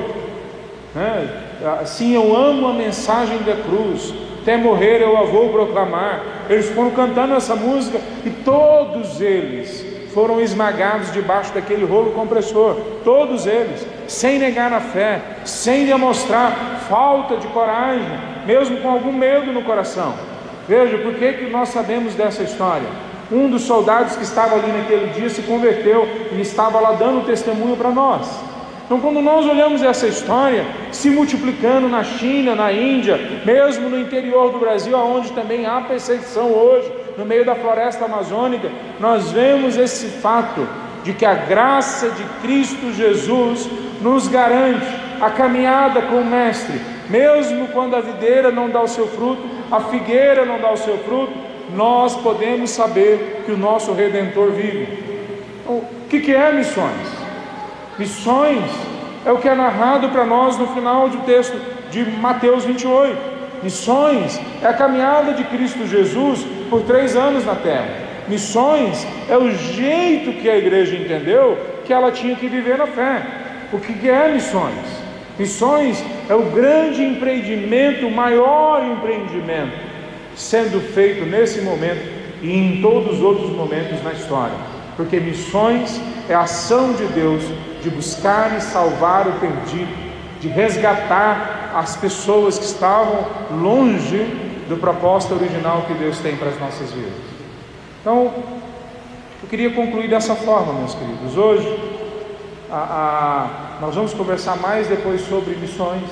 Né? 0.96 1.30
Assim 1.80 2.14
eu 2.16 2.36
amo 2.36 2.68
a 2.68 2.74
mensagem 2.74 3.38
da 3.44 3.56
cruz, 3.56 4.14
até 4.42 4.58
morrer 4.58 5.02
eu 5.02 5.16
a 5.16 5.24
vou 5.24 5.50
proclamar. 5.50 6.24
Eles 6.50 6.70
foram 6.70 6.90
cantando 6.90 7.36
essa 7.36 7.56
música 7.56 8.00
e 8.26 8.30
todos 8.30 9.22
eles 9.22 9.91
foram 10.14 10.40
esmagados 10.40 11.12
debaixo 11.12 11.54
daquele 11.54 11.86
rolo 11.86 12.12
compressor, 12.12 12.76
todos 13.04 13.46
eles, 13.46 13.86
sem 14.08 14.40
negar 14.40 14.72
a 14.72 14.80
fé, 14.80 15.22
sem 15.46 15.86
demonstrar 15.86 16.82
falta 16.90 17.38
de 17.38 17.48
coragem, 17.48 18.08
mesmo 18.46 18.78
com 18.78 18.90
algum 18.90 19.12
medo 19.12 19.52
no 19.52 19.64
coração. 19.64 20.14
Veja, 20.68 20.98
por 20.98 21.14
que, 21.16 21.34
que 21.34 21.50
nós 21.50 21.70
sabemos 21.70 22.16
dessa 22.16 22.44
história? 22.44 22.88
Um 23.32 23.50
dos 23.50 23.64
soldados 23.64 24.16
que 24.16 24.24
estava 24.24 24.56
ali 24.56 24.72
naquele 24.72 25.08
dia 25.14 25.30
se 25.30 25.42
converteu 25.44 26.08
e 26.34 26.42
estava 26.42 26.80
lá 26.80 26.92
dando 26.92 27.26
testemunho 27.26 27.78
para 27.78 27.90
nós. 27.90 28.28
Então, 28.86 29.00
quando 29.00 29.22
nós 29.22 29.46
olhamos 29.46 29.82
essa 29.82 30.06
história 30.06 30.66
se 30.92 31.10
multiplicando 31.10 31.88
na 31.88 32.04
China, 32.04 32.56
na 32.56 32.74
Índia, 32.74 33.18
mesmo 33.46 33.88
no 33.88 33.98
interior 33.98 34.52
do 34.52 34.60
Brasil, 34.60 34.98
onde 34.98 35.32
também 35.32 35.66
há 35.66 35.80
perseguição 35.80 36.52
hoje, 36.52 36.92
no 37.18 37.26
meio 37.26 37.46
da 37.46 37.56
floresta 37.56 38.06
amazônica, 38.06 38.70
nós 39.00 39.32
vemos 39.32 39.78
esse 39.78 40.08
fato 40.08 40.68
de 41.04 41.14
que 41.14 41.26
a 41.26 41.34
graça 41.34 42.10
de 42.10 42.24
Cristo 42.42 42.94
Jesus 42.94 43.70
nos 44.02 44.28
garante 44.28 44.86
a 45.20 45.30
caminhada 45.30 46.02
com 46.04 46.16
o 46.16 46.26
Mestre, 46.26 46.80
mesmo 47.10 47.68
quando 47.68 47.96
a 47.96 48.02
videira 48.02 48.52
não 48.52 48.70
dá 48.70 48.82
o 48.82 48.88
seu 48.88 49.08
fruto, 49.08 49.42
a 49.72 49.80
figueira 49.82 50.46
não 50.46 50.60
dá 50.60 50.72
o 50.72 50.78
seu 50.78 50.98
fruto, 51.00 51.34
nós 51.76 52.16
podemos 52.16 52.70
saber 52.72 53.44
que 53.46 53.52
o 53.52 53.58
nosso 53.58 53.94
Redentor 53.94 54.52
vive. 54.52 55.12
O 55.68 55.84
que 56.10 56.34
é 56.34 56.52
missões? 56.52 57.08
Missões 57.98 58.64
é 59.26 59.32
o 59.32 59.38
que 59.38 59.48
é 59.48 59.56
narrado 59.56 60.10
para 60.10 60.26
nós 60.26 60.58
no 60.58 60.68
final 60.68 61.08
do 61.08 61.20
texto 61.20 61.56
de 61.92 62.04
Mateus 62.04 62.66
28. 62.66 63.18
Missões 63.64 64.42
é 64.62 64.68
a 64.68 64.74
caminhada 64.74 65.34
de 65.34 65.44
Cristo 65.44 65.86
Jesus 65.86 66.46
por 66.72 66.84
três 66.84 67.18
anos 67.18 67.46
na 67.46 67.54
terra. 67.54 67.90
Missões 68.30 69.06
é 69.30 69.38
o 69.38 69.52
jeito 69.52 70.32
que 70.42 70.50
a 70.50 70.58
igreja 70.58 70.96
entendeu 70.96 71.58
que 71.86 71.92
ela 71.92 72.12
tinha 72.12 72.36
que 72.36 72.48
viver 72.48 72.78
na 72.78 72.88
fé. 72.88 73.22
O 73.74 73.78
que 73.78 74.10
é 74.10 74.32
missões? 74.32 75.02
Missões 75.38 76.04
é 76.30 76.34
o 76.34 76.44
grande 76.44 77.04
empreendimento, 77.04 78.08
o 78.08 78.12
maior 78.12 78.84
empreendimento 78.86 79.92
sendo 80.36 80.80
feito 80.94 81.26
nesse 81.26 81.62
momento 81.62 82.08
e 82.42 82.52
em 82.52 82.82
todos 82.82 83.18
os 83.18 83.22
outros 83.22 83.50
momentos 83.52 84.02
na 84.02 84.14
história. 84.14 84.56
Porque 84.96 85.20
missões 85.20 86.00
é 86.30 86.34
a 86.34 86.42
ação 86.42 86.94
de 86.94 87.06
Deus 87.08 87.44
de 87.84 87.90
buscar 87.90 88.56
e 88.58 88.62
salvar 88.62 89.28
o 89.28 89.34
perdido, 89.34 89.92
de 90.40 90.48
resgatar 90.48 91.74
as 91.76 91.98
pessoas 91.98 92.58
que 92.58 92.66
estavam 92.66 93.26
longe 93.52 94.51
do 94.72 94.78
propósito 94.78 95.34
original 95.34 95.84
que 95.86 95.94
Deus 95.94 96.20
tem 96.20 96.38
para 96.38 96.48
as 96.48 96.58
nossas 96.58 96.92
vidas. 96.92 97.12
Então, 98.00 98.34
eu 99.44 99.50
queria 99.50 99.70
concluir 99.72 100.08
dessa 100.08 100.34
forma, 100.34 100.72
meus 100.72 100.96
queridos. 100.96 101.38
Hoje, 101.38 101.80
a, 102.72 102.78
a, 102.78 103.82
nós 103.82 103.96
vamos 103.96 104.14
conversar 104.14 104.56
mais 104.56 104.88
depois 104.88 105.28
sobre 105.28 105.56
missões, 105.56 106.10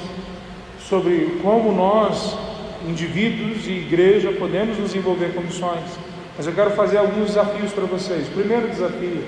sobre 0.90 1.40
como 1.42 1.72
nós, 1.72 2.38
indivíduos 2.86 3.66
e 3.66 3.72
igreja, 3.72 4.34
podemos 4.34 4.78
nos 4.78 4.94
envolver 4.94 5.34
com 5.34 5.40
missões. 5.40 5.86
Mas 6.36 6.46
eu 6.46 6.52
quero 6.52 6.72
fazer 6.72 6.98
alguns 6.98 7.28
desafios 7.28 7.72
para 7.72 7.86
vocês. 7.86 8.28
Primeiro 8.28 8.68
desafio: 8.68 9.24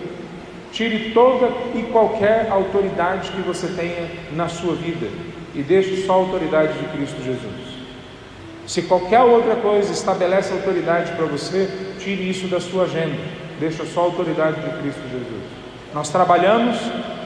tire 0.73 1.11
toda 1.13 1.47
e 1.73 1.83
qualquer 1.83 2.49
autoridade 2.51 3.31
que 3.31 3.41
você 3.41 3.67
tenha 3.67 4.09
na 4.33 4.49
sua 4.49 4.75
vida 4.75 5.07
e 5.55 5.63
deixe 5.63 6.05
só 6.05 6.13
a 6.13 6.15
autoridade 6.17 6.77
de 6.77 6.85
Cristo 6.89 7.23
Jesus. 7.23 7.60
Se 8.67 8.83
qualquer 8.83 9.21
outra 9.21 9.55
coisa 9.55 9.91
estabelece 9.91 10.53
autoridade 10.53 11.11
para 11.13 11.25
você, 11.25 11.69
tire 11.99 12.29
isso 12.29 12.47
da 12.47 12.59
sua 12.59 12.83
agenda, 12.83 13.17
deixa 13.59 13.85
só 13.85 14.01
a 14.01 14.03
autoridade 14.05 14.61
de 14.61 14.69
Cristo 14.81 15.01
Jesus. 15.11 15.43
Nós 15.93 16.09
trabalhamos 16.09 16.77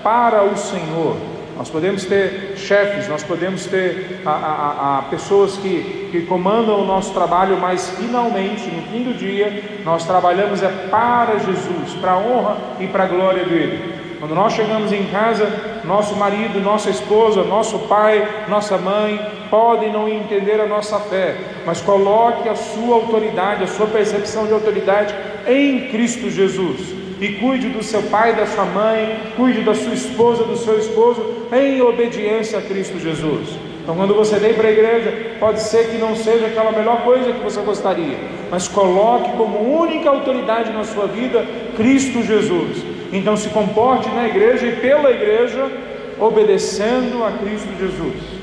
para 0.04 0.44
o 0.44 0.58
Senhor, 0.58 1.16
nós 1.56 1.70
podemos 1.70 2.04
ter 2.04 2.56
chefes, 2.58 3.08
nós 3.08 3.24
podemos 3.24 3.66
ter 3.66 4.22
a, 4.26 4.30
a, 4.30 5.00
a, 5.00 5.02
pessoas 5.04 5.56
que, 5.58 6.10
que 6.12 6.22
comandam 6.24 6.82
o 6.82 6.86
nosso 6.86 7.14
trabalho, 7.14 7.58
mas 7.58 7.90
finalmente, 7.92 8.68
no 8.70 8.82
fim 8.92 9.04
do 9.04 9.18
dia, 9.18 9.80
nós 9.86 10.06
trabalhamos 10.06 10.62
é 10.62 10.68
para 10.90 11.38
Jesus, 11.40 11.94
para 12.02 12.14
a 12.14 12.18
honra 12.18 12.58
e 12.80 12.88
para 12.88 13.04
a 13.04 13.08
glória 13.08 13.46
dele. 13.46 13.96
Quando 14.20 14.34
nós 14.34 14.54
chegamos 14.54 14.92
em 14.92 15.06
casa, 15.06 15.48
nosso 15.84 16.16
marido, 16.16 16.60
nossa 16.60 16.90
esposa, 16.90 17.44
nosso 17.44 17.80
pai, 17.80 18.46
nossa 18.50 18.78
mãe 18.78 19.20
podem 19.50 19.92
não 19.92 20.08
entender 20.08 20.60
a 20.60 20.66
nossa 20.66 21.00
fé, 21.00 21.36
mas 21.66 21.82
coloque 21.82 22.48
a 22.50 22.56
sua 22.56 22.96
autoridade, 22.96 23.64
a 23.64 23.68
sua 23.68 23.88
percepção 23.88 24.46
de 24.48 24.54
autoridade 24.54 25.16
em 25.48 25.88
Cristo 25.90 26.30
Jesus. 26.30 26.94
E 27.20 27.30
cuide 27.34 27.70
do 27.70 27.82
seu 27.82 28.04
pai, 28.04 28.36
da 28.36 28.46
sua 28.46 28.66
mãe, 28.66 29.18
cuide 29.38 29.62
da 29.62 29.74
sua 29.74 29.94
esposa, 29.94 30.44
do 30.44 30.58
seu 30.58 30.78
esposo, 30.78 31.48
em 31.52 31.82
obediência 31.82 32.60
a 32.60 32.62
Cristo 32.62 33.00
Jesus. 33.00 33.58
Então, 33.82 33.96
quando 33.96 34.14
você 34.14 34.38
vem 34.38 34.54
para 34.54 34.68
a 34.68 34.72
igreja, 34.72 35.38
pode 35.40 35.62
ser 35.62 35.90
que 35.90 35.98
não 35.98 36.16
seja 36.16 36.48
aquela 36.48 36.72
melhor 36.72 37.04
coisa 37.04 37.32
que 37.32 37.44
você 37.44 37.62
gostaria, 37.62 38.18
mas 38.52 38.68
coloque 38.68 39.32
como 39.38 39.80
única 39.80 40.10
autoridade 40.10 40.74
na 40.74 40.84
sua 40.84 41.08
vida 41.08 41.46
Cristo 41.78 42.22
Jesus 42.24 42.96
então 43.12 43.38
se 43.38 43.50
comporte 43.50 44.10
na 44.10 44.28
igreja 44.28 44.66
e 44.68 44.76
pela 44.76 45.10
igreja, 45.12 45.72
obedecendo 46.20 47.24
a 47.24 47.32
Cristo 47.32 47.70
Jesus. 47.80 48.35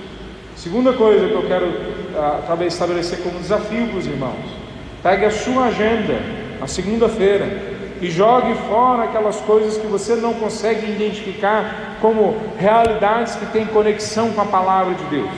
Segunda 0.62 0.92
coisa 0.92 1.26
que 1.26 1.34
eu 1.34 1.42
quero 1.48 1.74
ah, 2.16 2.40
talvez 2.46 2.72
estabelecer 2.72 3.18
como 3.18 3.40
desafio 3.40 3.88
para 3.88 3.98
os 3.98 4.06
irmãos: 4.06 4.44
pegue 5.02 5.24
a 5.24 5.30
sua 5.32 5.64
agenda, 5.64 6.20
a 6.60 6.68
segunda-feira, 6.68 7.48
e 8.00 8.08
jogue 8.08 8.54
fora 8.68 9.02
aquelas 9.02 9.40
coisas 9.40 9.76
que 9.76 9.88
você 9.88 10.14
não 10.14 10.34
consegue 10.34 10.88
identificar 10.88 11.96
como 12.00 12.36
realidades 12.56 13.34
que 13.34 13.46
têm 13.46 13.66
conexão 13.66 14.30
com 14.30 14.40
a 14.40 14.44
palavra 14.44 14.94
de 14.94 15.02
Deus. 15.06 15.30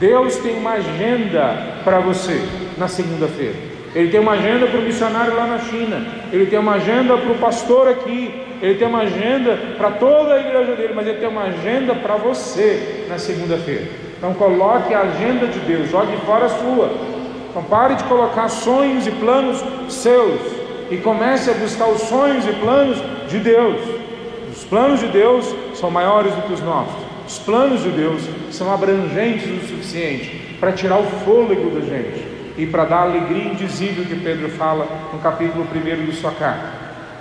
Deus 0.00 0.36
tem 0.36 0.56
uma 0.56 0.72
agenda 0.72 1.82
para 1.84 2.00
você 2.00 2.40
na 2.78 2.88
segunda-feira. 2.88 3.56
Ele 3.94 4.10
tem 4.10 4.18
uma 4.18 4.32
agenda 4.32 4.66
para 4.66 4.80
o 4.80 4.82
missionário 4.82 5.36
lá 5.36 5.46
na 5.46 5.58
China. 5.58 6.06
Ele 6.32 6.46
tem 6.46 6.58
uma 6.58 6.76
agenda 6.76 7.18
para 7.18 7.32
o 7.32 7.38
pastor 7.38 7.86
aqui 7.86 8.44
ele 8.64 8.76
tem 8.76 8.88
uma 8.88 9.00
agenda 9.00 9.58
para 9.76 9.90
toda 9.90 10.34
a 10.34 10.40
igreja 10.40 10.74
dele, 10.74 10.94
mas 10.94 11.06
ele 11.06 11.18
tem 11.18 11.28
uma 11.28 11.42
agenda 11.42 11.94
para 11.94 12.16
você 12.16 13.04
na 13.10 13.18
segunda-feira. 13.18 13.84
Então 14.24 14.32
coloque 14.32 14.94
a 14.94 15.02
agenda 15.02 15.46
de 15.48 15.60
Deus, 15.60 15.90
jogue 15.90 16.16
fora 16.24 16.46
a 16.46 16.48
sua. 16.48 16.90
Então 17.50 17.62
pare 17.64 17.94
de 17.94 18.04
colocar 18.04 18.48
sonhos 18.48 19.06
e 19.06 19.10
planos 19.10 19.62
seus 19.90 20.40
e 20.90 20.96
comece 20.96 21.50
a 21.50 21.52
buscar 21.52 21.88
os 21.88 22.00
sonhos 22.00 22.46
e 22.46 22.52
planos 22.54 22.96
de 23.28 23.38
Deus. 23.38 23.82
Os 24.50 24.64
planos 24.64 25.00
de 25.00 25.08
Deus 25.08 25.54
são 25.74 25.90
maiores 25.90 26.32
do 26.32 26.40
que 26.40 26.54
os 26.54 26.62
nossos. 26.62 26.94
Os 27.28 27.38
planos 27.38 27.82
de 27.82 27.90
Deus 27.90 28.22
são 28.50 28.72
abrangentes 28.72 29.62
o 29.62 29.68
suficiente 29.68 30.56
para 30.58 30.72
tirar 30.72 31.00
o 31.00 31.04
fôlego 31.26 31.78
da 31.78 31.82
gente 31.82 32.26
e 32.56 32.66
para 32.66 32.86
dar 32.86 33.00
a 33.00 33.02
alegria 33.02 33.52
indizível 33.52 34.06
que 34.06 34.16
Pedro 34.16 34.48
fala 34.48 34.88
no 35.12 35.18
capítulo 35.18 35.66
1 35.70 36.06
de 36.06 36.16
sua 36.16 36.30
carta. 36.30 36.72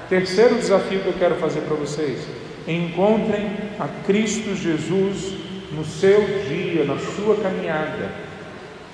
Terceiro 0.07 0.55
desafio 0.55 1.01
que 1.01 1.07
eu 1.07 1.15
quero 1.19 1.35
fazer 1.35 1.61
para 1.61 1.75
vocês: 1.75 2.25
encontrem 2.65 3.51
a 3.77 3.89
Cristo 4.05 4.55
Jesus 4.55 5.42
no 5.75 5.83
seu 5.85 6.21
dia, 6.47 6.83
na 6.85 6.97
sua 6.97 7.35
caminhada. 7.37 8.09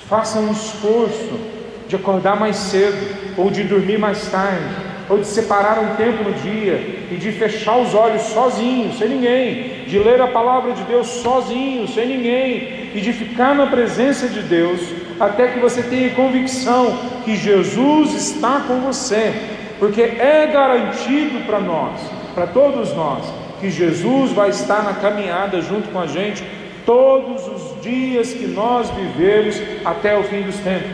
Façam 0.08 0.44
um 0.46 0.52
esforço 0.52 1.40
de 1.88 1.96
acordar 1.96 2.40
mais 2.40 2.56
cedo 2.56 3.36
ou 3.38 3.50
de 3.50 3.64
dormir 3.64 3.98
mais 3.98 4.30
tarde 4.30 4.90
ou 5.10 5.18
de 5.18 5.26
separar 5.26 5.80
um 5.80 5.96
tempo 5.96 6.24
no 6.24 6.34
dia 6.34 7.08
e 7.12 7.16
de 7.16 7.32
fechar 7.32 7.78
os 7.78 7.96
olhos 7.96 8.22
sozinho, 8.22 8.94
sem 8.94 9.10
ninguém, 9.10 9.86
de 9.88 9.98
ler 9.98 10.22
a 10.22 10.28
palavra 10.28 10.74
de 10.74 10.84
Deus 10.84 11.08
sozinho, 11.08 11.88
sem 11.88 12.08
ninguém, 12.08 12.92
e 12.94 13.02
de 13.02 13.12
ficar 13.12 13.56
na 13.56 13.66
presença 13.66 14.28
de 14.28 14.42
Deus 14.42 14.80
até 15.20 15.48
que 15.48 15.60
você 15.60 15.82
tenha 15.82 16.12
convicção 16.12 16.96
que 17.26 17.36
Jesus 17.36 18.14
está 18.14 18.62
com 18.68 18.82
você, 18.82 19.34
porque 19.80 20.02
é 20.02 20.48
garantido 20.54 21.46
para 21.46 21.60
nós, 21.60 22.00
para 22.36 22.46
todos 22.46 22.94
nós, 22.94 23.26
que 23.60 23.72
Jesus 23.72 24.32
vai 24.32 24.50
estar 24.50 24.84
na 24.84 24.94
caminhada 24.94 25.60
junto 25.62 25.90
com 25.90 26.00
a 26.00 26.08
gente 26.08 26.44
todos 26.90 27.48
os 27.48 27.84
dias 27.84 28.34
que 28.34 28.48
nós 28.48 28.90
vivemos 28.90 29.62
até 29.86 30.18
o 30.18 30.24
fim 30.24 30.42
dos 30.42 30.56
tempos. 30.56 30.90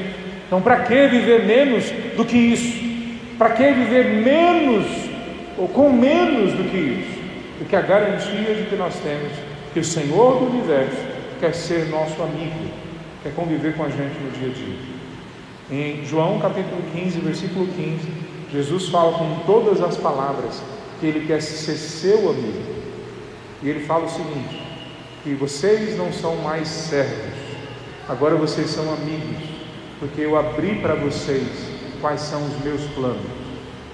Então, 0.46 0.62
para 0.62 0.82
que 0.82 1.08
viver 1.08 1.46
menos 1.46 1.86
do 2.18 2.26
que 2.26 2.36
isso? 2.36 2.84
Para 3.38 3.52
que 3.52 3.72
viver 3.72 4.06
menos 4.16 4.86
ou 5.58 5.70
com 5.70 5.89
menos 5.89 6.52
do 6.52 6.70
que 6.70 6.76
isso? 6.76 7.20
Do 7.60 7.66
que 7.66 7.78
a 7.78 7.82
garantia 7.82 8.56
de 8.56 8.64
que 8.70 8.76
nós 8.76 8.93
temos 8.96 9.32
que 9.74 9.80
o 9.80 9.86
Senhor 9.86 10.39
do 10.39 10.52
universo 10.52 10.98
quer 11.39 11.54
ser 11.54 11.88
nosso 11.88 12.22
amigo, 12.22 12.70
quer 13.24 13.34
conviver 13.34 13.78
com 13.78 13.86
a 13.86 13.89
gente 13.89 14.20
no 14.20 14.32
dia 14.32 14.50
a 14.50 14.54
dia. 14.54 14.96
Em 15.72 16.06
João 16.06 16.39
capítulo 16.39 16.82
15, 16.93 17.20
versículo 17.22 17.68
15, 17.68 18.00
Jesus 18.52 18.89
fala 18.89 19.18
com 19.18 19.39
todas 19.46 19.82
as 19.82 19.96
palavras 19.96 20.62
que 21.00 21.06
ele 21.06 21.26
quer 21.26 21.41
ser 21.41 21.78
seu 21.78 22.32
amigo. 22.32 22.64
E 23.64 23.70
ele 23.70 23.86
fala 23.86 24.04
o 24.04 24.10
seguinte: 24.10 24.64
que 25.26 25.34
vocês 25.34 25.98
não 25.98 26.14
são 26.14 26.36
mais 26.36 26.68
servos, 26.68 27.34
agora 28.08 28.36
vocês 28.36 28.70
são 28.70 28.94
amigos, 28.94 29.44
porque 30.00 30.22
eu 30.22 30.38
abri 30.38 30.76
para 30.76 30.94
vocês 30.94 31.48
quais 32.00 32.22
são 32.22 32.46
os 32.46 32.64
meus 32.64 32.84
planos. 32.92 33.26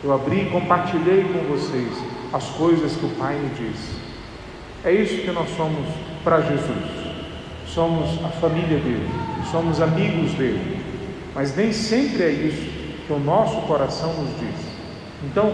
Eu 0.03 0.13
abri 0.13 0.41
e 0.41 0.49
compartilhei 0.49 1.23
com 1.23 1.39
vocês 1.55 1.87
as 2.33 2.49
coisas 2.49 2.97
que 2.97 3.05
o 3.05 3.09
Pai 3.11 3.35
me 3.35 3.49
disse. 3.51 3.93
É 4.83 4.91
isso 4.91 5.21
que 5.21 5.31
nós 5.31 5.49
somos 5.55 5.87
para 6.21 6.41
Jesus. 6.41 7.15
Somos 7.65 8.21
a 8.25 8.27
família 8.27 8.77
dele, 8.79 9.07
somos 9.49 9.79
amigos 9.79 10.33
dele. 10.33 10.81
Mas 11.33 11.55
nem 11.55 11.71
sempre 11.71 12.23
é 12.23 12.29
isso 12.29 12.69
que 13.07 13.13
o 13.13 13.19
nosso 13.19 13.61
coração 13.67 14.13
nos 14.15 14.37
diz. 14.37 14.65
Então, 15.23 15.53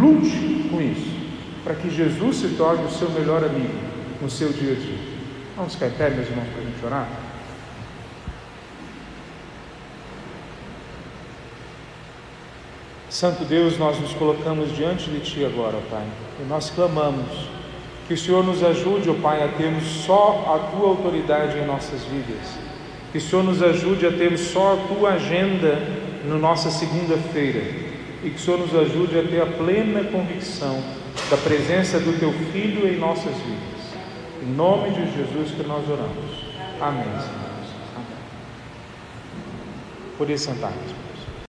lute 0.00 0.70
com 0.70 0.80
isso, 0.80 1.14
para 1.62 1.74
que 1.74 1.90
Jesus 1.90 2.36
se 2.36 2.48
torne 2.56 2.86
o 2.86 2.90
seu 2.90 3.10
melhor 3.10 3.44
amigo 3.44 3.74
no 4.22 4.30
seu 4.30 4.50
dia 4.54 4.72
a 4.72 4.74
dia. 4.74 5.17
Vamos 5.58 5.74
ficar 5.74 5.88
em 5.88 5.90
pé, 5.90 6.10
meus 6.10 6.28
irmãos, 6.28 6.46
para 6.52 6.62
a 6.62 6.64
gente 6.64 6.86
orar? 6.86 7.08
Santo 13.10 13.44
Deus, 13.44 13.76
nós 13.76 13.98
nos 13.98 14.14
colocamos 14.14 14.76
diante 14.76 15.10
de 15.10 15.18
Ti 15.18 15.44
agora, 15.44 15.78
Pai, 15.90 16.06
e 16.40 16.44
nós 16.44 16.70
clamamos 16.70 17.48
que 18.06 18.14
o 18.14 18.16
Senhor 18.16 18.44
nos 18.44 18.62
ajude, 18.62 19.10
ó 19.10 19.14
Pai, 19.14 19.42
a 19.42 19.48
termos 19.48 19.82
só 19.82 20.44
a 20.54 20.70
Tua 20.70 20.90
autoridade 20.90 21.58
em 21.58 21.66
nossas 21.66 22.04
vidas, 22.04 22.54
que 23.10 23.18
o 23.18 23.20
Senhor 23.20 23.42
nos 23.42 23.60
ajude 23.60 24.06
a 24.06 24.12
termos 24.12 24.42
só 24.42 24.74
a 24.74 24.94
Tua 24.94 25.14
agenda 25.14 25.76
na 26.24 26.36
nossa 26.36 26.70
segunda-feira, 26.70 27.58
e 28.22 28.30
que 28.30 28.36
o 28.36 28.38
Senhor 28.38 28.60
nos 28.60 28.76
ajude 28.76 29.18
a 29.18 29.24
ter 29.24 29.42
a 29.42 29.46
plena 29.46 30.04
convicção 30.04 30.80
da 31.28 31.36
presença 31.36 31.98
do 31.98 32.16
Teu 32.20 32.32
Filho 32.52 32.86
em 32.86 32.96
nossas 32.96 33.34
vidas. 33.34 33.77
Em 34.40 34.52
nome 34.54 34.90
de 34.90 35.16
Jesus 35.16 35.50
que 35.50 35.62
nós 35.64 35.88
oramos. 35.88 36.44
Amém, 36.80 37.04
Senhor. 37.04 37.50
Amém. 37.96 38.06
Poder 40.16 40.38
sentar, 40.38 40.72